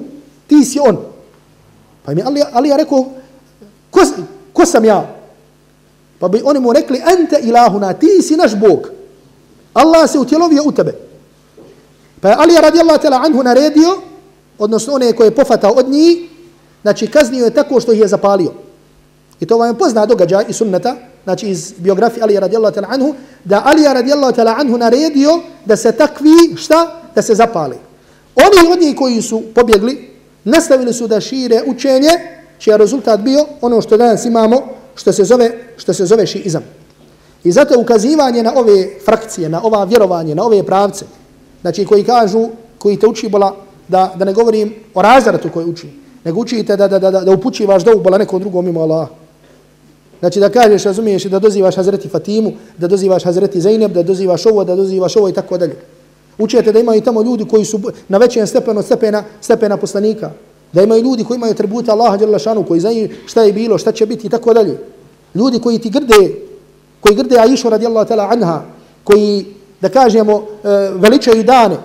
ti 0.47 0.65
si 0.65 0.79
on. 0.79 0.97
Pa 2.05 2.15
mi 2.15 2.23
Ali, 2.23 2.43
Ali 2.53 2.75
rekao, 2.77 3.05
ko, 3.91 4.01
ko 4.53 4.67
sam 4.67 4.85
ja? 4.85 5.15
Pa 6.19 6.29
bi 6.29 6.43
oni 6.45 6.61
mu 6.61 6.73
rekli, 6.73 7.03
ente 7.19 7.41
ilahuna, 7.43 7.93
ti 7.93 8.23
si 8.23 8.37
naš 8.37 8.55
Bog. 8.55 8.91
Allah 9.75 10.11
se 10.11 10.19
utjelovio 10.19 10.63
u 10.65 10.73
tebe. 10.73 10.95
Pa 12.21 12.29
je 12.29 12.37
Ali 12.39 12.61
radijallahu 12.61 13.01
ta'ala 13.01 13.25
anhu 13.25 13.43
naredio 13.43 14.01
odnosno 14.59 14.95
one 14.95 15.13
koje 15.13 15.27
je 15.27 15.35
pofatao 15.35 15.73
od 15.73 15.89
njih, 15.89 16.19
znači 16.83 17.07
kaznio 17.07 17.45
je 17.45 17.55
tako 17.55 17.81
što 17.81 17.93
ih 17.93 18.01
je 18.01 18.09
zapalio. 18.09 18.66
I 19.41 19.47
to 19.47 19.59
vam 19.59 19.69
je 19.69 19.79
pozna 19.79 20.07
događaj 20.07 20.45
iz 20.49 20.57
sunneta, 20.57 20.97
znači 21.25 21.49
iz 21.49 21.75
biografije 21.79 22.23
Alija 22.23 22.41
radijallahu 22.41 22.77
ta'ala 22.77 22.87
anhu, 22.89 23.15
da 23.45 23.63
Alija 23.65 23.93
radijallahu 23.93 24.33
ta'ala 24.37 24.55
anhu 24.61 24.79
naredio 24.79 25.41
da 25.65 25.77
se 25.77 25.93
takvi, 25.93 26.57
šta? 26.57 27.01
Da 27.15 27.23
se 27.23 27.35
zapali. 27.35 27.77
Oni 28.37 28.73
od 28.73 28.81
njih 28.81 28.97
koji 28.97 29.23
su 29.23 29.43
pobjegli, 29.55 30.11
nastavili 30.45 30.93
su 30.93 31.07
da 31.07 31.21
šire 31.21 31.63
učenje, 31.67 32.11
čiji 32.59 32.73
je 32.73 32.79
rezultat 32.79 33.21
bio 33.21 33.45
ono 33.61 33.81
što 33.81 33.97
danas 33.97 34.25
imamo, 34.25 34.63
što 34.95 35.13
se 35.13 35.25
zove, 35.25 35.51
što 35.77 35.93
se 35.93 36.07
zove 36.07 36.27
šiizam. 36.27 36.63
I 37.45 37.53
zato 37.53 37.81
ukazivanje 37.81 38.43
na 38.43 38.53
ove 38.57 38.89
frakcije, 39.05 39.49
na 39.49 39.61
ova 39.65 39.85
vjerovanje, 39.85 40.35
na 40.35 40.45
ove 40.45 40.63
pravce, 40.63 41.05
znači 41.61 41.85
koji 41.85 42.05
kažu, 42.05 42.49
koji 42.79 42.97
te 42.97 43.07
uči 43.07 43.29
bola, 43.29 43.57
da, 43.89 44.15
da 44.17 44.25
ne 44.25 44.33
govorim 44.33 44.75
o 44.95 45.03
razratu 45.03 45.49
koji 45.55 45.67
uči, 45.67 45.87
nego 46.25 46.41
učite 46.41 46.77
da, 46.77 46.89
da, 46.89 46.99
da, 46.99 47.11
da, 47.11 47.21
da 47.21 47.33
upućivaš 47.33 47.85
da 47.85 47.95
ubola 47.95 48.19
nekom 48.19 48.41
drugom 48.41 48.65
mimo 48.65 48.81
Allaha. 48.81 49.26
Znači 50.21 50.41
da 50.41 50.49
kažeš, 50.49 50.85
razumiješ, 50.85 51.25
da 51.25 51.39
dozivaš 51.39 51.77
Hazreti 51.77 52.09
Fatimu, 52.09 52.53
da 52.79 52.89
dozivaš 52.89 53.25
Hazreti 53.25 53.61
Zainab, 53.61 53.93
da 53.93 54.03
dozivaš 54.03 54.47
ovo, 54.47 54.65
da 54.65 54.77
dozivaš 54.77 55.17
ovo 55.17 55.29
i 55.29 55.33
tako 55.33 55.59
dalje. 55.59 55.77
Učite 56.39 56.73
da 56.73 56.79
imaju 56.79 57.01
tamo 57.01 57.23
ljudi 57.23 57.45
koji 57.45 57.65
su 57.65 57.81
na 58.09 58.19
većem 58.19 58.47
stepenu 58.47 58.83
stepena, 58.83 59.25
stepena 59.41 59.77
poslanika. 59.77 60.31
Da 60.73 60.83
imaju 60.83 61.03
ljudi 61.03 61.25
koji 61.25 61.37
imaju 61.37 61.55
tributa 61.55 61.93
Allaha 61.93 62.19
dželle 62.19 62.39
šanu, 62.39 62.65
koji 62.65 62.81
znaju 62.81 63.09
šta 63.27 63.43
je 63.43 63.53
bilo, 63.53 63.79
šta 63.79 63.93
će 63.93 64.07
biti 64.07 64.27
i 64.27 64.31
tako 64.31 64.55
dalje. 64.55 64.79
Ljudi 65.35 65.59
koji 65.59 65.79
ti 65.79 65.91
grde, 65.91 66.35
koji 67.01 67.17
grde 67.17 67.39
Aisha 67.39 67.69
radijallahu 67.69 68.09
ta'ala 68.09 68.33
anha, 68.33 68.63
koji, 69.05 69.47
da 69.81 69.89
kažemo, 69.89 70.43
e, 70.65 70.69
veličaju 70.95 71.45
dane 71.45 71.77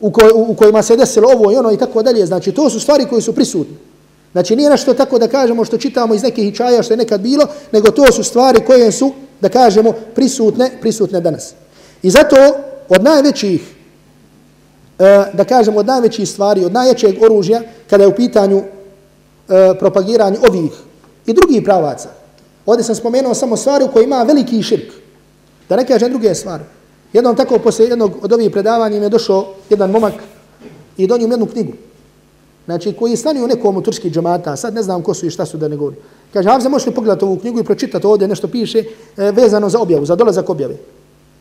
u, 0.00 0.10
koj, 0.10 0.30
u 0.34 0.54
kojima 0.54 0.82
se 0.82 0.96
desilo 0.96 1.28
ovo 1.34 1.52
i 1.52 1.56
ono 1.56 1.72
i 1.72 1.76
tako 1.76 2.02
dalje. 2.02 2.26
Znači, 2.26 2.52
to 2.52 2.70
su 2.70 2.80
stvari 2.80 3.06
koje 3.06 3.22
su 3.22 3.34
prisutne. 3.34 3.89
Znači, 4.32 4.56
nije 4.56 4.70
nešto 4.70 4.94
tako 4.94 5.18
da 5.18 5.28
kažemo 5.28 5.64
što 5.64 5.78
čitamo 5.78 6.14
iz 6.14 6.22
nekih 6.22 6.54
čaja 6.54 6.82
što 6.82 6.92
je 6.92 6.98
nekad 6.98 7.20
bilo, 7.20 7.46
nego 7.72 7.90
to 7.90 8.12
su 8.12 8.24
stvari 8.24 8.60
koje 8.66 8.92
su, 8.92 9.12
da 9.40 9.48
kažemo, 9.48 9.92
prisutne, 10.14 10.70
prisutne 10.80 11.20
danas. 11.20 11.54
I 12.02 12.10
zato 12.10 12.36
od 12.88 13.02
najvećih, 13.02 13.60
e, 14.98 15.24
da 15.32 15.44
kažemo, 15.44 15.78
od 15.78 15.86
najvećih 15.86 16.28
stvari, 16.28 16.64
od 16.64 16.72
najvećeg 16.72 17.22
oružja, 17.22 17.62
kada 17.90 18.04
je 18.04 18.08
u 18.08 18.14
pitanju 18.14 18.58
e, 18.58 18.64
propagiranje 19.78 20.38
ovih 20.48 20.70
i 21.26 21.32
drugih 21.32 21.62
pravaca, 21.64 22.08
ovdje 22.66 22.84
sam 22.84 22.94
spomenuo 22.94 23.34
samo 23.34 23.56
stvari 23.56 23.84
u 23.84 23.88
kojoj 23.88 24.04
ima 24.04 24.22
veliki 24.22 24.62
širk, 24.62 24.92
da 25.68 25.76
ne 25.76 25.86
kažem 25.86 26.10
druge 26.10 26.34
stvari. 26.34 26.64
Jednom 27.12 27.36
tako, 27.36 27.58
posle 27.58 27.86
jednog 27.86 28.12
od 28.22 28.32
ovih 28.32 28.50
predavanja 28.50 28.96
im 28.96 29.02
je 29.02 29.08
došao 29.08 29.54
jedan 29.70 29.90
momak 29.90 30.14
i 30.96 31.06
donio 31.06 31.28
jednu 31.28 31.46
knjigu. 31.46 31.72
Znači, 32.64 32.92
koji 32.92 33.16
stanio 33.16 33.46
nekom 33.46 33.76
u 33.76 33.82
turski 33.82 34.10
džamata, 34.10 34.56
sad 34.56 34.74
ne 34.74 34.82
znam 34.82 35.02
ko 35.02 35.14
su 35.14 35.26
i 35.26 35.30
šta 35.30 35.46
su 35.46 35.56
da 35.56 35.68
ne 35.68 35.76
govori. 35.76 35.96
Kaže, 36.32 36.48
Havze, 36.48 36.68
možeš 36.68 36.86
li 36.86 36.94
pogledati 36.94 37.24
ovu 37.24 37.36
knjigu 37.36 37.60
i 37.60 37.64
pročitati 37.64 38.06
ovdje 38.06 38.28
nešto 38.28 38.48
piše 38.48 38.78
e, 38.78 39.30
vezano 39.30 39.68
za 39.68 39.78
objavu, 39.78 40.06
za 40.06 40.16
dolazak 40.16 40.50
objave. 40.50 40.76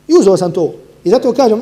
I 0.08 0.14
uzeo 0.20 0.38
sam 0.38 0.52
to. 0.52 0.74
I 1.04 1.10
zato 1.10 1.34
kažem, 1.34 1.62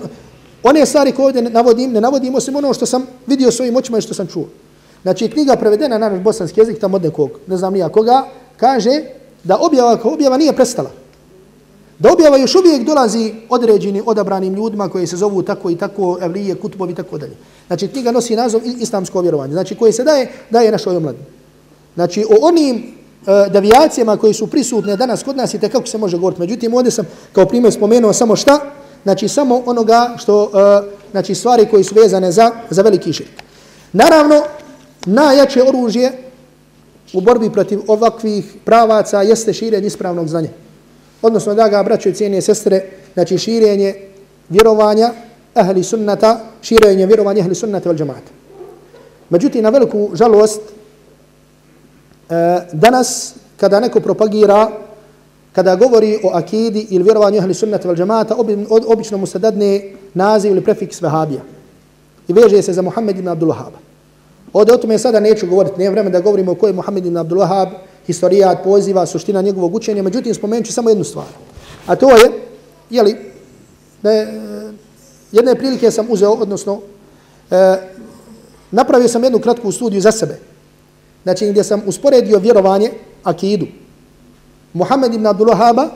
one 0.63 0.85
stvari 0.85 1.11
koje 1.11 1.25
ovdje 1.25 1.41
navodim, 1.41 1.91
ne 1.91 2.01
navodim 2.01 2.35
osim 2.35 2.55
ono 2.55 2.73
što 2.73 2.85
sam 2.85 3.05
vidio 3.27 3.51
svojim 3.51 3.75
očima 3.75 3.97
i 3.97 4.01
što 4.01 4.13
sam 4.13 4.27
čuo. 4.27 4.45
Znači, 5.01 5.29
knjiga 5.29 5.55
prevedena 5.55 5.97
na 5.97 6.09
naš 6.09 6.19
bosanski 6.23 6.59
jezik, 6.59 6.79
tamo 6.79 6.95
od 6.95 7.03
nekog, 7.03 7.29
ne 7.47 7.57
znam 7.57 7.73
nija 7.73 7.89
koga, 7.89 8.23
kaže 8.57 9.01
da 9.43 9.57
objava 9.57 9.97
kao 9.97 10.13
objava 10.13 10.37
nije 10.37 10.53
prestala. 10.53 10.91
Da 11.99 12.13
objava 12.13 12.37
još 12.37 12.55
uvijek 12.55 12.83
dolazi 12.83 13.33
određeni 13.49 14.01
odabranim 14.05 14.53
ljudima 14.53 14.89
koji 14.89 15.07
se 15.07 15.17
zovu 15.17 15.41
tako 15.41 15.69
i 15.69 15.75
tako, 15.75 16.17
evlije, 16.21 16.55
kutubovi 16.55 16.91
i 16.91 16.95
tako 16.95 17.17
dalje. 17.17 17.35
Znači, 17.67 17.87
knjiga 17.87 18.11
nosi 18.11 18.35
nazov 18.35 18.61
islamsko 18.79 19.21
vjerovanje, 19.21 19.53
znači 19.53 19.75
koje 19.75 19.93
se 19.93 20.03
daje, 20.03 20.31
daje 20.49 20.71
našoj 20.71 20.95
omladini. 20.95 21.25
Znači, 21.95 22.23
o 22.23 22.47
onim 22.47 22.75
uh, 22.75 23.51
devijacijama 23.51 24.17
koji 24.17 24.33
su 24.33 24.47
prisutne 24.47 24.95
danas 24.97 25.23
kod 25.23 25.37
nas 25.37 25.53
i 25.53 25.59
kako 25.59 25.87
se 25.87 25.97
može 25.97 26.17
govoriti. 26.17 26.41
Međutim, 26.41 26.73
ovdje 26.73 26.91
sam 26.91 27.05
kao 27.31 27.45
primjer 27.45 27.73
spomenuo 27.73 28.13
samo 28.13 28.35
šta? 28.35 28.59
Znači, 29.03 29.27
samo 29.27 29.63
onoga 29.65 30.15
što, 30.17 30.43
uh, 30.43 30.51
znači, 31.11 31.35
stvari 31.35 31.67
koji 31.71 31.83
su 31.83 31.95
vezane 31.95 32.31
za, 32.31 32.51
za 32.69 32.81
veliki 32.81 33.13
širk. 33.13 33.31
Naravno, 33.93 34.43
najjače 35.05 35.63
oružje 35.63 36.11
u 37.13 37.21
borbi 37.21 37.49
protiv 37.49 37.79
ovakvih 37.87 38.55
pravaca 38.65 39.21
jeste 39.21 39.53
širenje 39.53 39.87
ispravnog 39.87 40.27
znanja. 40.27 40.49
Odnosno, 41.21 41.53
da 41.53 41.67
ga 41.67 41.83
braćo 41.83 42.09
i 42.09 42.13
cijene 42.13 42.41
sestre, 42.41 42.81
znači 43.13 43.37
širenje 43.37 43.95
vjerovanja 44.49 45.11
ahli 45.53 45.83
sunnata, 45.83 46.39
širenje 46.61 47.05
vjerovanja 47.05 47.41
ahli 47.41 47.55
sunnata 47.55 47.89
vel 47.89 47.97
džemata. 47.97 48.31
Međutim, 49.29 49.63
na 49.63 49.69
veliku 49.69 50.09
žalost, 50.13 50.61
e, 52.29 52.33
danas, 52.73 53.35
kada 53.57 53.79
neko 53.79 53.99
propagira, 53.99 54.69
kada 55.53 55.75
govori 55.75 56.19
o 56.23 56.29
akidi 56.33 56.87
ili 56.89 57.03
vjerovanju 57.03 57.39
ahli 57.39 57.53
sunnata 57.53 57.87
vel 57.87 57.97
džemata, 57.97 58.35
obično 58.87 59.17
mu 59.17 59.25
se 59.25 59.39
dadne 59.39 59.93
naziv 60.13 60.51
ili 60.51 60.63
prefiks 60.63 61.01
vehabija. 61.01 61.41
I 62.27 62.33
veže 62.33 62.61
se 62.61 62.73
za 62.73 62.81
Muhammed 62.81 63.17
ibn 63.17 63.27
Abdul 63.27 63.49
Wahab. 63.49 63.73
Ovdje 64.53 64.73
o 64.73 64.77
tome 64.77 64.97
sada 64.97 65.19
neću 65.19 65.47
govoriti, 65.47 65.77
nije 65.77 65.91
vreme 65.91 66.09
da 66.09 66.19
govorimo 66.19 66.51
o 66.51 66.55
kojoj 66.55 66.73
Muhammed 66.73 67.05
ibn 67.05 67.17
Abdul 67.17 67.39
Wahab, 67.39 67.69
historijat, 68.07 68.63
poziva, 68.63 69.05
suština 69.05 69.41
njegovog 69.41 69.75
učenja, 69.75 70.03
međutim 70.03 70.33
spomenut 70.33 70.65
ću 70.65 70.73
samo 70.73 70.89
jednu 70.89 71.03
stvar. 71.03 71.25
A 71.87 71.95
to 71.95 72.11
je, 72.11 72.31
jeli, 72.89 73.15
je 74.03 74.21
e, 74.21 74.27
jedne 75.31 75.55
prilike 75.55 75.91
sam 75.91 76.05
uzeo, 76.09 76.31
odnosno, 76.31 76.81
e, 77.51 77.77
napravio 78.71 79.07
sam 79.07 79.23
jednu 79.23 79.39
kratku 79.39 79.71
studiju 79.71 80.01
za 80.01 80.11
sebe. 80.11 80.39
Znači, 81.23 81.49
gdje 81.49 81.63
sam 81.63 81.81
usporedio 81.85 82.39
vjerovanje, 82.39 82.91
akidu, 83.23 83.65
Muhammed 84.73 85.13
ibn 85.13 85.27
Abdullahaba 85.27 85.89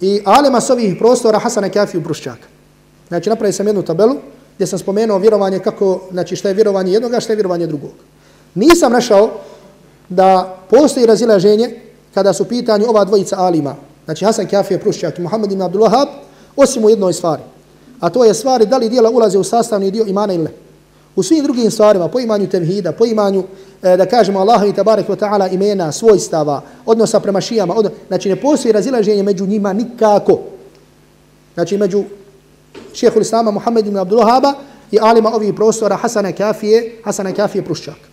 i 0.00 0.20
alema 0.24 0.60
s 0.60 0.70
ovih 0.70 0.96
prostora 0.98 1.38
Hasana 1.38 1.68
Kafiju 1.68 2.00
Bruščaka. 2.00 2.46
Znači, 3.08 3.30
napravio 3.30 3.52
sam 3.52 3.66
jednu 3.66 3.82
tabelu 3.82 4.16
gdje 4.54 4.66
sam 4.66 4.78
spomenuo 4.78 5.18
vjerovanje 5.18 5.58
kako, 5.58 6.00
znači, 6.10 6.36
šta 6.36 6.48
je 6.48 6.54
vjerovanje 6.54 6.92
jednog, 6.92 7.12
šta 7.20 7.32
je 7.32 7.36
vjerovanje 7.36 7.66
drugog. 7.66 7.90
Nisam 8.54 8.92
našao 8.92 9.30
da 10.08 10.56
postoji 10.70 11.06
razilaženje 11.06 11.70
kada 12.14 12.32
su 12.32 12.44
pitanju 12.44 12.86
ova 12.88 13.04
dvojica 13.04 13.36
alima, 13.38 13.76
znači 14.04 14.24
Hasan 14.24 14.46
Kafije 14.46 14.80
Prušćak 14.80 15.18
i 15.18 15.22
Muhammed 15.22 15.52
ibn 15.52 15.62
Abdul 15.62 15.82
Wahab, 15.82 16.06
osim 16.56 16.84
u 16.84 16.90
jednoj 16.90 17.12
stvari. 17.12 17.42
A 18.00 18.10
to 18.10 18.24
je 18.24 18.34
stvari 18.34 18.66
da 18.66 18.76
li 18.76 18.88
dijela 18.88 19.10
ulaze 19.10 19.38
u 19.38 19.44
sastavni 19.44 19.90
dio 19.90 20.04
imana 20.06 20.34
ili 20.34 20.44
ne. 20.44 20.50
U 21.16 21.22
svim 21.22 21.44
drugim 21.44 21.70
stvarima, 21.70 22.08
po 22.08 22.20
imanju 22.20 22.48
tevhida, 22.48 22.92
po 22.92 23.04
imanju, 23.04 23.44
e, 23.82 23.96
da 23.96 24.06
kažemo 24.06 24.38
Allaha 24.38 24.66
i 24.66 24.72
tabarek 24.72 25.08
wa 25.08 25.16
ta'ala 25.16 25.54
imena, 25.54 25.92
svojstava, 25.92 26.62
odnosa 26.86 27.20
prema 27.20 27.40
šijama, 27.40 27.74
od... 27.74 27.92
znači 28.08 28.28
ne 28.28 28.36
postoji 28.36 28.72
razilaženje 28.72 29.22
među 29.22 29.46
njima 29.46 29.72
nikako. 29.72 30.38
Znači 31.54 31.76
među 31.76 32.04
šehhul 32.94 33.22
Islama 33.22 33.50
Muhammed 33.50 33.86
ibn 33.86 33.96
Abdul 33.96 34.18
Wahaba 34.18 34.54
i 34.90 34.98
alima 35.00 35.34
ovih 35.34 35.54
prostora 35.54 35.96
Hasana 35.96 36.32
Kafije, 36.32 37.00
Hasana 37.04 37.32
Kafije 37.32 37.64
Prušćak. 37.64 38.07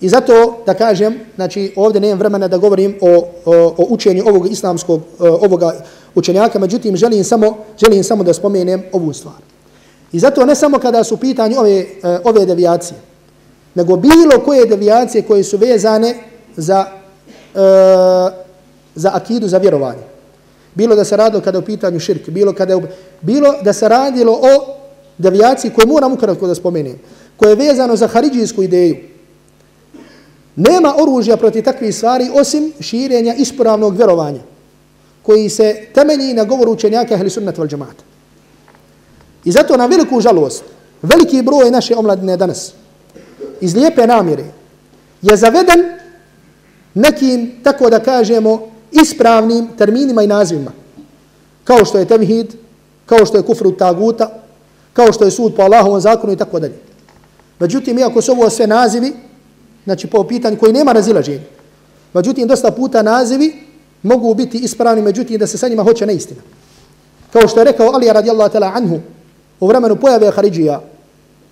I 0.00 0.08
zato 0.08 0.62
da 0.66 0.74
kažem, 0.74 1.20
znači 1.36 1.72
ovdje 1.76 2.00
nemam 2.00 2.18
vremena 2.18 2.48
da 2.48 2.58
govorim 2.58 2.96
o, 3.00 3.26
o, 3.44 3.74
o 3.78 3.86
učenju 3.88 4.24
ovog 4.26 4.52
islamskog 4.52 5.00
e, 5.00 5.28
ovoga 5.28 5.72
učenjaka, 6.14 6.58
međutim 6.58 6.96
želim 6.96 7.24
samo, 7.24 7.56
želim 7.78 8.04
samo 8.04 8.24
da 8.24 8.34
spomenem 8.34 8.82
ovu 8.92 9.12
stvar. 9.12 9.34
I 10.12 10.18
zato 10.18 10.46
ne 10.46 10.54
samo 10.54 10.78
kada 10.78 11.04
su 11.04 11.16
pitanje 11.16 11.58
ove, 11.58 11.78
e, 11.80 11.86
ove 12.24 12.46
devijacije, 12.46 12.98
nego 13.74 13.96
bilo 13.96 14.44
koje 14.44 14.66
devijacije 14.66 15.22
koje 15.22 15.44
su 15.44 15.56
vezane 15.56 16.14
za, 16.56 16.84
e, 17.54 17.58
za 18.94 19.10
akidu, 19.14 19.48
za 19.48 19.58
vjerovanje. 19.58 20.02
Bilo 20.74 20.96
da 20.96 21.04
se 21.04 21.16
radilo 21.16 21.42
kada 21.42 21.58
u 21.58 21.62
pitanju 21.62 22.00
širk, 22.00 22.28
bilo, 22.28 22.52
kada 22.52 22.74
je, 22.74 22.82
bilo 23.20 23.54
da 23.62 23.72
se 23.72 23.88
radilo 23.88 24.32
o 24.32 24.74
devijaciji 25.18 25.70
koju 25.70 25.86
moram 25.86 26.12
ukratko 26.12 26.46
da 26.46 26.54
spomenem, 26.54 26.98
koje 27.36 27.50
je 27.50 27.56
vezano 27.56 27.96
za 27.96 28.06
haridžijsku 28.06 28.62
ideju, 28.62 28.96
Nema 30.56 30.94
oružja 30.98 31.36
proti 31.36 31.62
takvih 31.62 31.96
stvari 31.96 32.30
osim 32.34 32.72
širenja 32.80 33.34
ispravnog 33.34 33.96
vjerovanja 33.96 34.40
koji 35.22 35.48
se 35.48 35.86
temelji 35.94 36.34
na 36.34 36.44
govoru 36.44 36.72
učenjaka 36.72 37.14
ahli 37.14 37.30
sunnat 37.30 37.58
val 37.58 37.68
džamata. 37.68 38.04
I 39.44 39.52
zato 39.52 39.76
na 39.76 39.86
veliku 39.86 40.20
žalost, 40.20 40.64
veliki 41.02 41.42
broj 41.42 41.70
naše 41.70 41.96
omladine 41.96 42.36
danas 42.36 42.72
iz 43.60 43.74
lijepe 43.74 44.06
namjere 44.06 44.44
je 45.22 45.36
zaveden 45.36 45.80
nekim, 46.94 47.60
tako 47.62 47.90
da 47.90 48.00
kažemo, 48.00 48.68
ispravnim 48.92 49.68
terminima 49.78 50.22
i 50.22 50.26
nazivima. 50.26 50.72
Kao 51.64 51.84
što 51.84 51.98
je 51.98 52.04
tevhid, 52.04 52.54
kao 53.06 53.26
što 53.26 53.36
je 53.36 53.42
kufru 53.42 53.72
taguta, 53.72 54.30
kao 54.92 55.12
što 55.12 55.24
je 55.24 55.30
sud 55.30 55.54
po 55.54 55.62
Allahovom 55.62 56.00
zakonu 56.00 56.32
i 56.32 56.36
tako 56.36 56.60
dalje. 56.60 56.74
Međutim, 57.58 57.98
iako 57.98 58.22
su 58.22 58.32
ovo 58.32 58.50
sve 58.50 58.66
nazivi, 58.66 59.12
znači 59.84 60.06
po 60.06 60.24
pitanju 60.24 60.58
koji 60.58 60.72
nema 60.72 60.92
razilaženja. 60.92 61.44
Međutim, 62.14 62.48
dosta 62.48 62.70
puta 62.70 63.02
nazivi 63.02 63.52
mogu 64.02 64.34
biti 64.34 64.58
ispravni, 64.58 65.02
međutim, 65.02 65.38
da 65.38 65.46
se 65.46 65.58
sa 65.58 65.68
njima 65.68 65.82
hoće 65.82 66.06
neistina. 66.06 66.40
Kao 67.32 67.48
što 67.48 67.60
je 67.60 67.64
rekao 67.64 67.90
Ali 67.94 68.12
radijallahu 68.12 68.54
ta'la 68.54 68.72
anhu 68.74 69.00
u 69.60 69.66
vremenu 69.66 69.96
pojave 69.96 70.30
Haridžija, 70.30 70.80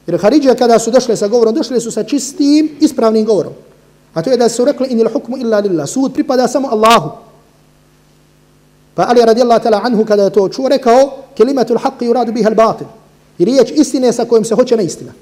Jer 0.07 0.21
Haridžija 0.21 0.55
kada 0.55 0.79
su 0.79 0.91
došle 0.91 1.17
sa 1.17 1.29
govorom, 1.29 1.55
došle 1.55 1.81
su 1.81 1.91
sa 1.91 2.03
čistim, 2.03 2.71
ispravnim 2.81 3.25
govorom. 3.25 3.53
A 4.15 4.23
to 4.23 4.31
je 4.31 4.37
da 4.37 4.49
su 4.49 4.65
rekli 4.65 4.89
inil 4.91 5.09
hukmu 5.13 5.39
illa 5.39 5.61
lillah. 5.61 5.89
Sud 5.89 6.13
pripada 6.15 6.49
samo 6.49 6.69
Allahu. 6.69 7.11
Pa 8.95 9.07
Ali 9.09 9.25
radijallahu 9.25 9.65
ta'ala 9.65 9.81
anhu 9.85 10.05
kada 10.05 10.23
je 10.23 10.31
to 10.31 10.49
čuo 10.49 10.69
rekao 10.69 11.13
kelimatul 11.37 11.79
haqqi 11.79 12.05
yuradu 12.05 12.33
biha 12.33 12.51
al-batil. 12.51 12.87
I 13.39 13.45
riječ 13.45 13.71
istine 13.71 14.13
sa 14.13 14.25
kojim 14.25 14.45
se 14.45 14.55
hoće 14.55 14.77
neistina. 14.77 15.13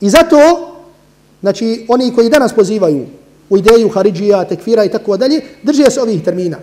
I 0.00 0.10
zato, 0.10 0.36
znači, 1.40 1.86
oni 1.88 2.14
koji 2.14 2.30
danas 2.30 2.52
pozivaju 2.52 3.06
u 3.50 3.58
ideju 3.58 3.88
Haridžija, 3.88 4.44
tekfira 4.44 4.84
i 4.84 4.88
tako 4.88 5.16
dalje, 5.16 5.40
drže 5.62 5.90
se 5.90 6.00
ovih 6.00 6.24
termina. 6.24 6.58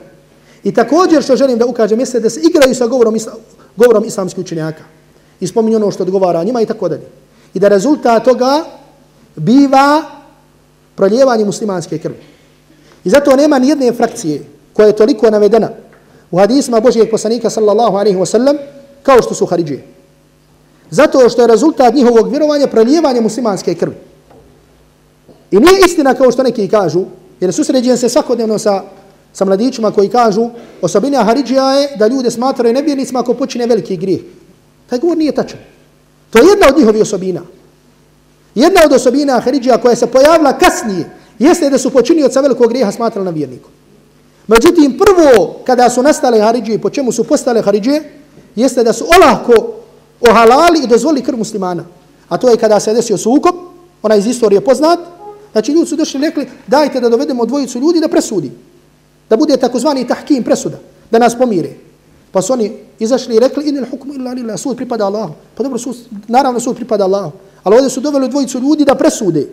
I 0.64 0.74
također 0.74 1.24
što 1.24 1.36
želim 1.36 1.58
da 1.58 1.66
ukažem 1.66 2.00
jeste 2.00 2.20
da 2.20 2.30
se 2.30 2.42
igraju 2.50 2.76
sa 2.76 2.88
govorom, 2.88 3.16
isla, 3.16 3.34
govorom 3.76 4.06
islamskih 4.06 4.44
učenjaka. 4.44 4.84
I 5.40 5.48
spominju 5.48 5.76
ono 5.76 5.92
što 5.92 6.04
odgovara 6.04 6.44
njima 6.44 6.62
i 6.62 6.66
tako 6.66 6.90
dalje. 6.90 7.08
I 7.54 7.60
da 7.60 7.68
rezultat 7.68 8.24
toga 8.24 8.66
biva 9.36 10.04
proljevanje 10.96 11.46
muslimanske 11.46 11.98
krvi. 11.98 12.18
I 13.04 13.10
zato 13.10 13.36
nema 13.36 13.60
ni 13.60 13.70
jedne 13.70 13.92
frakcije 13.94 14.44
koja 14.74 14.88
je 14.88 14.96
toliko 14.96 15.30
navedena 15.30 15.70
u 16.32 16.38
hadisma 16.38 16.80
Božijeg 16.80 17.12
poslanika 17.12 17.50
sallallahu 17.50 17.98
alaihi 17.98 18.18
wasallam 18.18 18.58
kao 19.04 19.22
što 19.22 19.34
su 19.34 19.46
Haridžije. 19.46 19.84
Zato 20.90 21.30
što 21.30 21.42
je 21.42 21.48
rezultat 21.48 21.94
njihovog 21.94 22.30
vjerovanja 22.30 22.68
proljevanje 22.68 23.22
muslimanske 23.22 23.76
krvi. 23.76 23.96
I 25.52 25.60
nije 25.60 25.80
istina 25.86 26.14
kao 26.14 26.32
što 26.32 26.44
neki 26.44 26.68
kažu, 26.68 27.06
jer 27.40 27.54
susređujem 27.54 27.98
se 27.98 28.10
svakodnevno 28.10 28.60
sa, 28.60 28.84
sa 29.34 29.46
mladićima 29.46 29.92
koji 29.92 30.10
kažu 30.10 30.50
osobina 30.82 31.24
Haridžija 31.24 31.74
je 31.74 31.90
da 32.00 32.08
ljude 32.08 32.32
smatraju 32.32 32.74
nevjernicima 32.74 33.20
ako 33.20 33.34
počine 33.34 33.66
veliki 33.66 33.98
grijeh. 33.98 34.22
Taj 34.90 35.00
govor 35.00 35.18
nije 35.18 35.32
tačan. 35.32 35.60
To 36.30 36.40
je 36.40 36.46
jedna 36.50 36.68
od 36.70 36.78
njihovih 36.78 37.02
osobina. 37.02 37.42
Jedna 38.56 38.82
od 38.86 38.94
osobina 38.94 39.40
Haridžija 39.40 39.78
koja 39.78 39.96
se 39.96 40.08
pojavila 40.08 40.58
kasnije 40.58 41.10
jeste 41.40 41.70
da 41.70 41.78
su 41.78 41.90
počinioca 41.90 42.42
velikog 42.42 42.70
grijeha 42.70 42.92
smatrali 42.92 43.26
na 43.26 43.32
vjerniku. 43.32 43.70
Međutim, 44.48 44.98
prvo 44.98 45.56
kada 45.66 45.90
su 45.90 46.04
nastale 46.04 46.42
Haridžije, 46.42 46.82
po 46.82 46.90
čemu 46.90 47.12
su 47.12 47.24
postale 47.24 47.62
Haridžije, 47.62 48.04
jeste 48.56 48.84
da 48.84 48.94
su 48.94 49.06
olahko 49.18 49.74
ohalali 50.22 50.84
i 50.84 50.88
dozvoli 50.88 51.22
krv 51.22 51.38
muslimana. 51.38 51.86
A 52.30 52.38
to 52.38 52.50
je 52.50 52.58
kada 52.58 52.80
se 52.80 52.94
desio 52.94 53.18
sukob, 53.18 53.56
ona 54.02 54.16
iz 54.16 54.26
istorije 54.26 54.62
poznat, 54.62 55.00
znači 55.52 55.72
ljudi 55.72 55.90
su 55.90 55.96
došli 55.96 56.20
i 56.20 56.26
rekli 56.26 56.48
dajte 56.68 57.00
da 57.00 57.10
dovedemo 57.10 57.46
dvojicu 57.46 57.80
ljudi 57.80 58.00
da 58.00 58.08
presudi. 58.08 58.52
Da 59.30 59.38
bude 59.38 59.58
takozvani 59.58 60.08
tahkim 60.08 60.44
presuda, 60.44 60.78
da 61.12 61.20
nas 61.20 61.38
pomire. 61.38 61.70
Pa 62.32 62.42
su 62.42 62.54
oni 62.54 62.72
izašli 63.00 63.36
i 63.36 63.40
rekli 63.40 63.70
inil 63.70 63.86
hukmu 63.92 64.14
illa 64.14 64.32
lillah, 64.32 64.60
sud 64.60 64.76
pripada 64.76 65.06
Allahu. 65.06 65.34
Pa 65.56 65.64
dobro, 65.64 65.80
sud, 65.80 65.96
naravno 66.28 66.60
sud 66.60 66.76
pripada 66.76 67.04
Allahu. 67.04 67.32
Ali 67.64 67.76
ovdje 67.76 67.90
su 67.90 68.02
doveli 68.02 68.30
dvojicu 68.30 68.60
ljudi 68.60 68.86
da 68.86 68.96
presude. 68.96 69.48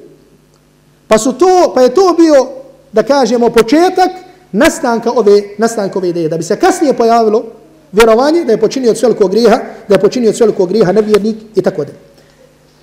Pa 1.08 1.18
su 1.18 1.32
to, 1.32 1.72
pa 1.74 1.80
je 1.80 1.94
to 1.94 2.14
bio, 2.18 2.48
da 2.92 3.02
kažemo, 3.02 3.50
početak 3.50 4.10
nastanka 4.52 5.12
ove, 5.12 5.42
nastanka 5.58 5.98
ove 5.98 6.08
ideje. 6.08 6.28
Da 6.28 6.36
bi 6.36 6.42
se 6.42 6.56
kasnije 6.56 6.96
pojavilo 6.96 7.44
vjerovanje 7.92 8.44
da 8.44 8.52
je 8.52 8.60
počinio 8.60 8.90
od 8.90 8.98
velikog 9.02 9.30
griha, 9.30 9.58
da 9.88 9.94
je 9.94 10.00
počinio 10.00 10.30
od 10.30 10.40
velikog 10.40 10.68
griha 10.68 10.92
nevjernik 10.92 11.36
i 11.54 11.62
tako 11.62 11.84
da. 11.84 11.92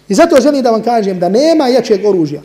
I 0.10 0.14
zato 0.14 0.42
želim 0.42 0.64
da 0.64 0.72
vam 0.72 0.84
kažem 0.84 1.20
da 1.20 1.30
nema 1.30 1.68
jačeg 1.68 2.06
oružja, 2.06 2.42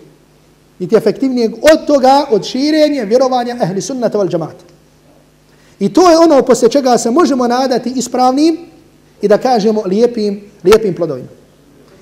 niti 0.78 0.96
efektivnijeg 0.96 1.54
od 1.54 1.86
toga, 1.86 2.26
od 2.30 2.44
širenja 2.44 3.02
vjerovanja 3.02 3.56
ehli 3.62 3.80
sunnata 3.80 4.18
val 4.18 4.28
džamata. 4.28 4.64
I 5.78 5.92
to 5.92 6.10
je 6.10 6.18
ono 6.18 6.42
posle 6.42 6.68
čega 6.68 6.98
se 6.98 7.10
možemo 7.10 7.48
nadati 7.48 7.92
ispravnim 7.96 8.58
i 9.22 9.28
da 9.28 9.38
kažemo 9.38 9.82
lijepim, 9.86 10.40
lijepim 10.64 10.94
plodovima. 10.94 11.28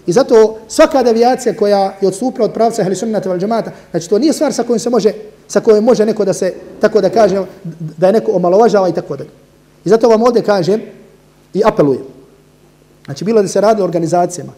I 0.06 0.12
zato 0.12 0.58
svaka 0.68 1.02
devijacija 1.02 1.56
koja 1.56 1.96
je 2.00 2.08
odstupila 2.08 2.44
od 2.44 2.52
pravca 2.52 2.82
ehli 2.82 2.96
sunnata 2.96 3.28
val 3.28 3.38
džamata, 3.38 3.72
znači 3.90 4.08
to 4.08 4.18
nije 4.18 4.32
stvar 4.32 4.52
sa 4.52 4.62
kojom 4.62 4.78
se 4.78 4.90
može, 4.90 5.12
sa 5.48 5.60
kojom 5.60 5.84
može 5.84 6.06
neko 6.06 6.24
da 6.24 6.32
se, 6.32 6.54
tako 6.80 7.00
da 7.00 7.10
kaže, 7.10 7.44
da 7.98 8.06
je 8.06 8.12
neko 8.12 8.32
omalovažava 8.32 8.88
i 8.88 8.92
tako 8.92 9.16
da. 9.16 9.24
I 9.84 9.88
zato 9.88 10.08
vam 10.08 10.22
ovdje 10.22 10.42
kažem 10.42 10.82
i 11.54 11.62
apelujem. 11.64 12.02
Znači, 13.04 13.24
bilo 13.24 13.42
da 13.42 13.48
se 13.48 13.60
radilo 13.60 13.84
o 13.84 13.88
organizacijama, 13.88 14.52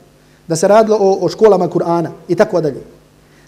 da 0.48 0.56
se 0.56 0.68
radilo 0.68 0.96
o, 1.00 1.18
o 1.20 1.28
školama 1.28 1.68
Kur'ana 1.68 2.08
i 2.28 2.34
tako 2.34 2.60
dalje. 2.60 2.95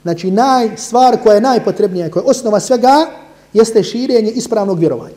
Znači, 0.02 0.30
naj, 0.30 0.76
stvar 0.76 1.22
koja 1.22 1.34
je 1.34 1.40
najpotrebnija, 1.40 2.10
koja 2.10 2.22
je 2.22 2.30
osnova 2.30 2.60
svega, 2.60 3.06
jeste 3.52 3.82
širenje 3.82 4.30
ispravnog 4.30 4.78
vjerovanja. 4.78 5.14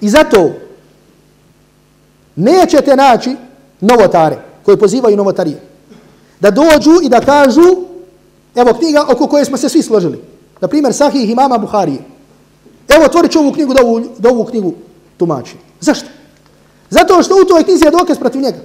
I 0.00 0.08
zato 0.08 0.50
nećete 2.36 2.96
naći 2.96 3.36
novotare 3.80 4.36
koji 4.64 4.76
pozivaju 4.76 5.16
novotarije. 5.16 5.60
Da 6.40 6.50
dođu 6.50 7.00
i 7.02 7.08
da 7.08 7.20
kažu, 7.20 7.76
evo 8.54 8.74
knjiga 8.78 9.06
oko 9.08 9.26
koje 9.26 9.44
smo 9.44 9.56
se 9.56 9.68
svi 9.68 9.82
složili. 9.82 10.20
Na 10.60 10.68
primjer, 10.68 10.94
Sahih 10.94 11.30
imama 11.30 11.58
Buharije. 11.58 11.98
Evo, 12.88 13.04
otvorit 13.04 13.32
ću 13.32 13.38
ovu 13.38 13.52
knjigu 13.52 13.74
da 13.74 13.82
ovu, 13.82 14.00
da 14.18 14.28
ovu 14.28 14.44
knjigu 14.44 14.74
tumači. 15.16 15.56
Zašto? 15.80 16.08
Zato 16.90 17.22
što 17.22 17.34
u 17.34 17.44
toj 17.44 17.64
knjizi 17.64 17.84
je 17.84 17.90
dokaz 17.90 18.18
protiv 18.18 18.40
njega. 18.40 18.58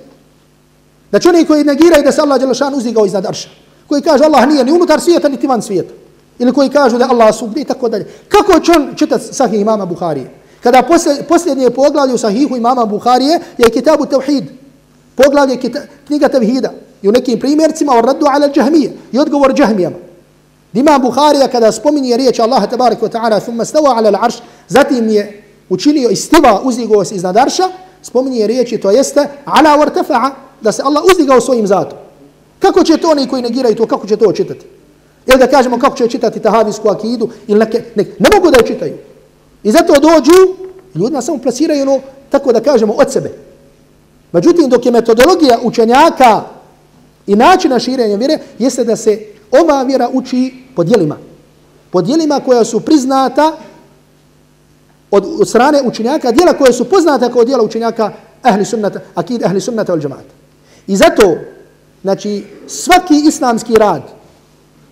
Znači 1.09 1.27
oni 1.27 1.45
koji 1.45 1.63
negiraju 1.63 2.03
da 2.03 2.11
se 2.11 2.21
Allah 2.21 2.39
Đelešan 2.39 2.75
uzdigao 2.75 3.05
iznad 3.05 3.25
Arša. 3.25 3.49
Koji 3.87 4.01
kaže 4.01 4.23
Allah 4.23 4.47
nije 4.47 4.63
ni 4.63 4.71
unutar 4.71 5.01
svijeta, 5.01 5.29
niti 5.29 5.47
van 5.47 5.61
svijeta. 5.61 5.93
Ili 6.39 6.53
koji 6.53 6.69
kažu 6.69 6.97
da 6.97 7.07
Allah 7.09 7.35
sugdi 7.35 7.61
i 7.61 7.65
tako 7.65 7.89
dalje. 7.89 8.07
Kako 8.29 8.59
će 8.59 8.71
on 8.71 8.95
čitati 8.95 9.33
sahih 9.33 9.61
imama 9.61 9.85
Buharije? 9.85 10.31
Kada 10.63 10.83
posljednje 11.27 11.69
poglavlje 11.69 12.13
u 12.13 12.17
sahihu 12.17 12.57
imama 12.57 12.85
Buharije 12.85 13.39
je 13.57 13.69
kitabu 13.69 14.05
Tevhid. 14.05 14.43
Poglavlje 15.15 15.57
kita, 15.57 15.79
knjiga 16.07 16.27
Tevhida. 16.27 16.71
I 17.01 17.09
u 17.09 17.11
nekim 17.11 17.39
primjercima 17.39 17.93
o 17.93 18.01
radu 18.01 18.25
ala 18.25 18.49
džahmije. 18.49 18.93
I 19.11 19.19
odgovor 19.19 19.53
džahmijama. 19.53 19.95
Imam 20.73 21.01
Buharija 21.01 21.47
kada 21.47 21.71
spominje 21.71 22.17
riječ 22.17 22.39
Allaha 22.39 22.67
tabarik 22.67 22.99
wa 22.99 23.09
ta'ala 23.09 23.39
thumma 23.39 23.65
stava 23.65 23.95
ala 23.95 24.11
l'arš, 24.11 24.33
zatim 24.67 25.09
je 25.09 25.43
učinio 25.69 26.09
istiva, 26.09 26.61
uzdigao 26.63 27.05
se 27.05 27.15
iznad 27.15 27.37
arša, 27.37 27.63
spominje 28.01 28.47
riječi, 28.47 28.77
to 28.77 28.91
jeste, 28.91 29.27
ala 29.45 29.77
wartafa'a, 29.77 30.29
da 30.61 30.71
se 30.71 30.81
Allah 30.85 31.03
uzdigao 31.11 31.41
svojim 31.41 31.67
zatom. 31.67 31.97
Kako 32.65 32.83
će 32.83 32.97
to 32.97 33.09
oni 33.09 33.27
koji 33.27 33.41
negiraju 33.41 33.75
to, 33.75 33.85
kako 33.85 34.07
će 34.07 34.17
to 34.17 34.31
čitati? 34.31 34.65
Ili 35.25 35.39
da 35.39 35.47
kažemo 35.47 35.79
kako 35.79 35.97
će 35.97 36.07
čitati 36.07 36.39
tahavijsku 36.39 36.89
akidu, 36.89 37.29
ili 37.47 37.59
neke, 37.59 37.83
ne, 37.95 38.03
ne 38.19 38.29
mogu 38.33 38.51
da 38.51 38.57
je 38.57 38.67
čitaju. 38.67 38.93
I 39.63 39.71
zato 39.71 39.93
dođu, 39.93 40.55
ljudima 40.95 41.21
samo 41.21 41.37
plasiraju 41.37 41.81
ono, 41.81 41.99
tako 42.29 42.53
da 42.53 42.59
kažemo, 42.59 42.93
od 42.93 43.11
sebe. 43.11 43.31
Međutim, 44.31 44.69
dok 44.69 44.85
je 44.85 44.91
metodologija 44.91 45.59
učenjaka 45.63 46.41
i 47.27 47.35
načina 47.35 47.79
širenja 47.79 48.15
vjere, 48.15 48.39
jeste 48.59 48.83
da 48.83 48.95
se 48.95 49.19
ova 49.51 49.83
vjera 49.83 50.09
uči 50.13 50.53
po 50.75 50.83
dijelima. 50.83 51.17
Po 51.91 52.01
dijelima 52.01 52.39
koja 52.39 52.65
su 52.65 52.79
priznata 52.79 53.57
od 55.11 55.47
strane 55.47 55.81
učenjaka, 55.85 56.31
dijela 56.31 56.53
koje 56.53 56.73
su 56.73 56.89
poznate 56.89 57.31
kao 57.33 57.43
dijela 57.43 57.63
učenjaka 57.63 58.11
ahli 58.41 58.65
sunnata, 58.65 58.99
akid 59.15 59.43
ahli 59.43 59.61
sunnata 59.61 59.93
al 59.93 59.99
džamaata. 59.99 60.33
I 60.87 60.95
zato, 60.95 61.37
znači, 62.05 62.43
svaki 62.67 63.13
islamski 63.27 63.73
rad, 63.73 64.01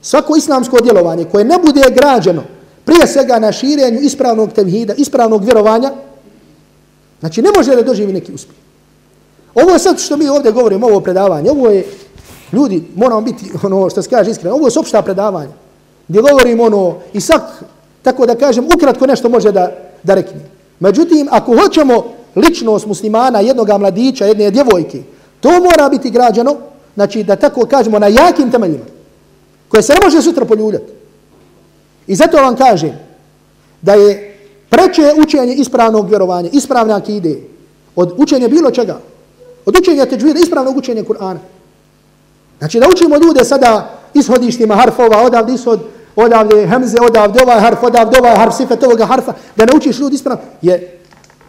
svako 0.01 0.36
islamsko 0.36 0.78
djelovanje 0.84 1.26
koje 1.26 1.45
ne 1.45 1.57
bude 1.66 1.82
građeno 1.95 2.43
prije 2.86 3.07
svega 3.07 3.39
na 3.39 3.51
širenju 3.51 3.99
ispravnog 3.99 4.53
tevhida, 4.53 4.93
ispravnog 4.93 5.43
vjerovanja, 5.43 5.91
znači 7.20 7.41
ne 7.41 7.49
može 7.57 7.76
da 7.76 7.82
doživi 7.82 8.14
neki 8.14 8.34
uspjeh. 8.34 8.57
Ovo 9.55 9.72
je 9.72 9.80
sad 9.80 9.99
što 9.99 10.18
mi 10.18 10.30
ovdje 10.30 10.51
govorimo, 10.51 10.88
ovo 10.88 10.99
predavanje, 10.99 11.51
ovo 11.51 11.70
je, 11.70 11.86
ljudi, 12.51 12.84
moramo 12.95 13.22
biti, 13.22 13.51
ono 13.64 13.89
što 13.89 14.01
se 14.01 14.09
kaže 14.09 14.32
iskreno, 14.32 14.55
ovo 14.55 14.68
je 14.68 14.80
opšta 14.80 15.01
predavanje, 15.01 15.53
gdje 16.07 16.22
govorimo 16.22 16.64
ono, 16.64 16.95
i 17.14 17.22
sak, 17.22 17.64
tako 18.01 18.26
da 18.26 18.36
kažem, 18.36 18.66
ukratko 18.76 19.05
nešto 19.05 19.30
može 19.30 19.51
da, 19.51 19.72
da 20.03 20.16
rekne. 20.16 20.41
Međutim, 20.80 21.28
ako 21.32 21.57
hoćemo 21.61 22.03
ličnost 22.36 22.86
muslimana, 22.86 23.39
jednog 23.39 23.70
mladića, 23.80 24.26
jedne 24.26 24.51
djevojke, 24.51 25.03
to 25.41 25.49
mora 25.51 25.89
biti 25.89 26.09
građeno 26.09 26.72
znači 26.95 27.23
da 27.23 27.35
tako 27.35 27.65
kažemo, 27.65 27.99
na 27.99 28.07
jakim 28.07 28.51
temeljima, 28.51 28.85
koje 29.69 29.83
se 29.83 29.93
ne 29.93 29.99
može 30.05 30.21
sutra 30.21 30.45
poljuljati. 30.45 30.91
I 32.07 32.15
zato 32.15 32.37
vam 32.37 32.55
kažem 32.55 32.93
da 33.81 33.93
je 33.93 34.37
preče 34.69 35.13
učenje 35.23 35.53
ispravnog 35.53 36.09
vjerovanja, 36.09 36.49
ispravne 36.53 36.93
akide, 36.93 37.35
od 37.95 38.13
učenja 38.17 38.47
bilo 38.47 38.71
čega, 38.71 38.99
od 39.65 39.77
učenja 39.79 40.05
teđvira, 40.05 40.39
ispravnog 40.39 40.77
učenja 40.77 41.03
Kur'ana. 41.03 41.37
Znači 42.59 42.79
da 42.79 42.87
učimo 42.93 43.17
ljude 43.17 43.43
sada 43.43 43.99
ishodištima 44.13 44.75
harfova, 44.75 45.21
odavde 45.23 45.53
ishod, 45.53 45.79
odavde 46.15 46.67
hemze, 46.67 46.97
odavde 47.01 47.39
ovaj 47.43 47.59
harf, 47.59 47.83
odavde 47.83 48.17
ovaj 48.19 48.35
harf, 48.35 48.55
sifet 48.55 48.83
ovoga 48.83 49.05
harfa, 49.05 49.33
da 49.55 49.65
naučiš 49.65 49.99
ljudi 49.99 50.15
ispravno, 50.15 50.43
je, 50.61 50.99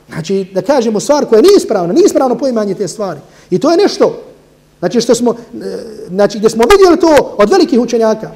znači, 0.09 0.51
da 0.55 0.63
kažemo 0.63 1.01
stvar 1.01 1.27
koja 1.27 1.43
nije 1.43 1.57
ispravna, 1.57 1.93
nije 1.93 2.07
ispravno 2.07 2.39
poimanje 2.39 2.75
te 2.75 2.89
stvari. 2.89 3.21
I 3.51 3.59
to 3.59 3.71
je 3.71 3.77
nešto, 3.77 4.24
znači, 4.85 5.01
što 5.01 5.15
smo, 5.15 5.35
znači, 6.09 6.39
gdje 6.39 6.51
smo 6.51 6.65
vidjeli 6.71 7.01
to 7.01 7.35
od 7.39 7.51
velikih 7.51 7.81
učenjaka. 7.81 8.31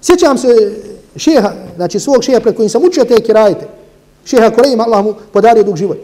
Sjećam 0.00 0.38
se 0.38 0.48
šeha, 1.16 1.52
znači, 1.76 2.00
svog 2.00 2.24
šeha 2.24 2.40
pred 2.40 2.56
kojim 2.56 2.70
sam 2.70 2.82
učio 2.84 3.04
te 3.04 3.20
kirajte, 3.20 3.68
šeha 4.24 4.50
Korejima, 4.50 4.84
Allah 4.84 5.04
mu 5.04 5.14
podario 5.32 5.62
dug 5.62 5.76
život. 5.76 5.98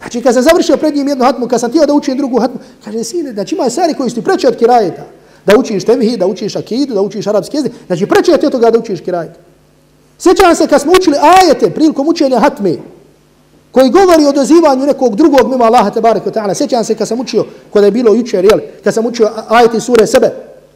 Znači, 0.00 0.22
kad 0.22 0.34
sam 0.34 0.42
završio 0.42 0.76
pred 0.76 0.94
njim 0.94 1.08
jednu 1.08 1.24
hatmu, 1.24 1.48
kad 1.48 1.60
sam 1.60 1.70
tijelo 1.70 1.86
da 1.86 1.94
učim 1.94 2.16
drugu 2.16 2.40
hatmu, 2.40 2.60
kaže, 2.84 3.04
sine, 3.04 3.32
znači 3.32 3.54
ima 3.54 3.70
stvari 3.70 3.94
koji 3.94 4.10
su 4.10 4.16
ti 4.16 4.24
preče 4.24 4.48
od 4.48 4.56
kirajeta. 4.56 5.02
Da 5.46 5.56
učiš 5.58 5.84
tevhi, 5.84 6.16
da 6.16 6.26
učiš 6.26 6.56
akidu, 6.56 6.94
da 6.94 7.00
učiš 7.00 7.26
arapski 7.26 7.56
jezik. 7.56 7.72
Znači, 7.86 8.06
preče 8.06 8.32
od 8.34 8.50
toga 8.50 8.70
da 8.70 8.78
učiš 8.78 9.00
kirajeta. 9.00 9.40
Sjećam 10.18 10.54
se 10.54 10.66
kad 10.66 10.80
smo 10.80 10.92
učili 10.92 11.16
ajete 11.20 11.70
prilikom 11.70 12.08
učenja 12.08 12.38
hatme, 12.38 12.76
koji 13.74 13.90
govori 13.90 14.26
o 14.26 14.32
dozivanju 14.32 14.86
nekog 14.86 15.16
drugog 15.16 15.50
mimo 15.50 15.64
Allaha 15.64 15.90
tabaraka 15.90 16.30
ta'ala. 16.30 16.54
Sjećam 16.54 16.84
se 16.84 16.94
kad 16.94 17.08
sam 17.08 17.20
učio, 17.20 17.44
kada 17.72 17.86
je 17.86 17.90
bilo 17.90 18.14
jučer, 18.14 18.44
jel, 18.44 18.60
kad 18.84 18.94
sam 18.94 19.06
učio 19.06 19.30
ajete 19.48 19.80
sure 19.80 20.06
sebe, 20.06 20.30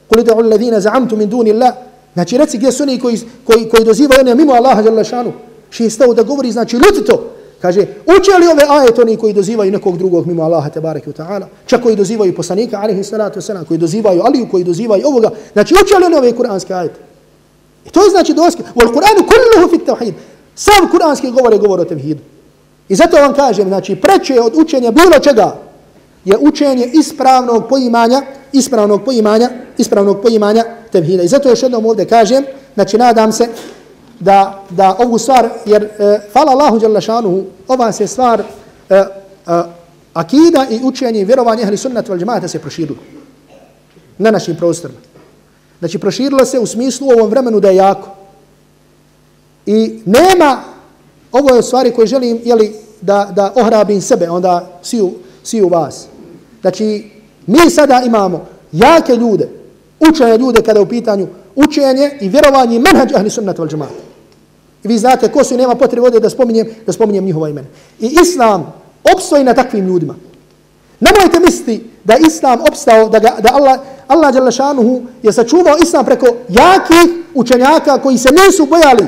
kuli 0.08 0.24
da'u 0.24 0.42
alladhina 0.42 0.80
za'amtu 0.80 1.16
min 1.16 1.28
duni 1.28 1.52
Allah, 1.52 1.72
znači 2.14 2.38
reci 2.38 2.58
gdje 2.58 2.72
su 2.72 2.82
oni 2.82 2.98
koji, 2.98 3.20
koji, 3.46 3.68
koji 3.68 3.84
dozivaju 3.84 4.24
ne 4.24 4.34
mimo 4.34 4.52
Allaha 4.52 4.82
jalla 4.82 5.04
šanu, 5.04 5.32
šestao 5.70 6.14
da 6.14 6.22
govori, 6.22 6.52
znači 6.52 6.76
ljudi 6.76 7.04
to, 7.06 7.24
Kaže, 7.62 7.80
uče 8.06 8.38
li 8.40 8.46
ove 8.46 8.62
ajete 8.68 9.02
oni 9.02 9.16
koji 9.16 9.32
dozivaju 9.32 9.72
nekog 9.72 9.98
drugog 9.98 10.26
mimo 10.26 10.42
Allaha 10.42 10.70
tabaraka 10.70 11.10
ta'ala, 11.10 11.46
čak 11.66 11.82
koji 11.82 11.96
dozivaju 11.96 12.34
poslanika, 12.34 12.78
alihi 12.80 13.04
salatu 13.04 13.40
wasalam, 13.40 13.64
koji 13.64 13.78
dozivaju 13.78 14.22
Aliju, 14.22 14.48
koji 14.50 14.64
dozivaju 14.64 15.06
ovoga, 15.06 15.30
znači 15.52 15.74
uče 15.74 15.98
li 15.98 16.04
oni 16.04 16.16
ove 16.16 16.32
kuranske 16.32 16.74
ajete? 16.74 17.00
I 17.86 17.90
to 17.90 18.04
je 18.04 18.10
znači 18.10 18.34
doske. 18.34 18.62
U 18.74 18.78
Al-Quranu 18.78 19.22
kulluhu 19.26 19.70
fit 19.70 19.88
tawhid. 19.88 20.12
Sam 20.54 20.90
kuranski 20.90 21.30
govor 21.30 21.52
je 21.52 21.58
govor 21.58 21.80
o 21.80 21.84
tevhidu. 21.84 22.20
I 22.88 22.94
zato 22.94 23.16
vam 23.16 23.34
kažem, 23.34 23.68
znači 23.68 23.96
preče 23.96 24.40
od 24.40 24.52
učenja 24.56 24.90
bilo 24.90 25.18
čega 25.22 25.56
je 26.24 26.38
učenje 26.40 26.90
ispravnog 26.92 27.68
poimanja, 27.68 28.22
ispravnog 28.52 29.04
poimanja, 29.04 29.50
ispravnog 29.78 30.22
poimanja 30.22 30.64
tevhida. 30.92 31.22
I 31.22 31.28
zato 31.28 31.48
još 31.48 31.62
jednom 31.62 31.86
ovdje 31.86 32.04
kažem, 32.04 32.44
znači 32.74 32.98
nadam 32.98 33.32
se 33.32 33.48
da, 34.20 34.62
da 34.70 34.96
ovu 34.98 35.18
stvar, 35.18 35.48
jer 35.66 35.82
e, 35.82 36.20
hvala 36.32 36.52
Allahu 36.52 36.78
Đalešanuhu, 36.78 37.44
ova 37.68 37.92
se 37.92 38.06
stvar 38.06 38.40
e, 38.40 38.94
e, 38.94 39.04
akida 40.14 40.66
i 40.70 40.80
učenje 40.82 41.20
i 41.20 41.24
vjerovanje 41.24 41.62
ahli 41.62 41.76
sunnata 41.76 42.12
vel 42.12 42.18
džemata 42.18 42.48
se 42.48 42.58
proširilo 42.58 42.98
na 44.18 44.30
našim 44.30 44.56
prostorima. 44.56 45.00
Znači 45.78 45.98
proširilo 45.98 46.44
se 46.44 46.58
u 46.58 46.66
smislu 46.66 47.08
u 47.08 47.10
ovom 47.10 47.30
vremenu 47.30 47.60
da 47.60 47.68
je 47.68 47.76
jako. 47.76 48.08
I 49.66 50.02
nema, 50.04 50.62
ovo 51.32 51.54
je 51.54 51.62
stvari 51.62 51.90
koje 51.90 52.06
želim 52.06 52.40
jeli, 52.44 52.74
da, 53.00 53.32
da 53.36 53.52
ohrabim 53.56 54.00
sebe, 54.00 54.30
onda 54.30 54.80
siju, 54.82 55.10
siju 55.42 55.68
vas. 55.68 56.06
Znači, 56.60 57.10
mi 57.46 57.70
sada 57.70 58.02
imamo 58.06 58.46
jake 58.72 59.16
ljude, 59.16 59.48
učene 60.10 60.38
ljude 60.38 60.62
kada 60.62 60.78
je 60.78 60.82
u 60.82 60.88
pitanju 60.88 61.26
učenje 61.54 62.10
i 62.20 62.28
vjerovanje 62.28 62.76
i 62.76 62.78
menhađ 62.78 63.12
ahli 63.14 63.30
sunnata 63.30 63.62
val 63.62 63.68
džemata. 63.68 63.92
I 64.84 64.88
vi 64.88 64.98
znate 64.98 65.32
ko 65.32 65.44
su 65.44 65.56
nema 65.56 65.74
potrebe 65.74 66.06
ovdje 66.06 66.20
da 66.20 66.30
spominjem, 66.30 66.66
da 66.86 66.92
spominjem 66.92 67.24
njihova 67.24 67.48
imena. 67.48 67.68
I 68.00 68.16
Islam 68.22 68.72
opstoji 69.14 69.44
na 69.44 69.54
takvim 69.54 69.86
ljudima. 69.86 70.14
Nemojte 71.00 71.40
misliti 71.40 71.90
da 72.04 72.16
Islam 72.16 72.60
opstao, 72.60 73.08
da, 73.08 73.18
ga, 73.18 73.36
da 73.40 73.48
Allah, 73.52 73.78
Allah 74.08 74.34
Đalešanuhu 74.34 75.02
je 75.22 75.32
sačuvao 75.32 75.76
Islam 75.82 76.04
preko 76.04 76.26
jakih 76.48 77.24
učenjaka 77.34 77.98
koji 77.98 78.18
se 78.18 78.28
nisu 78.28 78.66
bojali 78.66 79.06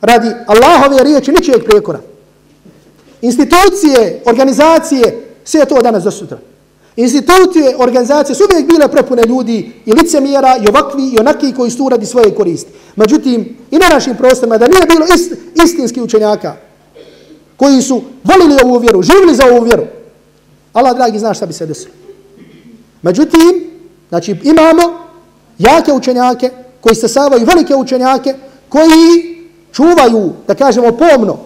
radi 0.00 0.28
Allahove 0.46 1.04
riječi 1.04 1.32
ničijeg 1.32 1.64
prijekora. 1.64 2.00
Institucije, 3.22 4.22
organizacije, 4.26 5.34
sve 5.44 5.64
to 5.64 5.82
danas 5.82 6.04
do 6.04 6.10
sutra. 6.10 6.38
Institucije, 6.96 7.76
organizacije 7.78 8.34
su 8.34 8.44
uvijek 8.44 8.66
bile 8.66 8.88
prepune 8.88 9.22
ljudi 9.28 9.72
i 9.86 9.92
licemjera 9.92 10.56
i 10.56 10.68
ovakvi 10.68 11.02
i 11.08 11.18
onaki 11.20 11.52
koji 11.52 11.70
su 11.70 11.84
uradi 11.84 12.06
svoje 12.06 12.34
koristi. 12.34 12.70
Međutim, 12.96 13.56
i 13.70 13.78
na 13.78 13.88
našim 13.88 14.16
prostorima 14.16 14.58
da 14.58 14.66
nije 14.68 14.86
bilo 14.86 15.06
ist, 15.14 15.32
istinski 15.64 16.00
učenjaka 16.00 16.56
koji 17.56 17.82
su 17.82 18.02
volili 18.24 18.60
ovu 18.64 18.78
vjeru, 18.78 19.02
živili 19.02 19.34
za 19.34 19.46
ovu 19.46 19.64
vjeru. 19.64 19.84
Allah, 20.72 20.96
dragi, 20.96 21.18
zna 21.18 21.34
šta 21.34 21.46
bi 21.46 21.52
se 21.52 21.66
desilo. 21.66 21.94
Međutim, 23.02 23.70
znači 24.08 24.36
imamo 24.42 24.82
jake 25.58 25.92
učenjake 25.92 26.50
koji 26.80 26.94
se 26.94 27.08
savaju 27.08 27.46
velike 27.46 27.74
učenjake 27.74 28.34
koji 28.68 29.37
čuvaju, 29.78 30.32
da 30.46 30.54
kažemo, 30.54 30.92
pomno 30.92 31.36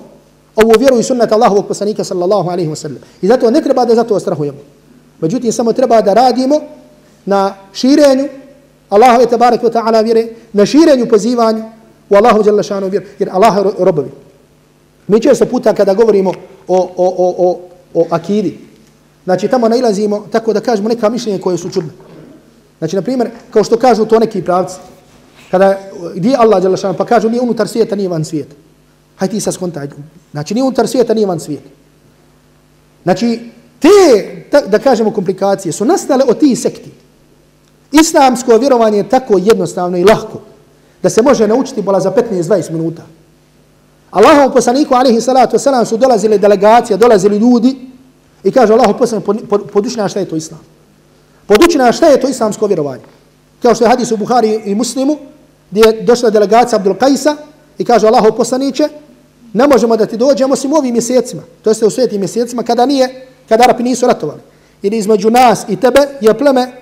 ovu 0.57 0.73
vjeru 0.79 0.99
i 0.99 1.03
sunnet 1.03 1.33
Allahovog 1.33 1.67
poslanika 1.69 2.05
sallallahu 2.05 2.51
alaihi 2.51 2.71
wa 2.71 2.77
sallam. 2.77 2.99
I 3.23 3.27
zato 3.27 3.51
ne 3.51 3.61
treba 3.61 3.85
da 3.85 3.95
zato 3.95 4.21
strahujemo. 4.21 4.59
Međutim, 5.21 5.53
samo 5.53 5.73
treba 5.73 6.01
da 6.01 6.15
radimo 6.15 6.61
na 7.27 7.55
širenju 7.73 8.29
Allahove 8.89 9.27
tabarak 9.27 9.63
wa 9.63 9.73
ta'ala 9.73 10.05
vjere, 10.05 10.27
na 10.53 10.67
širenju 10.67 11.09
pozivanju 11.09 11.65
u 12.11 12.17
Allahu 12.17 12.43
jalla 12.47 12.63
šanu 12.63 12.89
vjeru, 12.89 13.07
jer 13.19 13.29
Allah 13.33 13.57
je 13.57 13.85
robovi. 13.85 14.11
Mi 15.09 15.21
često 15.21 15.47
puta 15.47 15.75
kada 15.75 15.95
govorimo 15.95 16.33
o, 16.69 16.79
o, 16.97 17.07
o, 17.19 17.35
o, 17.39 17.61
o 17.95 18.07
akidi, 18.11 18.59
znači 19.25 19.49
tamo 19.49 19.69
nailazimo, 19.69 20.27
tako 20.33 20.53
da 20.53 20.61
kažemo 20.61 20.89
neka 20.89 21.09
mišljenja 21.09 21.41
koje 21.41 21.59
su 21.59 21.71
čudne. 21.71 21.91
Znači, 22.79 22.97
na 22.97 23.03
primjer, 23.03 23.31
kao 23.51 23.65
što 23.65 23.77
kažu 23.77 24.05
to 24.05 24.19
neki 24.19 24.43
pravci, 24.43 24.77
kada, 25.53 25.79
gdje 26.15 26.31
je 26.31 26.37
Allah 26.39 26.63
jalla 26.65 26.95
pa 26.99 27.05
kažu 27.05 27.29
nije 27.29 27.41
unutar 27.41 27.69
svijeta, 27.69 27.97
nije 27.97 28.09
van 28.09 28.25
svijeta. 28.25 28.55
Hajde 29.17 29.35
ti 29.35 29.41
sad 29.41 29.55
skontaj. 29.55 29.89
Znači, 30.31 30.55
nije 30.55 30.65
unutar 30.65 30.89
svijeta, 30.89 31.15
nije 31.15 31.27
van 31.27 31.41
svijeta. 31.41 31.69
Znači, 33.03 33.41
te, 33.79 33.89
da, 34.53 34.61
da 34.61 34.79
kažemo, 34.79 35.11
komplikacije 35.11 35.73
su 35.73 35.85
nastale 35.85 36.25
od 36.29 36.39
tih 36.39 36.59
sekti. 36.59 36.91
Islamsko 37.93 38.57
vjerovanje 38.57 38.99
je 38.99 39.09
tako 39.09 39.39
jednostavno 39.39 39.99
i 39.99 40.05
lahko 40.05 40.41
da 41.03 41.11
se 41.11 41.23
može 41.23 41.49
naučiti 41.49 41.83
bola 41.83 42.01
za 42.01 42.13
15-20 42.13 42.71
minuta. 42.71 43.03
Allahom 44.11 44.53
poslaniku, 44.53 44.95
alejhi 44.95 45.21
salatu 45.21 45.57
wasalam, 45.57 45.85
su 45.85 45.97
dolazile 45.97 46.39
delegacija, 46.39 46.97
dolazili 46.97 47.37
ljudi 47.37 47.77
i 48.45 48.53
kaže 48.53 48.73
Allahom 48.73 48.99
poslaniku, 48.99 49.35
poduči 49.73 49.97
nas 49.97 50.11
šta 50.11 50.21
je 50.21 50.29
to 50.29 50.37
Islam. 50.37 50.61
Poduči 51.47 51.79
šta 51.93 52.07
je 52.07 52.21
to 52.21 52.29
islamsko 52.29 52.67
vjerovanje. 52.67 53.03
Kao 53.63 53.75
što 53.75 53.85
je 53.85 53.89
hadis 53.89 54.13
u 54.13 54.17
Buhari 54.17 54.63
i 54.65 54.75
Muslimu, 54.75 55.32
gdje 55.73 55.81
je 55.81 56.03
došla 56.03 56.31
delegacija 56.31 56.77
Abdul 56.79 56.95
Kajsa 56.95 57.37
i 57.79 57.85
kaže 57.85 58.07
Allaho 58.07 58.31
poslaniće, 58.37 58.89
ne 59.53 59.67
možemo 59.67 59.97
da 59.97 60.07
ti 60.07 60.17
dođemo 60.17 60.53
osim 60.53 60.73
u 60.73 60.77
ovim 60.77 60.93
mjesecima, 60.93 61.43
to 61.63 61.71
jeste 61.71 61.87
u 61.87 61.91
svetim 61.91 62.21
mjesecima, 62.21 62.63
kada 62.63 62.87
nije 62.87 63.27
kada 63.49 63.65
Arapi 63.65 63.83
nisu 63.83 64.07
ratovali. 64.07 64.41
Jer 64.83 64.95
između 64.95 65.31
nas 65.31 65.65
i 65.69 65.77
tebe 65.77 66.01
je 66.21 66.39
pleme 66.39 66.73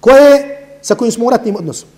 koje, 0.00 0.60
sa 0.82 0.94
kojim 0.94 1.12
smo 1.12 1.26
u 1.26 1.30
ratnim 1.30 1.56
odnosom. 1.56 1.88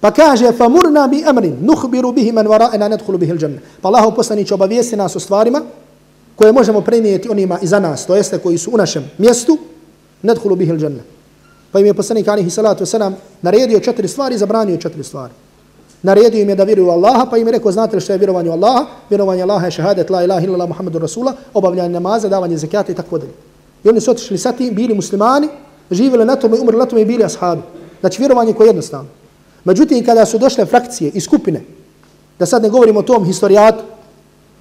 Pa 0.00 0.10
kaže, 0.10 0.52
famurna 0.52 1.08
bi 1.08 1.24
amrin, 1.26 1.56
nuhbiru 1.60 2.12
bihi 2.12 2.32
man 2.32 2.46
vara'ena 2.46 2.88
nedhulu 2.88 3.18
bihi 3.18 3.32
l'đanne. 3.32 3.58
Pa 3.80 3.88
Allaho 3.88 4.10
poslaniće 4.10 4.54
obavijesti 4.54 4.96
nas 4.96 5.16
o 5.16 5.20
stvarima 5.20 5.62
koje 6.36 6.52
možemo 6.52 6.80
prenijeti 6.80 7.28
onima 7.28 7.58
iza 7.62 7.80
nas, 7.80 8.06
to 8.06 8.16
jeste 8.16 8.38
koji 8.38 8.58
su 8.58 8.70
u 8.74 8.76
našem 8.76 9.10
mjestu, 9.18 9.58
nedhulu 10.22 10.56
bihi 10.56 10.72
l'đanne. 10.72 11.17
Pa 11.72 11.80
im 11.80 11.86
je 11.86 11.94
poslanik 11.94 12.28
alihi 12.28 12.50
salatu 12.50 12.84
wasalam 12.84 13.12
naredio 13.42 13.80
četiri 13.80 14.08
stvari 14.08 14.34
i 14.34 14.38
zabranio 14.38 14.76
četiri 14.76 15.04
stvari. 15.04 15.32
Naredio 16.02 16.40
im 16.40 16.48
je 16.48 16.54
da 16.54 16.64
vjeruju 16.64 16.90
Allaha, 16.90 17.26
pa 17.30 17.36
im 17.36 17.46
je 17.46 17.52
rekao, 17.52 17.72
znate 17.72 17.96
li 17.96 18.00
što 18.00 18.12
je 18.12 18.18
vjerovanje 18.18 18.50
u 18.50 18.52
Allaha? 18.52 18.86
Vjerovanje 19.10 19.42
Allaha 19.42 19.64
je 19.64 19.70
šehadet, 19.70 20.10
la 20.10 20.24
ilaha 20.24 20.46
illallah 20.46 20.68
Muhammedu 20.68 20.98
Rasula, 20.98 21.32
obavljanje 21.54 21.88
namaza, 21.88 22.28
davanje 22.28 22.56
zekijata 22.56 22.92
i 22.92 22.94
tako 22.94 23.18
dalje. 23.18 23.32
I 23.84 23.88
oni 23.88 24.00
su 24.00 24.10
otišli 24.10 24.38
sa 24.38 24.52
tim, 24.52 24.74
bili 24.74 24.94
muslimani, 24.94 25.48
živjeli 25.90 26.24
na 26.24 26.36
tome, 26.36 26.60
umrli 26.60 26.78
na 26.78 26.86
tome 26.86 27.02
i 27.02 27.04
bili 27.04 27.24
ashabi. 27.24 27.62
Znači 28.00 28.22
vjerovanje 28.22 28.52
koje 28.52 28.66
je 28.66 28.68
jednostavno. 28.68 29.08
Međutim, 29.64 30.04
kada 30.04 30.26
su 30.26 30.38
došle 30.38 30.66
frakcije 30.66 31.10
i 31.14 31.20
skupine, 31.20 31.60
da 32.38 32.46
sad 32.46 32.62
ne 32.62 32.68
govorimo 32.68 33.00
o 33.00 33.02
tom 33.02 33.24
historijatu, 33.24 33.82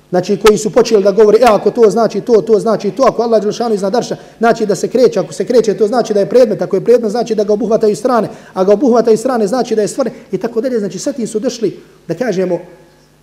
Znači 0.10 0.38
koji 0.38 0.58
su 0.58 0.70
počeli 0.70 1.03
da 1.03 1.12
govore, 1.12 1.38
e 1.41 1.45
ako 1.49 1.72
to 1.72 1.89
znači 1.89 2.22
to, 2.22 2.41
to 2.41 2.60
znači 2.60 2.91
to, 2.91 3.03
ako 3.03 3.22
Allah 3.22 3.41
Đelšanu 3.41 3.76
iznad 3.76 3.95
Arša, 3.95 4.16
znači 4.38 4.66
da 4.66 4.76
se 4.76 4.88
kreće, 4.88 5.20
ako 5.20 5.34
se 5.34 5.45
kreće 5.45 5.78
to 5.78 5.88
znači 5.88 6.14
da 6.14 6.20
je 6.20 6.30
predmet, 6.30 6.62
ako 6.62 6.76
je 6.76 6.84
predmet 6.84 7.12
znači 7.12 7.36
da 7.36 7.43
ga 7.43 7.53
obuhvataju 7.53 7.95
strane, 7.95 8.30
a 8.53 8.64
ga 8.64 8.74
obuhvataju 8.74 9.18
strane 9.18 9.47
znači 9.47 9.76
da 9.76 9.82
je 9.82 9.88
stvoren 9.88 10.14
i 10.32 10.38
tako 10.38 10.62
dalje. 10.62 10.80
Znači 10.80 10.99
sad 10.99 11.16
su 11.28 11.39
došli, 11.39 11.80
da 12.08 12.14
kažemo, 12.14 12.60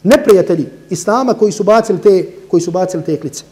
neprijatelji 0.03 0.66
Islama 0.91 1.35
koji 1.35 1.53
su 1.53 1.64
bacili 1.64 1.99
te, 1.99 2.26
koji 2.51 2.61
su 2.61 2.70
bacili 2.70 3.03
te 3.05 3.20
klice. 3.20 3.45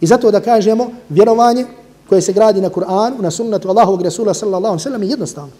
I 0.00 0.06
zato 0.06 0.30
da 0.30 0.40
kažemo, 0.40 0.90
vjerovanje 1.08 1.66
koje 2.08 2.20
se 2.22 2.32
gradi 2.32 2.60
na 2.60 2.70
Kur'anu, 2.70 3.20
na 3.20 3.30
sunnatu 3.30 3.68
Allahovog 3.68 4.02
Rasula 4.02 4.34
sallallahu 4.34 4.72
alaihi 4.72 4.82
sallam 4.82 5.02
je 5.02 5.08
jednostavno. 5.08 5.52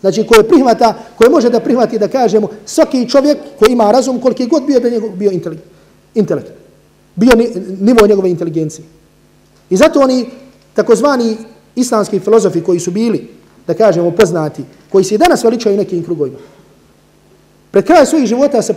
Znači 0.00 0.26
koje 0.26 0.48
prihvata, 0.48 0.94
koje 1.18 1.30
može 1.30 1.50
da 1.50 1.60
prihvati 1.60 1.98
da 1.98 2.08
kažemo 2.08 2.48
svaki 2.66 3.08
čovjek 3.08 3.38
koji 3.58 3.72
ima 3.72 3.90
razum 3.90 4.20
koliki 4.20 4.46
god 4.46 4.62
bio 4.66 4.80
da 4.80 4.90
njegov 4.90 5.10
bio 5.10 5.30
inteligent 5.30 5.79
intelekt. 6.14 6.52
Bio 7.16 7.34
ni, 7.36 7.48
nivo 7.80 8.06
njegove 8.06 8.30
inteligencije. 8.30 8.84
I 9.70 9.76
zato 9.76 10.00
oni 10.00 10.26
takozvani 10.74 11.36
islamski 11.76 12.20
filozofi 12.20 12.60
koji 12.60 12.80
su 12.80 12.90
bili, 12.90 13.28
da 13.66 13.74
kažemo, 13.74 14.10
poznati, 14.10 14.64
koji 14.92 15.04
se 15.04 15.14
i 15.14 15.18
danas 15.18 15.44
veličaju 15.44 15.76
nekim 15.76 16.04
krugovima, 16.04 16.38
pred 17.70 17.86
kraj 17.86 18.06
svojih 18.06 18.26
života 18.26 18.62
se, 18.62 18.74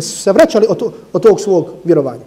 se 0.00 0.32
vraćali 0.32 0.66
od, 0.68 0.78
to, 0.78 0.92
od 1.12 1.22
tog 1.22 1.40
svog 1.40 1.70
vjerovanja. 1.84 2.24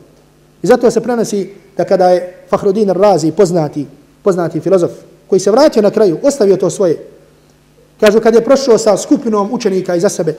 I 0.64 0.68
zato 0.68 0.92
se 0.92 1.02
prenosi 1.02 1.50
da 1.78 1.84
kada 1.84 2.10
je 2.10 2.46
Fahrudin 2.50 2.90
Razi, 2.90 3.32
poznati, 3.32 3.86
poznati 4.24 4.60
filozof, 4.60 4.92
koji 5.28 5.40
se 5.40 5.52
vratio 5.52 5.82
na 5.82 5.92
kraju, 5.92 6.18
ostavio 6.24 6.58
to 6.58 6.70
svoje, 6.70 6.98
kažu 8.00 8.20
kad 8.20 8.36
je 8.36 8.44
prošao 8.44 8.78
sa 8.78 8.98
skupinom 8.98 9.54
učenika 9.54 9.96
iza 9.96 10.10
sebe, 10.10 10.38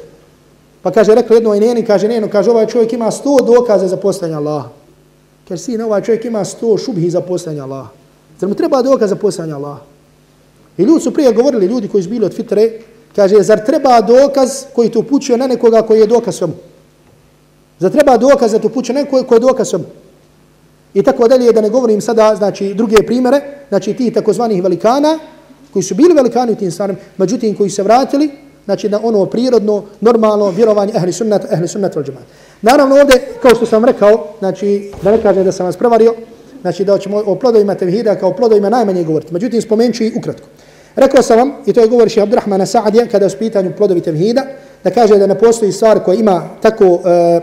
Pa 0.83 0.91
kaže, 0.91 1.15
rekao 1.15 1.35
jedno 1.35 1.55
i 1.55 1.61
njeni, 1.61 1.85
kaže 1.85 2.09
njeno, 2.09 2.29
kaže 2.29 2.51
ovaj 2.51 2.67
čovjek 2.67 2.93
ima 2.93 3.11
sto 3.11 3.37
dokaze 3.47 3.89
za 3.89 3.97
postanje 3.97 4.35
Allaha. 4.35 4.69
Kaže, 5.49 5.63
sin, 5.63 5.83
ovaj 5.83 6.03
čovjek 6.03 6.25
ima 6.25 6.45
sto 6.45 6.79
šubhi 6.79 7.11
za 7.11 7.21
postanje 7.21 7.61
Allaha. 7.61 7.89
Zar 8.41 8.49
mu 8.49 8.55
treba 8.55 8.83
dokaz 8.83 9.11
za 9.11 9.17
postanje 9.17 9.53
Allaha? 9.53 9.81
I 10.79 10.83
ljudi 10.83 11.01
su 11.01 11.15
prije 11.15 11.33
govorili, 11.33 11.67
ljudi 11.67 11.89
koji 11.89 12.03
su 12.03 12.11
bili 12.11 12.27
od 12.27 12.35
fitre, 12.35 12.71
kaže, 13.17 13.43
zar 13.43 13.65
treba 13.67 14.01
dokaz 14.01 14.65
koji 14.75 14.91
te 14.91 14.99
upućuje 14.99 15.39
na 15.39 15.47
nekoga 15.47 15.83
koji 15.83 16.01
je 16.01 16.07
dokaz 16.07 16.35
svemu? 16.35 16.55
Zar 17.79 17.91
treba 17.91 18.17
dokaz 18.17 18.53
da 18.53 18.59
te 18.59 18.67
upućuje 18.67 18.95
na 18.95 19.03
nekoga 19.03 19.23
koji 19.23 19.37
je 19.37 19.41
dokaz 19.41 19.69
svemu? 19.69 19.85
I 20.95 21.03
tako 21.03 21.29
dalje, 21.29 21.53
da 21.53 21.61
ne 21.61 21.71
govorim 21.71 22.01
sada, 22.01 22.35
znači, 22.37 22.75
druge 22.75 22.97
primere, 23.07 23.41
znači, 23.69 23.95
ti 23.95 24.11
takozvanih 24.11 24.63
velikana, 24.63 25.19
koji 25.73 25.83
su 25.83 25.95
bili 25.95 26.15
velikani 26.15 26.53
u 26.53 26.57
tim 26.57 26.71
stvarima, 26.71 26.99
međutim, 27.17 27.57
koji 27.57 27.71
se 27.71 27.83
vratili, 27.83 28.31
znači, 28.69 28.89
na 28.89 29.01
ono 29.03 29.27
prirodno, 29.27 29.83
normalno 30.01 30.51
vjerovanje 30.51 30.93
ehli 30.97 31.13
sunnat, 31.13 31.53
ehli 31.53 31.69
sunnat 31.69 31.95
vel 31.97 32.05
džemat. 32.05 32.23
Naravno, 32.63 32.97
ovdje, 33.01 33.29
kao 33.43 33.55
što 33.55 33.67
sam 33.67 33.85
rekao, 33.85 34.27
znači, 34.39 34.93
da 35.03 35.11
ne 35.11 35.23
kažem 35.23 35.45
da 35.45 35.53
sam 35.53 35.67
vas 35.67 35.77
prevario, 35.77 36.15
znači, 36.61 36.85
da 36.85 36.99
ćemo 36.99 37.23
o 37.27 37.35
plodovima 37.35 37.75
tevhida 37.75 38.15
kao 38.15 38.33
plodovima 38.33 38.69
najmanje 38.69 39.05
govoriti. 39.05 39.33
Međutim, 39.33 39.63
spomenut 39.63 40.01
i 40.01 40.13
ukratko. 40.19 40.47
Rekao 40.97 41.23
sam 41.23 41.39
vam, 41.39 41.53
i 41.67 41.73
to 41.73 41.81
je 41.81 41.89
govoriš 41.89 42.17
i 42.17 42.21
Abdurrahmana 42.21 42.67
Sa'adija, 42.67 43.09
kada 43.11 43.25
je 43.25 43.33
u 43.35 43.39
pitanju 43.39 43.73
plodovi 43.77 44.01
tevhida, 44.01 44.45
da 44.85 44.91
kaže 44.91 45.17
da 45.17 45.27
ne 45.27 45.39
postoji 45.39 45.73
stvar 45.73 46.05
koja 46.05 46.19
ima 46.19 46.49
tako, 46.63 46.85
e, 46.85 47.41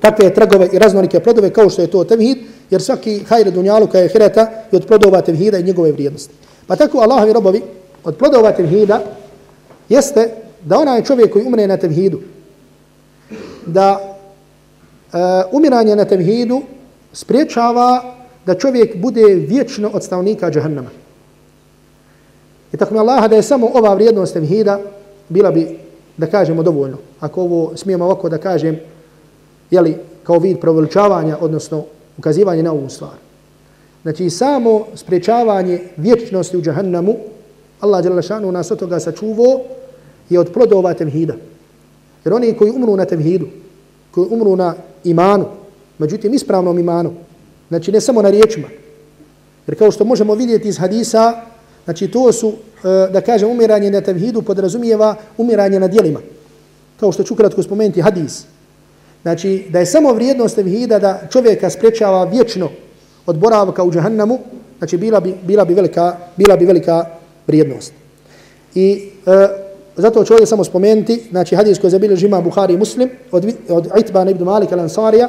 takve 0.00 0.34
tragove 0.34 0.68
i 0.72 0.78
raznolike 0.78 1.20
plodove 1.20 1.50
kao 1.50 1.70
što 1.70 1.82
je 1.82 1.90
to 1.90 2.04
tevhid, 2.04 2.38
jer 2.70 2.82
svaki 2.82 3.20
hajre 3.28 3.50
dunjalu 3.50 3.86
koja 3.86 4.02
je 4.02 4.08
hireta 4.08 4.40
je 4.72 4.76
od 4.76 4.86
plodova 4.86 5.20
tevhida 5.20 5.58
i 5.58 5.62
njegove 5.62 5.92
vrijednosti. 5.92 6.34
Pa 6.66 6.76
tako 6.76 6.98
Allahovi 6.98 7.32
robovi 7.32 7.62
od 8.04 8.16
plodova 8.16 8.52
tevhida 8.52 9.00
jeste 9.88 10.28
da 10.64 10.78
onaj 10.78 11.04
čovjek 11.04 11.32
koji 11.32 11.46
umre 11.46 11.66
na 11.66 11.76
tevhidu, 11.76 12.20
da 13.66 14.00
e, 14.00 15.18
umiranje 15.52 15.96
na 15.96 16.04
tevhidu 16.04 16.62
spriječava 17.12 18.14
da 18.46 18.54
čovjek 18.54 18.96
bude 18.96 19.22
vječno 19.34 19.90
od 19.92 20.04
stavnika 20.04 20.50
džahannama. 20.50 20.90
I 22.72 22.76
tako 22.76 22.94
mi 22.94 23.00
Allah 23.00 23.30
da 23.30 23.36
je 23.36 23.42
samo 23.42 23.70
ova 23.74 23.94
vrijednost 23.94 24.32
tevhida 24.32 24.80
bila 25.28 25.50
bi, 25.50 25.78
da 26.16 26.26
kažemo, 26.26 26.62
dovoljno. 26.62 26.96
Ako 27.20 27.42
ovo 27.42 27.76
smijem 27.76 28.02
ovako 28.02 28.28
da 28.28 28.38
kažem, 28.38 28.80
jeli, 29.70 29.96
kao 30.22 30.38
vid 30.38 30.58
proveličavanja, 30.60 31.38
odnosno 31.40 31.84
ukazivanje 32.18 32.62
na 32.62 32.72
ovu 32.72 32.88
stvar. 32.88 33.16
Znači, 34.02 34.30
samo 34.30 34.86
spriječavanje 34.94 35.80
vječnosti 35.96 36.56
u 36.56 36.62
džahannamu, 36.62 37.16
Allah 37.84 38.04
Đalešanu 38.04 38.52
nas 38.52 38.70
od 38.70 38.78
toga 38.78 39.00
sačuvao 39.00 39.60
je 40.30 40.40
od 40.40 40.52
plodova 40.52 40.94
tevhida. 40.94 41.34
Jer 42.24 42.34
oni 42.34 42.54
koji 42.56 42.70
umru 42.70 42.96
na 42.96 43.04
tevhidu, 43.04 43.46
koji 44.10 44.28
umru 44.30 44.56
na 44.56 44.74
imanu, 45.04 45.46
međutim 45.98 46.34
ispravnom 46.34 46.78
imanu, 46.78 47.12
znači 47.68 47.92
ne 47.92 48.00
samo 48.00 48.22
na 48.22 48.30
riječima, 48.30 48.68
jer 49.66 49.78
kao 49.78 49.90
što 49.90 50.04
možemo 50.04 50.34
vidjeti 50.34 50.68
iz 50.68 50.78
hadisa, 50.78 51.42
znači 51.84 52.08
to 52.08 52.32
su, 52.32 52.48
e, 52.48 53.12
da 53.12 53.20
kažem, 53.20 53.50
umiranje 53.50 53.90
na 53.90 54.00
tevhidu 54.00 54.42
podrazumijeva 54.42 55.14
umiranje 55.38 55.80
na 55.80 55.88
dijelima. 55.88 56.20
Kao 57.00 57.12
što 57.12 57.22
ću 57.22 57.34
kratko 57.34 57.62
spomenuti 57.62 58.00
hadis. 58.00 58.44
Znači, 59.22 59.66
da 59.70 59.78
je 59.78 59.86
samo 59.86 60.12
vrijednost 60.12 60.56
tevhida 60.56 60.98
da 60.98 61.20
čovjeka 61.32 61.70
sprečava 61.70 62.24
vječno 62.24 62.70
od 63.26 63.38
boravka 63.38 63.84
u 63.84 63.92
džahannamu, 63.92 64.38
znači 64.78 64.96
bila 64.96 65.20
bi, 65.20 65.34
bila 65.42 65.64
bi, 65.64 65.74
velika, 65.74 66.16
bila 66.36 66.56
bi 66.56 66.64
velika 66.64 67.06
vrijednost. 67.46 67.92
I 68.74 69.10
e, 69.26 69.48
zato 69.96 70.24
ću 70.24 70.32
ovdje 70.32 70.46
samo 70.46 70.64
spomenuti, 70.64 71.22
znači 71.30 71.56
hadis 71.56 71.78
koji 71.78 71.88
je 71.88 71.90
zabilio 71.90 72.16
žima 72.16 72.42
i 72.68 72.76
Muslim 72.76 73.10
od, 73.32 73.54
od 73.68 73.88
Itbana 73.98 74.30
ibn 74.30 74.44
Malik 74.44 74.70
al-Ansarija, 74.70 75.28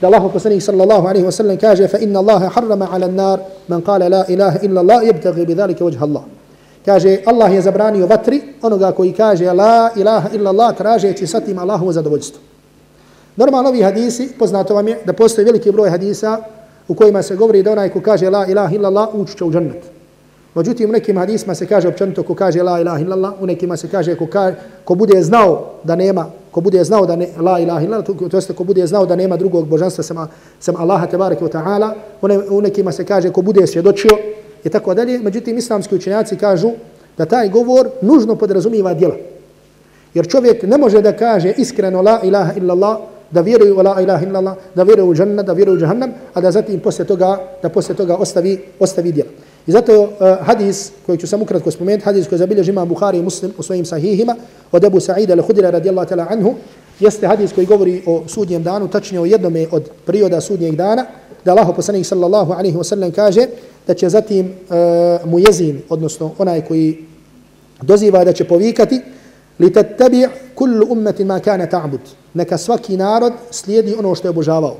da 0.00 0.06
Allah 0.06 0.32
poslanih 0.32 0.64
sallallahu 0.64 1.06
alaihi 1.06 1.26
wa 1.26 1.30
sallam 1.30 1.56
kaže 1.56 1.88
fa 1.88 1.98
inna 1.98 2.18
Allahe 2.18 2.48
harrama 2.54 2.88
ala 2.92 3.08
nar 3.08 3.40
man 3.68 3.82
kale 3.82 4.08
la 4.08 4.24
ilaha 4.28 4.58
illa 4.62 4.80
Allah 4.80 5.06
jebtagi 5.06 5.46
bi 5.46 5.54
dhalike 5.54 5.84
vajha 5.84 6.04
Allah. 6.04 6.22
Kaže, 6.84 7.18
Allah 7.26 7.54
je 7.54 7.62
zabranio 7.62 8.06
vatri 8.06 8.42
onoga 8.62 8.92
koji 8.92 9.12
kaže 9.12 9.52
la 9.52 9.90
ilaha 9.96 10.28
illa 10.34 10.50
Allah 10.50 10.76
tražeći 10.76 11.26
sa 11.26 11.40
tim 11.40 11.58
Allahovo 11.58 11.92
zadovoljstvo. 11.92 12.40
Normalno 13.36 13.68
ovi 13.68 13.82
hadisi, 13.82 14.28
poznato 14.38 14.74
vam 14.74 14.88
je 14.88 14.98
da 15.04 15.12
postoji 15.12 15.44
veliki 15.44 15.72
broj 15.72 15.90
hadisa 15.90 16.38
u 16.88 16.94
kojima 16.94 17.22
se 17.22 17.36
govori 17.36 17.62
da 17.62 17.72
onaj 17.72 17.88
ko 17.88 18.00
kaže 18.00 18.30
la 18.30 18.46
ilaha 18.46 18.74
illallah 18.74 19.14
ući 19.14 19.36
će 19.36 19.44
u 19.44 19.50
džennet. 19.52 19.95
Međutim, 20.56 20.90
u 20.90 20.92
nekim 20.92 21.18
hadisma 21.18 21.54
se 21.54 21.66
kaže 21.66 21.88
općenito 21.88 22.22
ko 22.22 22.34
kaže 22.34 22.62
la 22.62 22.80
ilaha 22.80 23.00
illallah, 23.00 23.32
u 23.40 23.46
nekima 23.46 23.76
se 23.76 23.88
kaže 23.88 24.14
ko, 24.16 24.26
ka, 24.26 24.52
ko 24.84 24.94
bude 24.94 25.22
znao 25.22 25.72
da 25.84 25.96
nema, 25.96 26.26
ko 26.50 26.60
bude 26.60 26.84
znao 26.84 27.06
da 27.06 27.16
ne, 27.16 27.28
la 27.40 27.58
ilaha 27.60 27.84
illallah, 27.84 28.06
to, 28.06 28.14
to 28.14 28.36
jeste 28.36 28.54
ko 28.54 28.64
bude 28.64 28.86
znao 28.86 29.06
da 29.06 29.16
nema 29.16 29.36
drugog 29.36 29.68
božanstva 29.68 30.04
sam, 30.04 30.28
sam 30.60 30.76
Allaha 30.78 31.06
tebareke 31.06 31.44
wa 31.44 31.52
ta'ala, 31.52 31.92
u, 32.22 32.28
ne, 32.28 32.38
u 32.38 32.60
nekima 32.60 32.92
se 32.92 33.04
kaže 33.04 33.32
ko 33.32 33.42
bude 33.42 33.66
svjedočio 33.66 34.10
i 34.64 34.68
tako 34.68 34.94
dalje. 34.94 35.18
Međutim, 35.18 35.58
islamski 35.58 35.94
učenjaci 35.94 36.36
kažu 36.36 36.70
da 37.18 37.24
taj 37.24 37.48
govor 37.48 37.88
nužno 38.02 38.36
podrazumiva 38.36 38.94
djela. 38.94 39.14
Jer 40.14 40.28
čovjek 40.28 40.62
ne 40.62 40.78
može 40.78 41.02
da 41.02 41.12
kaže 41.12 41.52
iskreno 41.56 42.02
la 42.02 42.20
ilaha 42.24 42.52
illallah, 42.56 42.96
da 43.30 43.40
vjeruje 43.40 43.72
u 43.72 43.82
la 43.82 44.00
ilaha 44.00 44.26
illallah, 44.26 44.56
da 44.74 44.82
vjeruje 44.82 45.04
u 45.04 45.14
džannet, 45.14 45.46
da 45.46 45.52
vjeruje 45.52 45.76
u 45.76 45.80
džahannam, 45.80 46.10
a 46.34 46.40
da 46.40 46.50
zatim 46.50 46.80
posle 46.80 47.04
toga, 47.04 47.38
da 47.62 47.68
posle 47.68 47.94
toga 47.94 48.16
ostavi, 48.16 48.58
ostavi 48.80 49.12
djela. 49.12 49.30
I 49.66 49.72
zato 49.72 50.02
uh, 50.02 50.08
hadis 50.40 50.90
koji 51.06 51.18
ću 51.18 51.26
sam 51.26 51.42
ukratko 51.42 51.70
spomenuti, 51.70 52.04
hadis 52.04 52.28
koji 52.28 52.38
zabilježi 52.38 52.70
imam 52.70 52.88
Bukhari 52.88 53.18
i 53.18 53.22
Muslim 53.22 53.52
u 53.58 53.62
svojim 53.62 53.84
sahihima, 53.84 54.36
od 54.72 54.84
Ebu 54.84 55.00
Sa'ida 55.00 55.34
al-Hudira 55.34 55.70
radijallahu 55.70 56.08
ta'la 56.08 56.26
anhu, 56.30 56.54
jeste 57.00 57.26
hadis 57.26 57.52
koji 57.52 57.66
govori 57.66 58.02
o 58.06 58.22
sudnjem 58.26 58.62
danu, 58.62 58.88
tačnije 58.88 59.20
o 59.20 59.26
jednome 59.26 59.66
od 59.70 59.90
perioda 60.06 60.40
sudnjeg 60.40 60.74
dana, 60.74 61.06
da 61.44 61.52
Allah 61.52 61.68
poslanik 61.76 62.06
sallallahu 62.06 62.52
alaihi 62.52 62.76
wasallam 62.76 63.12
kaže 63.12 63.46
da 63.86 63.94
će 63.94 64.08
zatim 64.08 64.46
uh, 64.46 65.30
mu 65.30 65.38
jezin, 65.38 65.82
odnosno 65.88 66.32
onaj 66.38 66.60
koji 66.60 67.04
doziva 67.82 68.24
da 68.24 68.32
će 68.32 68.44
povikati, 68.44 69.00
li 69.58 69.70
tattabi' 69.70 70.28
kullu 70.54 70.86
ummati 70.90 71.24
ma 71.24 71.40
kana 71.40 71.66
ta'bud 71.66 72.00
neka 72.34 72.58
svaki 72.58 72.96
narod 72.96 73.32
slijedi 73.50 73.94
ono 73.98 74.14
što 74.14 74.26
je 74.26 74.30
obožavao. 74.30 74.76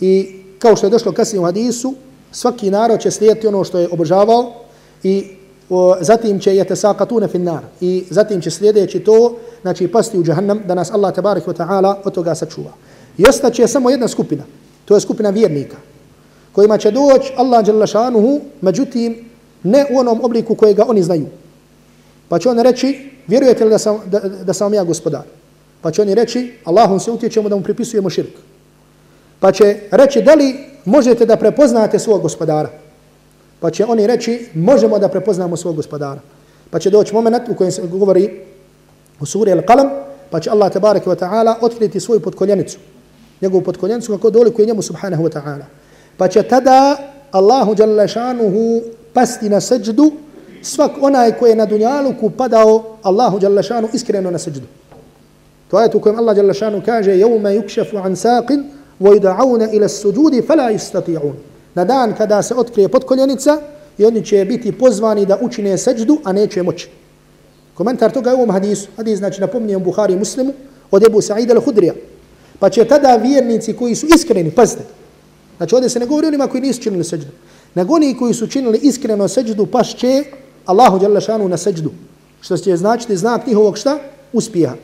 I 0.00 0.42
kao 0.58 0.76
što 0.76 0.86
je 0.86 0.90
došlo 0.90 1.12
kasnije 1.12 1.40
u 1.40 1.44
hadisu, 1.44 1.94
svaki 2.32 2.70
narod 2.70 3.00
će 3.00 3.10
slijediti 3.10 3.46
ono 3.46 3.64
što 3.64 3.78
je 3.78 3.88
obožavao 3.92 4.52
i 5.02 5.26
o, 5.70 5.96
zatim 6.00 6.40
će 6.40 6.56
jete 6.56 6.68
tesakatune 6.68 7.28
fin 7.28 7.44
nar. 7.44 7.62
I 7.80 8.04
zatim 8.10 8.40
će 8.40 8.50
slijedeći 8.50 9.00
to, 9.00 9.36
znači 9.62 9.88
pasti 9.88 10.18
u 10.18 10.24
džahannam, 10.24 10.62
da 10.66 10.74
nas 10.74 10.90
Allah 10.90 11.14
tabarik 11.14 11.44
wa 11.44 11.54
ta'ala 11.56 11.94
od 12.04 12.14
toga 12.14 12.34
sačuva. 12.34 12.72
I 13.18 13.28
ostaće 13.28 13.68
samo 13.68 13.90
jedna 13.90 14.08
skupina, 14.08 14.42
to 14.84 14.94
je 14.94 15.00
skupina 15.00 15.30
vjernika, 15.30 15.76
kojima 16.52 16.78
će 16.78 16.90
doći 16.90 17.32
Allah 17.36 17.88
šanuhu, 17.88 18.40
međutim, 18.60 19.30
ne 19.62 19.86
u 19.90 19.98
onom 19.98 20.20
obliku 20.24 20.54
kojega 20.54 20.84
oni 20.88 21.02
znaju. 21.02 21.26
Pa 22.28 22.38
će 22.38 22.48
on 22.48 22.58
reći, 22.58 23.10
vjerujete 23.26 23.64
li 23.64 23.70
da 23.70 23.78
sam, 23.78 24.00
da, 24.06 24.20
da 24.20 24.52
sam 24.52 24.74
ja 24.74 24.84
gospodar? 24.84 25.22
Pa 25.80 25.90
će 25.90 26.02
oni 26.02 26.14
reći, 26.14 26.52
Allahom 26.64 27.00
se 27.00 27.10
utječemo 27.10 27.48
da 27.48 27.56
mu 27.56 27.62
pripisujemo 27.62 28.10
širk. 28.10 28.34
Pa 29.40 29.52
će 29.52 29.76
reći, 29.90 30.22
da 30.22 30.34
li 30.34 30.71
možete 30.84 31.26
da 31.26 31.36
prepoznate 31.36 31.98
svog 31.98 32.22
gospodara? 32.22 32.70
Pa 33.60 33.70
će 33.70 33.84
oni 33.84 34.06
reći, 34.06 34.48
možemo 34.54 34.98
da 34.98 35.08
prepoznamo 35.08 35.56
svog 35.56 35.76
gospodara. 35.76 36.20
Pa 36.70 36.78
će 36.78 36.90
doći 36.90 37.14
moment 37.14 37.48
u 37.48 37.54
kojem 37.54 37.72
se 37.72 37.82
govori 37.82 38.40
u 39.20 39.26
suri 39.26 39.52
Al-Qalam, 39.52 39.88
pa 40.30 40.40
će 40.40 40.50
Allah 40.50 40.72
tabaraka 40.72 41.10
wa 41.10 41.16
ta'ala 41.16 41.54
otkriti 41.60 42.00
svoju 42.00 42.20
podkoljenicu. 42.20 42.78
Njegovu 43.40 43.62
podkoljenicu 43.62 44.12
kako 44.12 44.30
dolikuje 44.30 44.66
njemu 44.66 44.82
subhanahu 44.82 45.24
wa 45.24 45.30
ta'ala. 45.30 45.64
Pa 46.16 46.28
će 46.28 46.42
tada 46.42 46.96
Allahu 47.30 47.74
jalla 47.78 48.06
šanuhu 48.06 48.82
pasti 49.12 49.48
na 49.48 49.60
seđdu 49.60 50.12
svak 50.62 50.90
onaj 51.00 51.32
koji 51.32 51.50
je 51.50 51.56
na 51.56 51.66
dunjaluku 51.66 52.30
padao 52.30 52.96
Allahu 53.02 53.38
jalla 53.42 53.62
šanuhu 53.62 53.96
iskreno 53.96 54.30
na 54.30 54.38
seđdu. 54.38 54.66
To 55.70 55.80
je 55.80 55.90
tu 55.90 56.00
kojem 56.00 56.18
Allah 56.18 56.36
jalla 56.36 56.54
šanuhu 56.54 56.84
kaže: 56.86 57.10
"Yawma 57.10 57.60
yukshafu 57.60 58.04
an 58.04 58.16
saqin 58.16 58.62
وَيُدَعَوْنَ 59.00 59.62
إِلَى 59.70 59.84
السُّجُودِ 59.84 60.46
فَلَا 60.46 60.70
يُسْتَطِعُونَ. 60.70 61.34
Na 61.74 61.84
dan 61.84 62.14
kada 62.16 62.42
se 62.42 62.54
otkrije 62.54 62.88
potkoljenica 62.88 63.60
i 63.98 64.04
oni 64.04 64.24
će 64.24 64.44
biti 64.44 64.72
pozvani 64.72 65.26
da 65.26 65.38
učine 65.40 65.78
seđdu, 65.78 66.18
a 66.24 66.32
neće 66.32 66.62
moći. 66.62 66.88
Komentar 67.74 68.10
toga 68.10 68.30
je 68.30 68.36
u 68.36 68.38
ovom 68.38 68.50
hadisu. 68.50 68.88
Hadis 68.96 69.18
znači 69.18 69.40
napominje 69.40 69.76
u 69.76 69.80
Buhari 69.80 70.16
Muslimu 70.16 70.52
od 70.90 71.06
Ebu 71.06 71.18
Sa'id 71.18 71.50
al-Hudrija. 71.50 71.92
Pa 72.58 72.70
će 72.70 72.84
tada 72.84 73.16
vjernici 73.16 73.72
koji 73.72 73.94
su 73.94 74.06
iskreni, 74.14 74.50
pazite, 74.50 74.84
znači 75.56 75.74
ovdje 75.74 75.90
se 75.90 75.98
ne 75.98 76.06
govori 76.06 76.26
onima 76.26 76.46
koji 76.46 76.60
nisu 76.60 76.82
činili 76.82 77.04
seđdu, 77.04 77.30
nego 77.74 77.94
oni 77.94 78.16
koji 78.18 78.34
su 78.34 78.46
činili 78.46 78.78
iskreno 78.82 79.28
seđdu 79.28 79.66
pa 79.66 79.82
će 79.82 80.24
Allahu 80.66 80.98
Đalešanu 80.98 81.48
na 81.48 81.56
seđdu. 81.56 81.90
Što 82.40 82.56
će 82.56 82.76
značiti 82.76 83.16
znak 83.16 83.46
njihovog 83.46 83.78
šta? 83.78 83.98
Uspjeha. 84.32 84.74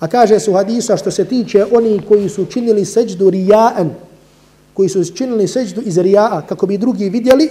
A 0.00 0.08
kaže 0.08 0.40
su 0.40 0.52
hadisa 0.52 0.96
što 0.96 1.10
se 1.10 1.24
tiče 1.24 1.64
oni 1.72 2.00
koji 2.08 2.28
su 2.28 2.46
činili 2.46 2.84
seđdu 2.84 3.30
rijaan, 3.30 3.90
koji 4.74 4.88
su 4.88 5.04
činili 5.04 5.48
seđdu 5.48 5.82
iz 5.84 5.98
rijaa, 5.98 6.42
kako 6.48 6.66
bi 6.66 6.78
drugi 6.78 7.08
vidjeli, 7.08 7.50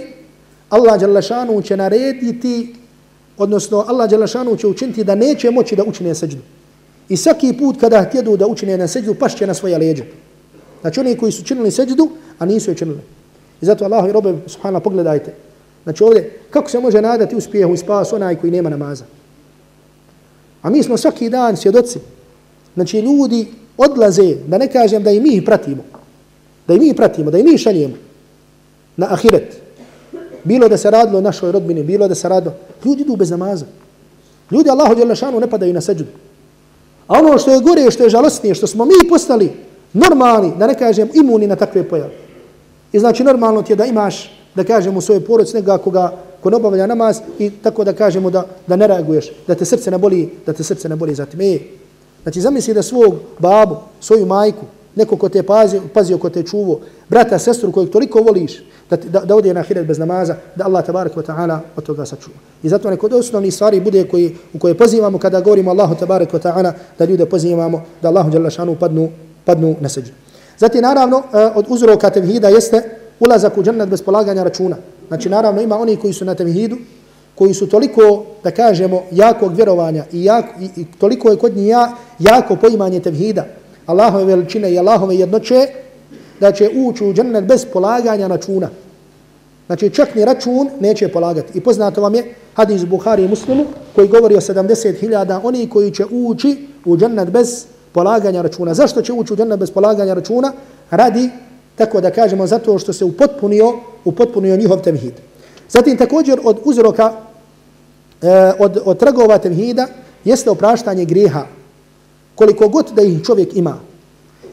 Allah 0.70 1.00
Đalešanu 1.00 1.62
će 1.62 1.76
narediti, 1.76 2.74
odnosno 3.38 3.84
Allah 3.88 4.10
Đalešanu 4.10 4.56
će 4.56 4.66
učiniti 4.66 5.04
da 5.04 5.14
neće 5.14 5.50
moći 5.50 5.76
da 5.76 5.84
učine 5.84 6.14
seđdu. 6.14 6.42
I 7.08 7.16
svaki 7.16 7.52
put 7.52 7.80
kada 7.80 8.02
htjedu 8.02 8.36
da 8.36 8.46
učine 8.46 8.78
na 8.78 8.88
seđdu, 8.88 9.14
pašće 9.14 9.46
na 9.46 9.54
svoje 9.54 9.78
leđe. 9.78 10.04
Znači 10.80 11.00
oni 11.00 11.16
koji 11.16 11.32
su 11.32 11.44
činili 11.44 11.70
seđdu, 11.70 12.08
a 12.38 12.46
nisu 12.46 12.70
je 12.70 12.76
činili. 12.76 13.00
I 13.60 13.66
zato 13.66 13.84
Allah 13.84 14.08
i 14.08 14.12
robe, 14.12 14.34
subhanallah, 14.46 14.82
pogledajte. 14.84 15.34
Znači 15.84 16.04
ovdje, 16.04 16.38
kako 16.50 16.70
se 16.70 16.80
može 16.80 17.02
nadati 17.02 17.36
uspjehu 17.36 17.74
i 17.74 17.76
spas 17.76 18.12
onaj 18.12 18.36
koji 18.36 18.50
nema 18.50 18.70
namaza? 18.70 19.04
A 20.62 20.70
mi 20.70 20.82
smo 20.82 20.96
svaki 20.96 21.30
dan 21.30 21.56
svjedoci. 21.56 21.98
Znači 22.74 23.00
ljudi 23.00 23.46
odlaze, 23.76 24.34
da 24.46 24.58
ne 24.58 24.68
kažem 24.68 25.02
da 25.02 25.10
i 25.10 25.20
mi 25.20 25.28
ih 25.28 25.42
pratimo. 25.42 25.82
Da 26.68 26.74
i 26.74 26.78
mi 26.78 26.94
pratimo, 26.94 27.30
da 27.30 27.38
i 27.38 27.42
mi 27.42 27.58
šaljemo 27.58 27.94
na 28.96 29.06
ahiret. 29.10 29.56
Bilo 30.44 30.68
da 30.68 30.76
se 30.76 30.90
radilo 30.90 31.20
našoj 31.20 31.52
rodbini, 31.52 31.82
bilo 31.82 32.08
da 32.08 32.14
se 32.14 32.28
radilo. 32.28 32.54
Ljudi 32.84 33.02
idu 33.02 33.16
bez 33.16 33.30
namaza. 33.30 33.66
Ljudi 34.50 34.70
Allahu 34.70 34.94
Đelešanu 34.94 35.40
ne 35.40 35.50
padaju 35.50 35.74
na 35.74 35.80
seđudu. 35.80 36.10
A 37.06 37.18
ono 37.18 37.38
što 37.38 37.50
je 37.54 37.60
gore, 37.60 37.90
što 37.90 38.02
je 38.02 38.10
žalostnije, 38.10 38.54
što 38.54 38.66
smo 38.66 38.84
mi 38.84 39.08
postali 39.08 39.50
normalni, 39.92 40.52
da 40.58 40.66
ne 40.66 40.74
kažem 40.74 41.08
imuni 41.14 41.46
na 41.46 41.56
takve 41.56 41.88
pojave. 41.88 42.12
I 42.92 42.98
znači 42.98 43.24
normalno 43.24 43.62
ti 43.62 43.72
je 43.72 43.76
da 43.76 43.84
imaš, 43.84 44.30
da 44.54 44.64
kažem 44.64 44.96
u 44.96 45.00
svojoj 45.00 45.24
porodci 45.24 45.56
nekoga 45.56 45.78
koga 45.78 46.12
ko 46.40 46.50
ne 46.50 46.56
obavlja 46.56 46.86
namaz 46.86 47.20
i 47.38 47.50
tako 47.50 47.84
da 47.84 47.92
kažemo 47.92 48.30
da, 48.30 48.46
da 48.66 48.76
ne 48.76 48.86
reaguješ, 48.86 49.32
da 49.46 49.54
te 49.54 49.64
srce 49.64 49.90
ne 49.90 49.98
boli, 49.98 50.30
da 50.46 50.52
te 50.52 50.64
srce 50.64 50.88
ne 50.88 50.96
boli 50.96 51.14
za 51.14 51.26
time. 51.26 51.58
Znači 52.22 52.40
zamisli 52.40 52.74
da 52.74 52.82
svog 52.82 53.14
babu, 53.38 53.76
svoju 54.00 54.26
majku, 54.26 54.64
neko 54.96 55.16
ko 55.16 55.28
te 55.28 55.42
pazio, 55.42 55.82
pazio 55.94 56.18
ko 56.18 56.30
te 56.30 56.42
čuvo, 56.42 56.80
brata, 57.08 57.38
sestru 57.38 57.72
kojeg 57.72 57.90
toliko 57.90 58.20
voliš, 58.20 58.62
da, 58.90 58.96
da, 58.96 59.20
da 59.20 59.36
ode 59.36 59.54
na 59.54 59.62
hiret 59.62 59.86
bez 59.86 59.98
namaza, 59.98 60.36
da 60.56 60.64
Allah 60.64 60.86
tabarak 60.86 61.16
wa 61.16 61.22
ta'ala 61.22 61.58
od 61.76 61.84
toga 61.84 62.06
sačuva. 62.06 62.36
I 62.62 62.68
zato 62.68 62.90
neko 62.90 63.06
od 63.06 63.12
osnovnih 63.12 63.54
stvari 63.54 63.80
bude 63.80 64.04
koji, 64.04 64.36
u 64.54 64.58
koje 64.58 64.74
pozivamo 64.74 65.18
kada 65.18 65.40
govorimo 65.40 65.70
Allahu 65.70 65.94
tabarak 65.94 66.32
wa 66.32 66.40
ta'ala, 66.42 66.72
da 66.98 67.04
ljude 67.04 67.26
pozivamo 67.26 67.84
da 68.02 68.08
Allahu 68.08 68.30
djelašanu 68.30 68.76
padnu, 68.76 69.08
padnu 69.44 69.76
na 69.80 69.88
seđu. 69.88 70.12
Zatim 70.58 70.82
naravno 70.82 71.18
eh, 71.18 71.50
od 71.54 71.66
uzroka 71.68 72.10
tevhida 72.10 72.48
jeste 72.48 72.82
ulazak 73.20 73.58
u 73.58 73.62
džennet 73.62 73.88
bez 73.88 74.02
polaganja 74.02 74.42
računa. 74.42 74.76
Znači 75.08 75.28
naravno 75.28 75.60
ima 75.62 75.78
oni 75.78 75.96
koji 75.96 76.12
su 76.12 76.24
na 76.24 76.34
tevhidu, 76.34 76.76
koji 77.40 77.54
su 77.54 77.66
toliko, 77.66 78.24
da 78.44 78.50
kažemo, 78.50 79.02
jakog 79.10 79.54
vjerovanja 79.56 80.04
i, 80.12 80.24
jak, 80.24 80.44
i, 80.60 80.80
i 80.80 80.84
toliko 80.98 81.30
je 81.30 81.36
kod 81.36 81.56
njih 81.56 81.68
ja, 81.68 81.92
jako 82.18 82.56
poimanje 82.56 83.00
tevhida, 83.00 83.46
Allahove 83.86 84.24
veličine 84.24 84.72
i 84.72 84.78
Allahove 84.78 85.16
jednoće, 85.16 85.66
da 86.40 86.52
će 86.52 86.68
ući 86.74 87.04
u 87.04 87.14
džennet 87.14 87.44
bez 87.44 87.64
polaganja 87.72 88.26
računa. 88.26 88.68
Znači 89.66 89.90
čak 89.90 90.14
ni 90.14 90.24
račun 90.24 90.68
neće 90.80 91.08
polagati. 91.08 91.58
I 91.58 91.60
poznato 91.60 92.02
vam 92.02 92.14
je 92.14 92.34
hadis 92.54 92.84
Buhari 92.84 93.24
i 93.24 93.28
Muslimu 93.28 93.64
koji 93.94 94.08
govori 94.08 94.36
o 94.36 94.40
70.000 94.40 95.40
oni 95.42 95.68
koji 95.68 95.90
će 95.90 96.04
ući 96.10 96.68
u 96.84 96.96
džennet 96.96 97.30
bez 97.30 97.64
polaganja 97.92 98.42
računa. 98.42 98.74
Zašto 98.74 99.02
će 99.02 99.12
ući 99.12 99.32
u 99.32 99.36
džennet 99.36 99.60
bez 99.60 99.70
polaganja 99.70 100.14
računa? 100.14 100.52
Radi, 100.90 101.30
tako 101.76 102.00
da 102.00 102.10
kažemo, 102.10 102.46
zato 102.46 102.78
što 102.78 102.92
se 102.92 103.04
upotpunio, 103.04 103.72
upotpunio 104.04 104.56
njihov 104.56 104.82
tevhid. 104.82 105.14
Zatim 105.70 105.96
također 105.96 106.40
od 106.44 106.58
uzroka, 106.64 107.29
e, 108.21 108.53
od, 108.59 108.81
od 108.85 108.99
trgova 108.99 109.37
tevhida 109.37 109.87
jeste 110.23 110.49
opraštanje 110.49 111.05
grijeha. 111.05 111.45
Koliko 112.35 112.67
god 112.67 112.91
da 112.95 113.01
ih 113.01 113.23
čovjek 113.23 113.55
ima. 113.55 113.79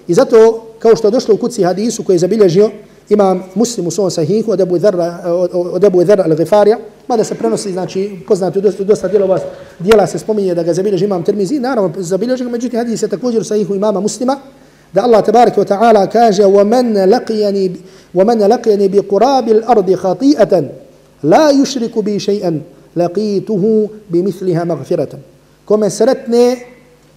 I 0.08 0.14
zato, 0.14 0.66
kao 0.78 0.96
što 0.96 1.06
je 1.06 1.10
došlo 1.10 1.34
u 1.34 1.38
kuci 1.38 1.62
hadisu 1.62 2.04
koji 2.04 2.14
je 2.14 2.18
zabilježio, 2.18 2.70
imam 3.08 3.42
muslim 3.54 3.86
u 3.86 3.90
svom 3.90 4.10
sahihu 4.10 4.52
od 4.52 4.60
Ebu 4.60 4.78
Dharra, 4.78 5.20
od 5.52 5.84
Ebu 5.84 6.04
Dharra 6.04 6.24
al-Ghifarija, 6.24 6.76
mada 7.08 7.24
se 7.24 7.34
prenosi, 7.34 7.72
znači, 7.72 8.18
poznati 8.28 8.58
u 8.58 8.62
dosta, 8.62 8.84
dosta 8.84 9.08
dijelova, 9.08 9.38
dijela 9.78 10.06
se 10.06 10.18
spominje 10.18 10.54
da 10.54 10.62
ga 10.62 10.74
zabilježi 10.74 11.04
imam 11.04 11.22
termizi, 11.22 11.60
naravno 11.60 11.92
zabilježi 11.96 12.44
ga, 12.44 12.50
međutim 12.50 12.78
hadis 12.78 13.02
je 13.02 13.08
također 13.08 13.40
u 13.40 13.44
sahihu 13.44 13.74
imama 13.74 14.00
muslima, 14.00 14.38
da 14.92 15.02
Allah 15.02 15.24
tabaraka 15.24 15.60
wa 15.60 15.66
ta'ala 15.66 16.06
kaže 16.06 16.44
وَمَنْ 16.44 16.92
لَقِيَنِي 17.08 17.76
وَمَنْ 18.14 18.38
لَقِيَنِي 18.44 18.88
بِقُرَابِ 18.88 19.48
الْأَرْضِ 19.48 19.94
خَطِيئَةً 19.94 20.68
لَا 21.22 21.50
يُشْرِكُ 21.50 21.98
بِي 21.98 22.18
شَيْئًا 22.18 22.60
laqituhu 22.97 23.89
bi 24.09 24.23
misliha 24.23 24.65
maghfiratan. 24.65 25.19
Kome 25.65 25.89
sretne 25.89 26.57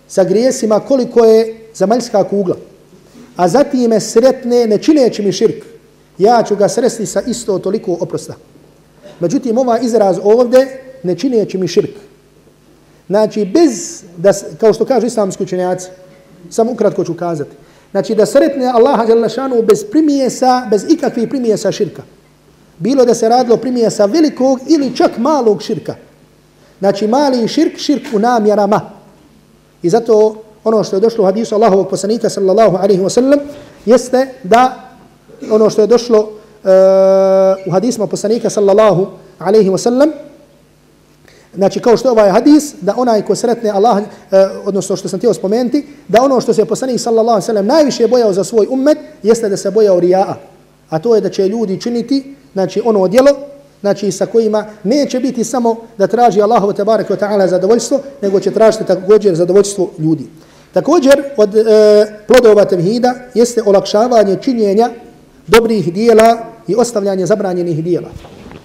sa 0.08 0.24
grijesima 0.24 0.80
koliko 0.80 1.24
je 1.24 1.68
zemaljska 1.74 2.24
kugla, 2.24 2.56
a 3.36 3.48
zatim 3.48 3.90
me 3.90 4.00
sretne 4.00 4.66
ne 4.66 4.78
čineći 4.78 5.22
mi 5.22 5.32
širk, 5.32 5.64
ja 6.18 6.42
ću 6.48 6.56
ga 6.56 6.68
sresti 6.68 7.06
sa 7.06 7.20
isto 7.26 7.58
toliko 7.58 7.96
oprosta. 8.00 8.34
Međutim, 9.20 9.58
ova 9.58 9.78
izraz 9.78 10.18
ovdje 10.22 10.82
ne 11.02 11.14
čineći 11.14 11.58
mi 11.58 11.68
širk. 11.68 11.96
Znači, 13.06 13.44
bez, 13.44 14.02
da, 14.16 14.32
kao 14.60 14.72
što 14.72 14.84
kažu 14.84 15.06
islamski 15.06 15.42
učenjaci, 15.42 15.88
samo 16.50 16.72
ukratko 16.72 17.04
ću 17.04 17.14
kazati, 17.14 17.50
znači 17.90 18.14
da 18.14 18.26
sretne 18.26 18.66
Allaha 18.66 19.06
bez 19.66 19.84
primijesa, 19.90 20.66
bez 20.70 20.84
ikakvih 20.88 21.28
primijesa 21.28 21.72
širka. 21.72 22.02
Bilo 22.80 23.04
da 23.04 23.14
se 23.14 23.28
radilo 23.28 23.56
primijesa 23.56 24.04
velikog 24.04 24.60
ili 24.68 24.96
čak 24.96 25.18
malog 25.18 25.62
širka. 25.62 25.94
Znači, 26.78 27.06
mali 27.06 27.48
širk, 27.48 27.78
širk 27.78 28.04
u 28.14 28.18
namjerama. 28.18 28.80
I 29.82 29.88
zato 29.90 30.42
ono 30.64 30.84
što 30.84 30.96
je 30.96 31.00
došlo 31.00 31.24
u 31.24 31.26
hadisu 31.26 31.54
Allahovog 31.54 31.88
poslanika 31.88 32.28
sallallahu 32.28 32.76
alaihi 32.76 33.02
wa 33.02 33.08
sallam 33.08 33.38
jeste 33.86 34.28
da 34.42 34.90
ono 35.50 35.70
što 35.70 35.80
je 35.80 35.86
došlo 35.86 36.18
uh, 36.18 36.28
u 37.66 37.70
hadisma 37.70 38.06
poslanika 38.06 38.50
sallallahu 38.50 39.06
alaihi 39.38 39.70
wa 39.70 39.78
sallam, 39.78 40.10
znači 41.54 41.80
kao 41.80 41.96
što 41.96 42.08
je 42.08 42.12
ovaj 42.12 42.30
hadis, 42.30 42.74
da 42.80 42.94
onaj 42.96 43.22
ko 43.22 43.34
sretne 43.34 43.70
Allah, 43.70 43.96
uh, 43.96 44.04
odnosno 44.64 44.96
što 44.96 45.08
sam 45.08 45.18
htio 45.18 45.34
spomenuti, 45.34 45.86
da 46.08 46.22
ono 46.22 46.40
što 46.40 46.54
se 46.54 46.64
poslanik 46.64 47.00
sallallahu 47.00 47.28
alaihi 47.36 47.44
wa 47.44 47.46
sallam 47.46 47.66
najviše 47.66 48.08
bojao 48.08 48.32
za 48.32 48.44
svoj 48.44 48.66
ummet, 48.70 48.98
jeste 49.22 49.48
da 49.48 49.56
se 49.56 49.70
bojao 49.70 50.00
rija'a. 50.00 50.34
A 50.91 50.99
to 50.99 51.14
je 51.14 51.20
da 51.20 51.30
će 51.30 51.49
ljudi 51.49 51.80
činiti, 51.80 52.34
znači 52.53 52.82
ono 52.84 53.09
djelo, 53.09 53.30
znači 53.80 54.12
sa 54.12 54.26
kojima 54.26 54.66
neće 54.84 55.20
biti 55.20 55.45
samo 55.45 55.76
da 55.99 56.07
traži 56.07 56.43
Allahu 56.43 56.72
tebareke 56.72 57.12
ve 57.12 57.18
taala 57.18 57.49
zadovoljstvo, 57.49 58.01
nego 58.22 58.41
će 58.41 58.51
tražiti 58.51 58.84
također 58.84 59.34
zadovoljstvo 59.34 59.91
ljudi. 59.99 60.26
Također 60.72 61.22
od 61.36 61.57
e, 61.57 61.64
plodova 62.26 62.64
tevhida 62.64 63.14
jeste 63.34 63.62
olakšavanje 63.66 64.36
činjenja 64.43 64.91
dobrih 65.47 65.93
dijela 65.93 66.38
i 66.68 66.74
ostavljanje 66.74 67.26
zabranjenih 67.26 67.84
dijela. 67.84 68.09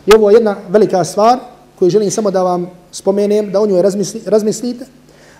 I 0.05 0.13
ovo 0.13 0.29
je 0.29 0.33
jedna 0.33 0.55
velika 0.69 1.03
stvar 1.03 1.39
koju 1.79 1.89
želim 1.89 2.11
samo 2.11 2.31
da 2.31 2.43
vam 2.43 2.69
spomenem, 2.91 3.51
da 3.51 3.61
o 3.61 3.67
njoj 3.67 3.81
razmisli, 3.81 4.21
razmislite, 4.25 4.85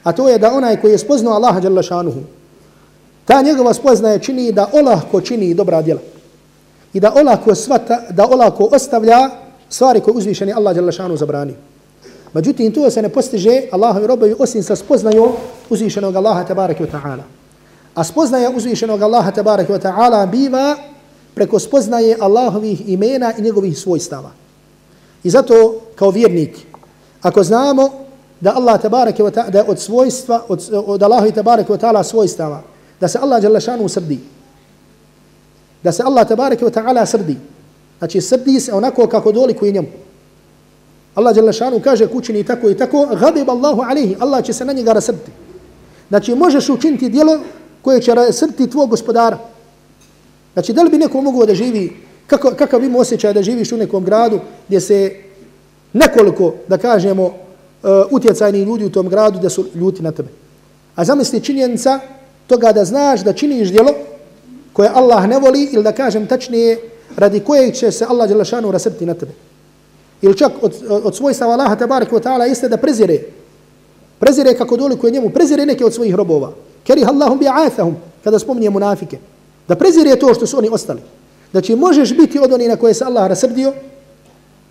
a 0.04 0.12
to 0.12 0.30
je 0.30 0.38
da 0.38 0.54
onaj 0.54 0.82
koji 0.82 0.92
je 0.92 0.98
spoznao 0.98 1.34
Allaha 1.34 1.60
jalla 1.64 1.82
šanuhu, 1.82 2.20
ta 3.26 3.42
njegova 3.42 3.74
spoznaje 3.74 4.20
čini 4.20 4.52
da 4.52 4.70
olahko 4.74 5.22
čini 5.22 5.54
dobra 5.54 5.82
djela. 5.82 6.02
I 6.96 7.00
da 7.00 7.14
olako, 7.16 7.56
svata, 7.56 8.02
da 8.10 8.28
olako 8.28 8.70
ostavlja 8.72 9.30
stvari 9.70 10.00
koje 10.00 10.16
uzvišeni 10.16 10.54
Allah 10.54 10.76
dželle 10.76 10.92
šanu 10.92 11.18
zabrani. 11.18 11.54
Međutim, 12.34 12.72
to 12.72 12.90
se 12.90 13.02
ne 13.02 13.10
postiže 13.10 13.62
Allahovi 13.72 14.08
robovi 14.08 14.36
osim 14.40 14.64
sa 14.64 14.76
spoznajom 14.76 15.32
uzvišenog 15.70 16.16
Allaha 16.16 16.44
tabaraka 16.44 16.84
wa 16.84 16.92
ta'ala. 16.92 17.24
A 17.96 18.04
spoznaja 18.04 18.52
uzvišenog 18.56 19.02
Allaha 19.02 19.32
tabaraka 19.32 19.74
wa 19.74 19.80
ta'ala 19.80 20.26
biva 20.32 20.76
preko 21.34 21.60
spoznaje 21.60 22.18
Allahovih 22.20 22.90
imena 22.90 23.34
i 23.38 23.42
njegovih 23.42 23.78
svojstava. 23.78 24.32
I 25.24 25.30
zato 25.30 25.82
kao 25.96 26.12
vjernik, 26.12 26.58
ako 27.22 27.44
znamo 27.44 27.90
da 28.40 28.56
Allah 28.56 28.82
tabaraka 28.82 29.24
wa 29.24 29.32
ta'ala, 29.32 29.50
da 29.50 29.66
od 29.68 29.80
svojstva, 29.80 30.44
od, 30.48 30.70
od 30.72 31.04
Allahovi 31.04 31.32
tabaraka 31.32 31.74
wa 31.74 31.80
ta'ala 31.80 32.04
svojstava, 32.04 32.62
da 33.00 33.08
se 33.08 33.20
Allah 33.22 33.42
dželle 33.42 33.62
šanu 33.62 33.90
srdi, 33.90 34.20
da 35.86 35.92
se 35.92 36.04
Allah 36.04 36.28
tabaraka 36.28 36.66
wa 36.66 36.72
ta'ala 36.72 37.06
srdi, 37.06 37.38
znači 38.00 38.22
srdi 38.22 38.60
se 38.60 38.74
onako 38.74 39.08
kako 39.08 39.32
dolikuje 39.32 39.72
njemu. 39.72 39.88
Allah 41.16 41.38
jalla 41.38 41.52
šanu 41.52 41.80
kaže 41.80 42.08
kućini 42.08 42.44
tako 42.44 42.70
i 42.70 42.78
tako, 42.78 43.08
gadib 43.20 43.50
Allahu 43.50 43.82
alihi, 43.82 44.16
Allah 44.20 44.44
će 44.44 44.54
se 44.54 44.66
na 44.66 44.74
njega 44.74 44.94
rasrti. 44.94 45.32
Znači 46.10 46.36
možeš 46.36 46.70
učiniti 46.70 47.10
dijelo 47.10 47.40
koje 47.82 48.02
će 48.02 48.16
rasrti 48.16 48.70
tvoj 48.70 48.88
gospodara. 48.88 49.38
Znači, 50.54 50.74
da 50.74 50.84
li 50.84 50.90
bi 50.90 50.98
neko 50.98 51.22
mogao 51.22 51.46
da 51.46 51.56
živi, 51.56 51.94
kako, 52.28 52.52
kakav 52.58 52.84
ima 52.84 53.00
osjećaj 53.00 53.34
da 53.34 53.44
živiš 53.44 53.72
u 53.72 53.78
nekom 53.78 54.04
gradu 54.04 54.40
gdje 54.68 54.82
se 54.82 55.16
nekoliko, 55.94 56.54
da 56.68 56.78
kažemo, 56.78 57.24
uh, 57.26 57.34
utjecajni 58.12 58.64
ljudi 58.64 58.86
u 58.86 58.92
tom 58.92 59.10
gradu 59.10 59.40
da 59.40 59.50
su 59.50 59.66
ljuti 59.76 60.04
na 60.04 60.12
tebe. 60.12 60.30
A 60.96 61.06
zamisli 61.06 61.42
činjenica 61.42 62.00
toga 62.48 62.72
da 62.72 62.86
znaš 62.86 63.22
da 63.22 63.34
činiš 63.34 63.70
djelo 63.70 63.94
koje 64.76 64.92
Allah 64.94 65.28
ne 65.28 65.40
voli 65.40 65.70
ili 65.72 65.84
da 65.84 65.92
kažem 65.92 66.28
tačnije 66.28 66.80
radi 67.16 67.40
kojeg 67.40 67.76
će 67.76 67.92
se 67.92 68.06
Allah 68.10 68.28
Đelešanu 68.28 68.72
rasrti 68.72 69.06
na 69.06 69.14
tebe. 69.14 69.32
Ili 70.22 70.38
čak 70.38 70.52
od, 70.62 70.74
od 70.90 71.16
svojstava 71.16 71.54
Allaha 71.54 71.76
tabaraka 71.76 72.16
wa 72.16 72.24
ta'ala 72.24 72.44
jeste 72.44 72.68
da 72.70 72.78
prezire. 72.78 73.20
Prezire 74.20 74.54
kako 74.58 74.78
doliko 74.78 75.10
njemu. 75.10 75.30
Prezire 75.30 75.66
neke 75.66 75.86
od 75.86 75.94
svojih 75.94 76.16
robova. 76.16 76.52
Kerih 76.84 77.08
Allahum 77.08 77.40
bi'athahum 77.40 77.94
kada 78.24 78.40
spominje 78.40 78.70
munafike. 78.70 79.18
Da 79.68 79.76
prezire 79.76 80.16
to 80.16 80.34
što 80.34 80.48
su 80.48 80.58
oni 80.58 80.70
ostali. 80.72 81.02
Znači 81.52 81.76
možeš 81.76 82.18
biti 82.18 82.40
od 82.40 82.54
onih 82.54 82.68
na 82.68 82.76
koje 82.76 82.94
se 82.94 83.06
Allah 83.06 83.28
rasrdio, 83.28 83.74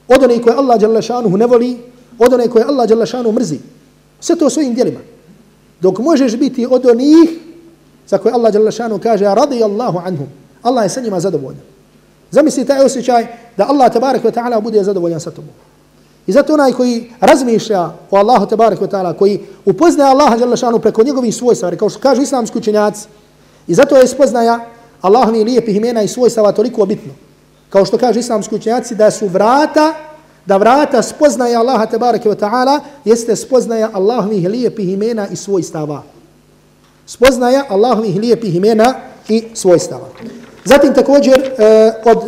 od 0.08 0.22
onih 0.22 0.42
koje 0.42 0.56
Allah 0.56 0.80
Đelešanu 0.80 1.36
ne 1.36 1.46
voli, 1.46 1.76
od 2.18 2.32
onih 2.32 2.50
koje 2.50 2.64
Allah 2.64 2.88
Đelešanu 2.88 3.32
mrzi. 3.32 3.58
Sve 4.20 4.36
to 4.36 4.50
svojim 4.50 4.74
djelima. 4.74 5.00
Dok 5.80 5.98
možeš 5.98 6.36
biti 6.36 6.66
od 6.70 6.86
onih 6.86 7.40
za 8.06 8.18
koje 8.18 8.32
Allah 8.32 8.52
Đalešanuhu 8.52 9.02
kaže 9.02 9.24
radi 9.24 9.62
Allahu 9.62 9.98
anhum. 9.98 10.26
Allah 10.62 10.84
je 10.84 10.88
sa 10.88 11.00
njima 11.00 11.20
zadovoljan. 11.20 11.60
Zamisli 12.30 12.66
taj 12.66 12.84
osjećaj 12.84 13.26
da 13.56 13.66
Allah 13.68 13.92
tabarak 13.92 14.24
wa 14.24 14.32
ta'ala 14.32 14.60
bude 14.60 14.84
zadovoljan 14.84 15.20
sa 15.20 15.30
tobom. 15.30 15.54
I 16.26 16.32
zato 16.32 16.54
onaj 16.54 16.72
koji 16.72 17.12
razmišlja 17.20 17.90
o 18.10 18.16
Allahu 18.16 18.46
tabarak 18.46 18.80
wa 18.80 18.88
ta'ala, 18.88 19.16
koji 19.16 19.40
upoznaje 19.64 20.10
Allaha 20.10 20.38
dželle 20.38 20.56
šanu 20.56 20.78
preko 20.78 21.02
njegovih 21.02 21.34
svojstava, 21.34 21.76
kao 21.76 21.90
što 21.90 22.00
kažu 22.00 22.22
islamski 22.22 22.58
učenjaci, 22.58 23.08
i 23.66 23.74
zato 23.74 23.96
je 23.96 24.08
spoznaja 24.08 24.60
Allahovi 25.00 25.44
lijepih 25.44 25.76
imena 25.76 26.02
i 26.02 26.08
svojstava 26.08 26.52
toliko 26.52 26.86
bitno. 26.86 27.12
Kao 27.68 27.84
što 27.84 27.98
kažu 27.98 28.18
islamski 28.18 28.54
učenjaci, 28.54 28.94
da 28.94 29.10
su 29.10 29.28
vrata, 29.28 29.94
da 30.46 30.56
vrata 30.56 31.02
spoznaje 31.02 31.56
Allaha 31.56 31.86
tabarak 31.86 32.24
wa 32.24 32.36
ta'ala, 32.36 32.80
jeste 33.04 33.36
spoznaja 33.36 33.90
Allahovih 33.92 34.48
lijepih 34.48 34.88
imena 34.88 35.28
i 35.28 35.36
svojstava. 35.36 36.02
Spoznaja 37.06 37.64
Allahovih 37.68 38.16
lijepih 38.16 38.54
imena 38.54 38.94
i 39.28 39.44
svojstava. 39.54 40.08
Zatim 40.64 40.94
također 40.94 41.38
eh, 41.58 41.92
od, 42.04 42.18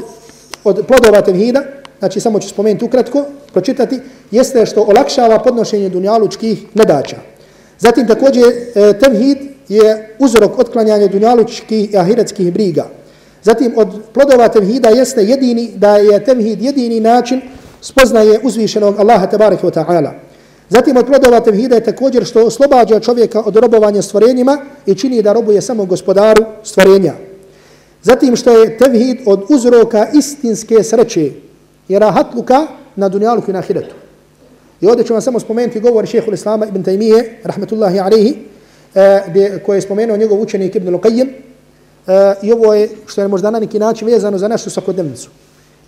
od 0.65 0.87
plodova 0.87 1.21
tevhida, 1.21 1.63
znači 1.99 2.21
samo 2.21 2.41
ću 2.41 2.49
spomenuti 2.49 2.85
ukratko, 2.85 3.25
pročitati, 3.53 4.01
jeste 4.31 4.67
što 4.67 4.83
olakšava 4.83 5.39
podnošenje 5.39 5.89
dunjalučkih 5.89 6.67
nedača. 6.75 7.17
Zatim 7.79 8.07
također 8.07 8.45
e, 8.45 8.99
tevhid 8.99 9.39
je 9.69 10.17
uzrok 10.19 10.59
otklanjanja 10.59 11.09
dunjalučkih 11.09 11.93
i 11.93 11.97
ahiretskih 11.97 12.53
briga. 12.53 12.87
Zatim 13.43 13.73
od 13.77 13.89
plodova 14.13 14.49
tevhida 14.49 14.89
jeste 14.89 15.25
jedini, 15.25 15.73
da 15.77 15.97
je 15.97 16.25
tevhid 16.25 16.63
jedini 16.63 17.01
način 17.01 17.41
spoznaje 17.81 18.41
uzvišenog 18.43 19.01
Allaha 19.01 19.27
tabaraka 19.27 19.67
wa 19.67 19.73
ta'ala. 19.73 20.11
Zatim 20.69 20.97
od 20.97 21.07
plodova 21.07 21.41
tevhida 21.41 21.75
je 21.75 21.85
također 21.85 22.25
što 22.25 22.47
oslobađa 22.47 23.01
čovjeka 23.01 23.41
od 23.41 23.57
robovanja 23.57 24.03
stvorenjima 24.03 24.59
i 24.87 24.95
čini 24.95 25.23
da 25.23 25.33
robuje 25.33 25.63
samo 25.63 25.85
gospodaru 25.85 26.45
stvorenja. 26.63 27.13
Zatim 28.03 28.37
što 28.37 28.51
je 28.51 28.79
tevhid 28.79 29.19
od 29.27 29.45
uzroka 29.49 30.07
istinske 30.15 30.83
sreće 30.83 31.31
i 31.89 31.99
rahatluka 31.99 32.67
na 32.97 33.09
dunjaluku 33.09 33.51
i 33.51 33.53
na 33.53 33.59
ahiretu. 33.59 33.95
I 34.81 34.87
ovdje 34.87 35.05
ću 35.05 35.13
vam 35.13 35.23
samo 35.23 35.41
spomenuti 35.41 35.81
govor 35.81 36.07
šehhul 36.07 36.35
Islama 36.35 36.67
ibn 36.67 36.85
Taymiye, 36.85 37.25
rahmetullahi 37.45 37.99
alaihi, 37.99 38.37
eh, 38.95 39.61
koji 39.67 39.77
je 39.77 39.81
spomenuo 39.81 40.17
njegov 40.17 40.41
učenik 40.41 40.75
ibn 40.75 40.95
Luqayyim. 40.95 41.29
Eh, 42.07 42.35
I 42.43 42.53
ovo 42.53 42.75
je 42.75 42.89
što 43.07 43.23
je 43.23 43.29
možda 43.29 43.51
na 43.51 43.61
neki 43.61 43.79
način 43.79 44.09
vezano 44.09 44.39
za 44.39 44.49
našu 44.49 44.71
svakodnevnicu. 44.71 45.31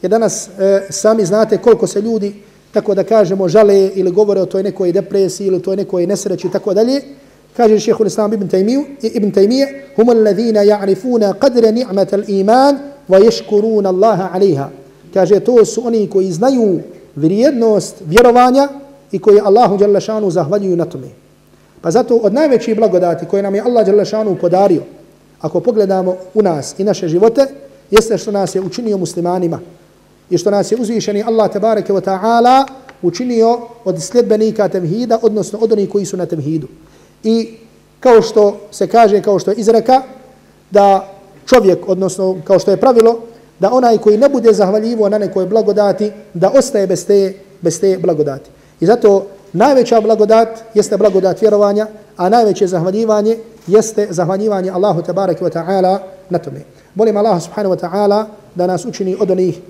Jer 0.02 0.10
danas 0.10 0.48
eh, 0.48 0.86
sami 0.90 1.24
znate 1.24 1.58
koliko 1.58 1.86
se 1.86 2.00
ljudi, 2.00 2.34
tako 2.78 2.94
da 2.94 3.04
kažemo, 3.04 3.48
žale 3.48 3.90
ili 3.94 4.10
govore 4.10 4.40
o 4.40 4.46
toj 4.46 4.62
nekoj 4.62 4.92
depresiji 4.92 5.46
ili 5.46 5.62
toj 5.62 5.76
nekoj 5.76 6.06
nesreći 6.06 6.46
i 6.46 6.50
tako 6.50 6.74
dalje. 6.74 7.00
Kaže 7.56 7.78
šehhul 7.80 8.06
Islam 8.06 8.32
ibn 8.32 8.48
Taymiju, 8.48 8.84
ibn 9.02 9.32
Taymiye, 9.32 9.66
hum 9.96 10.08
allazina 10.08 10.62
ja'rifuna 10.62 11.32
qadre 11.34 11.72
ni'mat 11.72 12.12
al-iman 12.12 12.78
wa 13.08 13.18
yashkuruna 13.18 13.88
Allaha 13.88 14.30
alaiha. 14.32 14.68
Kaže, 15.14 15.40
to 15.40 15.64
su 15.64 15.86
oni 15.86 16.06
koji 16.06 16.32
znaju 16.32 16.80
vrijednost 17.16 17.94
vjerovanja 18.06 18.68
i 19.12 19.18
koji 19.18 19.40
Allahu 19.40 19.76
Đalešanu 19.76 20.30
zahvaljuju 20.30 20.76
na 20.76 20.84
tome. 20.84 21.08
Pa 21.80 21.90
zato 21.90 22.16
od 22.16 22.34
najvećih 22.34 22.76
blagodati 22.76 23.26
koje 23.26 23.42
nam 23.42 23.54
je 23.54 23.60
Allah 23.60 23.86
Đalešanu 23.86 24.36
podario, 24.40 24.82
ako 25.40 25.60
pogledamo 25.60 26.16
u 26.34 26.42
nas 26.42 26.74
i 26.78 26.84
naše 26.84 27.08
živote, 27.08 27.46
jeste 27.90 28.18
što 28.18 28.30
nas 28.30 28.54
je 28.54 28.60
učinio 28.60 28.96
muslimanima 28.96 29.60
i 30.30 30.38
što 30.38 30.50
nas 30.50 30.72
je 30.72 30.78
uzvišeni 30.80 31.22
Allah 31.22 31.52
tabareke 31.52 31.92
wa 31.92 32.00
ta'ala 32.00 32.64
učinio 33.02 33.58
od 33.84 34.02
sljedbenika 34.02 34.68
temhida, 34.68 35.18
odnosno 35.22 35.58
od 35.62 35.72
onih 35.72 35.90
koji 35.90 36.04
su 36.04 36.16
na 36.16 36.26
temhidu. 36.26 36.68
I 37.24 37.54
kao 38.00 38.22
što 38.22 38.56
se 38.70 38.86
kaže, 38.86 39.22
kao 39.22 39.38
što 39.38 39.50
je 39.50 39.56
izreka, 39.56 40.02
da 40.70 41.08
čovjek, 41.46 41.88
odnosno 41.88 42.36
kao 42.44 42.58
što 42.58 42.70
je 42.70 42.76
pravilo, 42.76 43.18
da 43.58 43.72
onaj 43.72 43.98
koji 43.98 44.18
ne 44.18 44.28
bude 44.28 44.52
zahvaljivo 44.52 45.08
na 45.08 45.18
nekoj 45.18 45.46
blagodati, 45.46 46.12
da 46.34 46.50
ostaje 46.50 46.86
bez 46.86 47.06
te, 47.06 47.34
bez 47.60 47.80
te 47.80 47.98
blagodati. 47.98 48.50
I 48.80 48.86
zato 48.86 49.26
najveća 49.52 50.00
blagodat 50.00 50.48
jeste 50.74 50.96
blagodat 50.96 51.40
vjerovanja, 51.40 51.86
a 52.16 52.28
najveće 52.28 52.66
zahvaljivanje 52.66 53.36
jeste 53.66 54.06
zahvaljivanje 54.10 54.70
Allahu 54.70 55.02
tabaraka 55.02 55.44
wa 55.44 55.50
ta'ala 55.50 55.98
na 56.30 56.38
tome. 56.38 56.60
Molim 56.94 57.16
Allah 57.16 57.42
subhanahu 57.42 57.74
wa 57.74 57.80
ta'ala 57.80 58.24
da 58.54 58.66
nas 58.66 58.84
učini 58.84 59.16
od 59.20 59.30
onih 59.30 59.60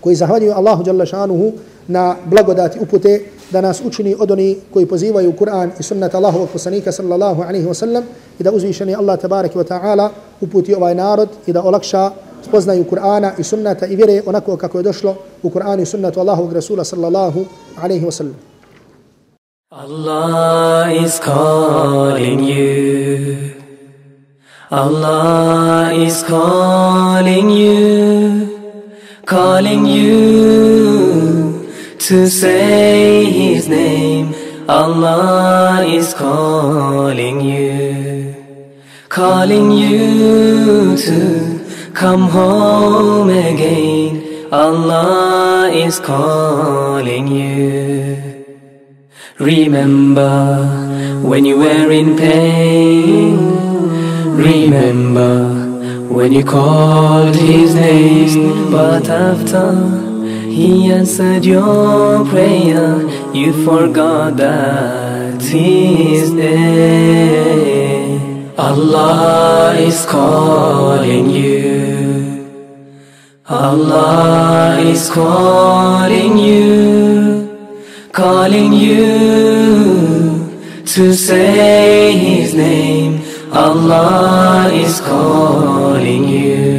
koji 0.00 0.16
zahvaljuju 0.16 0.52
Allahu 0.52 0.84
dželle 0.84 1.06
šanuhu 1.06 1.52
na 1.88 2.16
blagodati 2.24 2.78
upute, 2.80 3.20
da 3.50 3.60
nas 3.60 3.82
učini 3.84 4.16
od 4.18 4.30
oni 4.30 4.56
koji 4.72 4.86
pozivaju 4.86 5.32
Kur'an 5.32 5.70
i 5.80 5.82
sunnet 5.82 6.14
Allahovog 6.14 6.48
poslanika 6.52 6.92
sallallahu 6.92 7.42
alejhi 7.42 7.66
wa 7.66 7.74
sallam 7.74 8.04
i 8.38 8.42
da 8.42 8.52
uzvišeni 8.52 8.94
Allah 8.94 9.18
tebareke 9.20 9.58
wa 9.58 9.64
ta'ala 9.64 10.10
uputi 10.40 10.74
ovaj 10.74 10.94
narod 10.94 11.28
i 11.46 11.52
da 11.52 11.62
olakša 11.62 12.10
spoznaju 12.42 12.84
Kur'ana 12.90 13.32
i 13.38 13.44
sunnata 13.44 13.86
i 13.86 13.96
vjere 13.96 14.22
onako 14.26 14.56
kako 14.56 14.78
je 14.78 14.82
došlo 14.82 15.16
u 15.42 15.50
Kur'anu 15.50 15.82
i 15.82 15.86
sunnetu 15.86 16.20
Allahovog 16.20 16.52
Rasula 16.52 16.84
sallallahu 16.84 17.44
alaihi 17.82 18.06
wa 18.06 18.10
sallam. 18.10 18.36
Allah 19.70 20.90
is 21.04 21.20
calling 21.20 22.40
you. 22.40 23.50
Allah 24.70 25.92
is 26.06 26.24
calling 26.28 27.50
you. 27.50 28.49
Calling 29.30 29.86
you 29.86 31.70
to 31.98 32.26
say 32.26 33.24
His 33.30 33.68
name. 33.68 34.34
Allah 34.68 35.84
is 35.86 36.14
calling 36.14 37.40
you. 37.40 38.34
Calling 39.08 39.70
you 39.70 40.96
to 40.96 41.60
Come 42.00 42.30
home 42.30 43.28
again, 43.28 44.48
Allah 44.50 45.70
is 45.70 46.00
calling 46.00 47.28
you. 47.28 48.46
Remember 49.38 50.64
when 51.22 51.44
you 51.44 51.58
were 51.58 51.90
in 51.92 52.16
pain. 52.16 53.36
Remember 54.34 55.59
when 56.10 56.32
you 56.32 56.44
called 56.44 57.36
His 57.36 57.74
name. 57.74 58.70
But 58.70 59.08
after 59.08 59.72
He 60.48 60.90
answered 60.92 61.44
your 61.44 62.24
prayer, 62.26 63.08
you 63.32 63.52
forgot 63.64 64.36
that 64.36 65.40
He 65.40 66.16
is 66.16 66.34
there. 66.34 67.70
Allah 68.58 69.74
is 69.78 70.04
calling 70.04 71.30
you. 71.30 72.00
Allah 73.48 74.78
is 74.80 75.08
calling 75.10 76.38
you, 76.38 77.48
calling 78.12 78.72
you 78.72 79.08
to 80.84 81.14
say 81.14 82.12
His 82.12 82.54
name. 82.54 83.19
Allah 83.52 84.70
is 84.72 85.00
calling 85.00 86.28
you. 86.28 86.69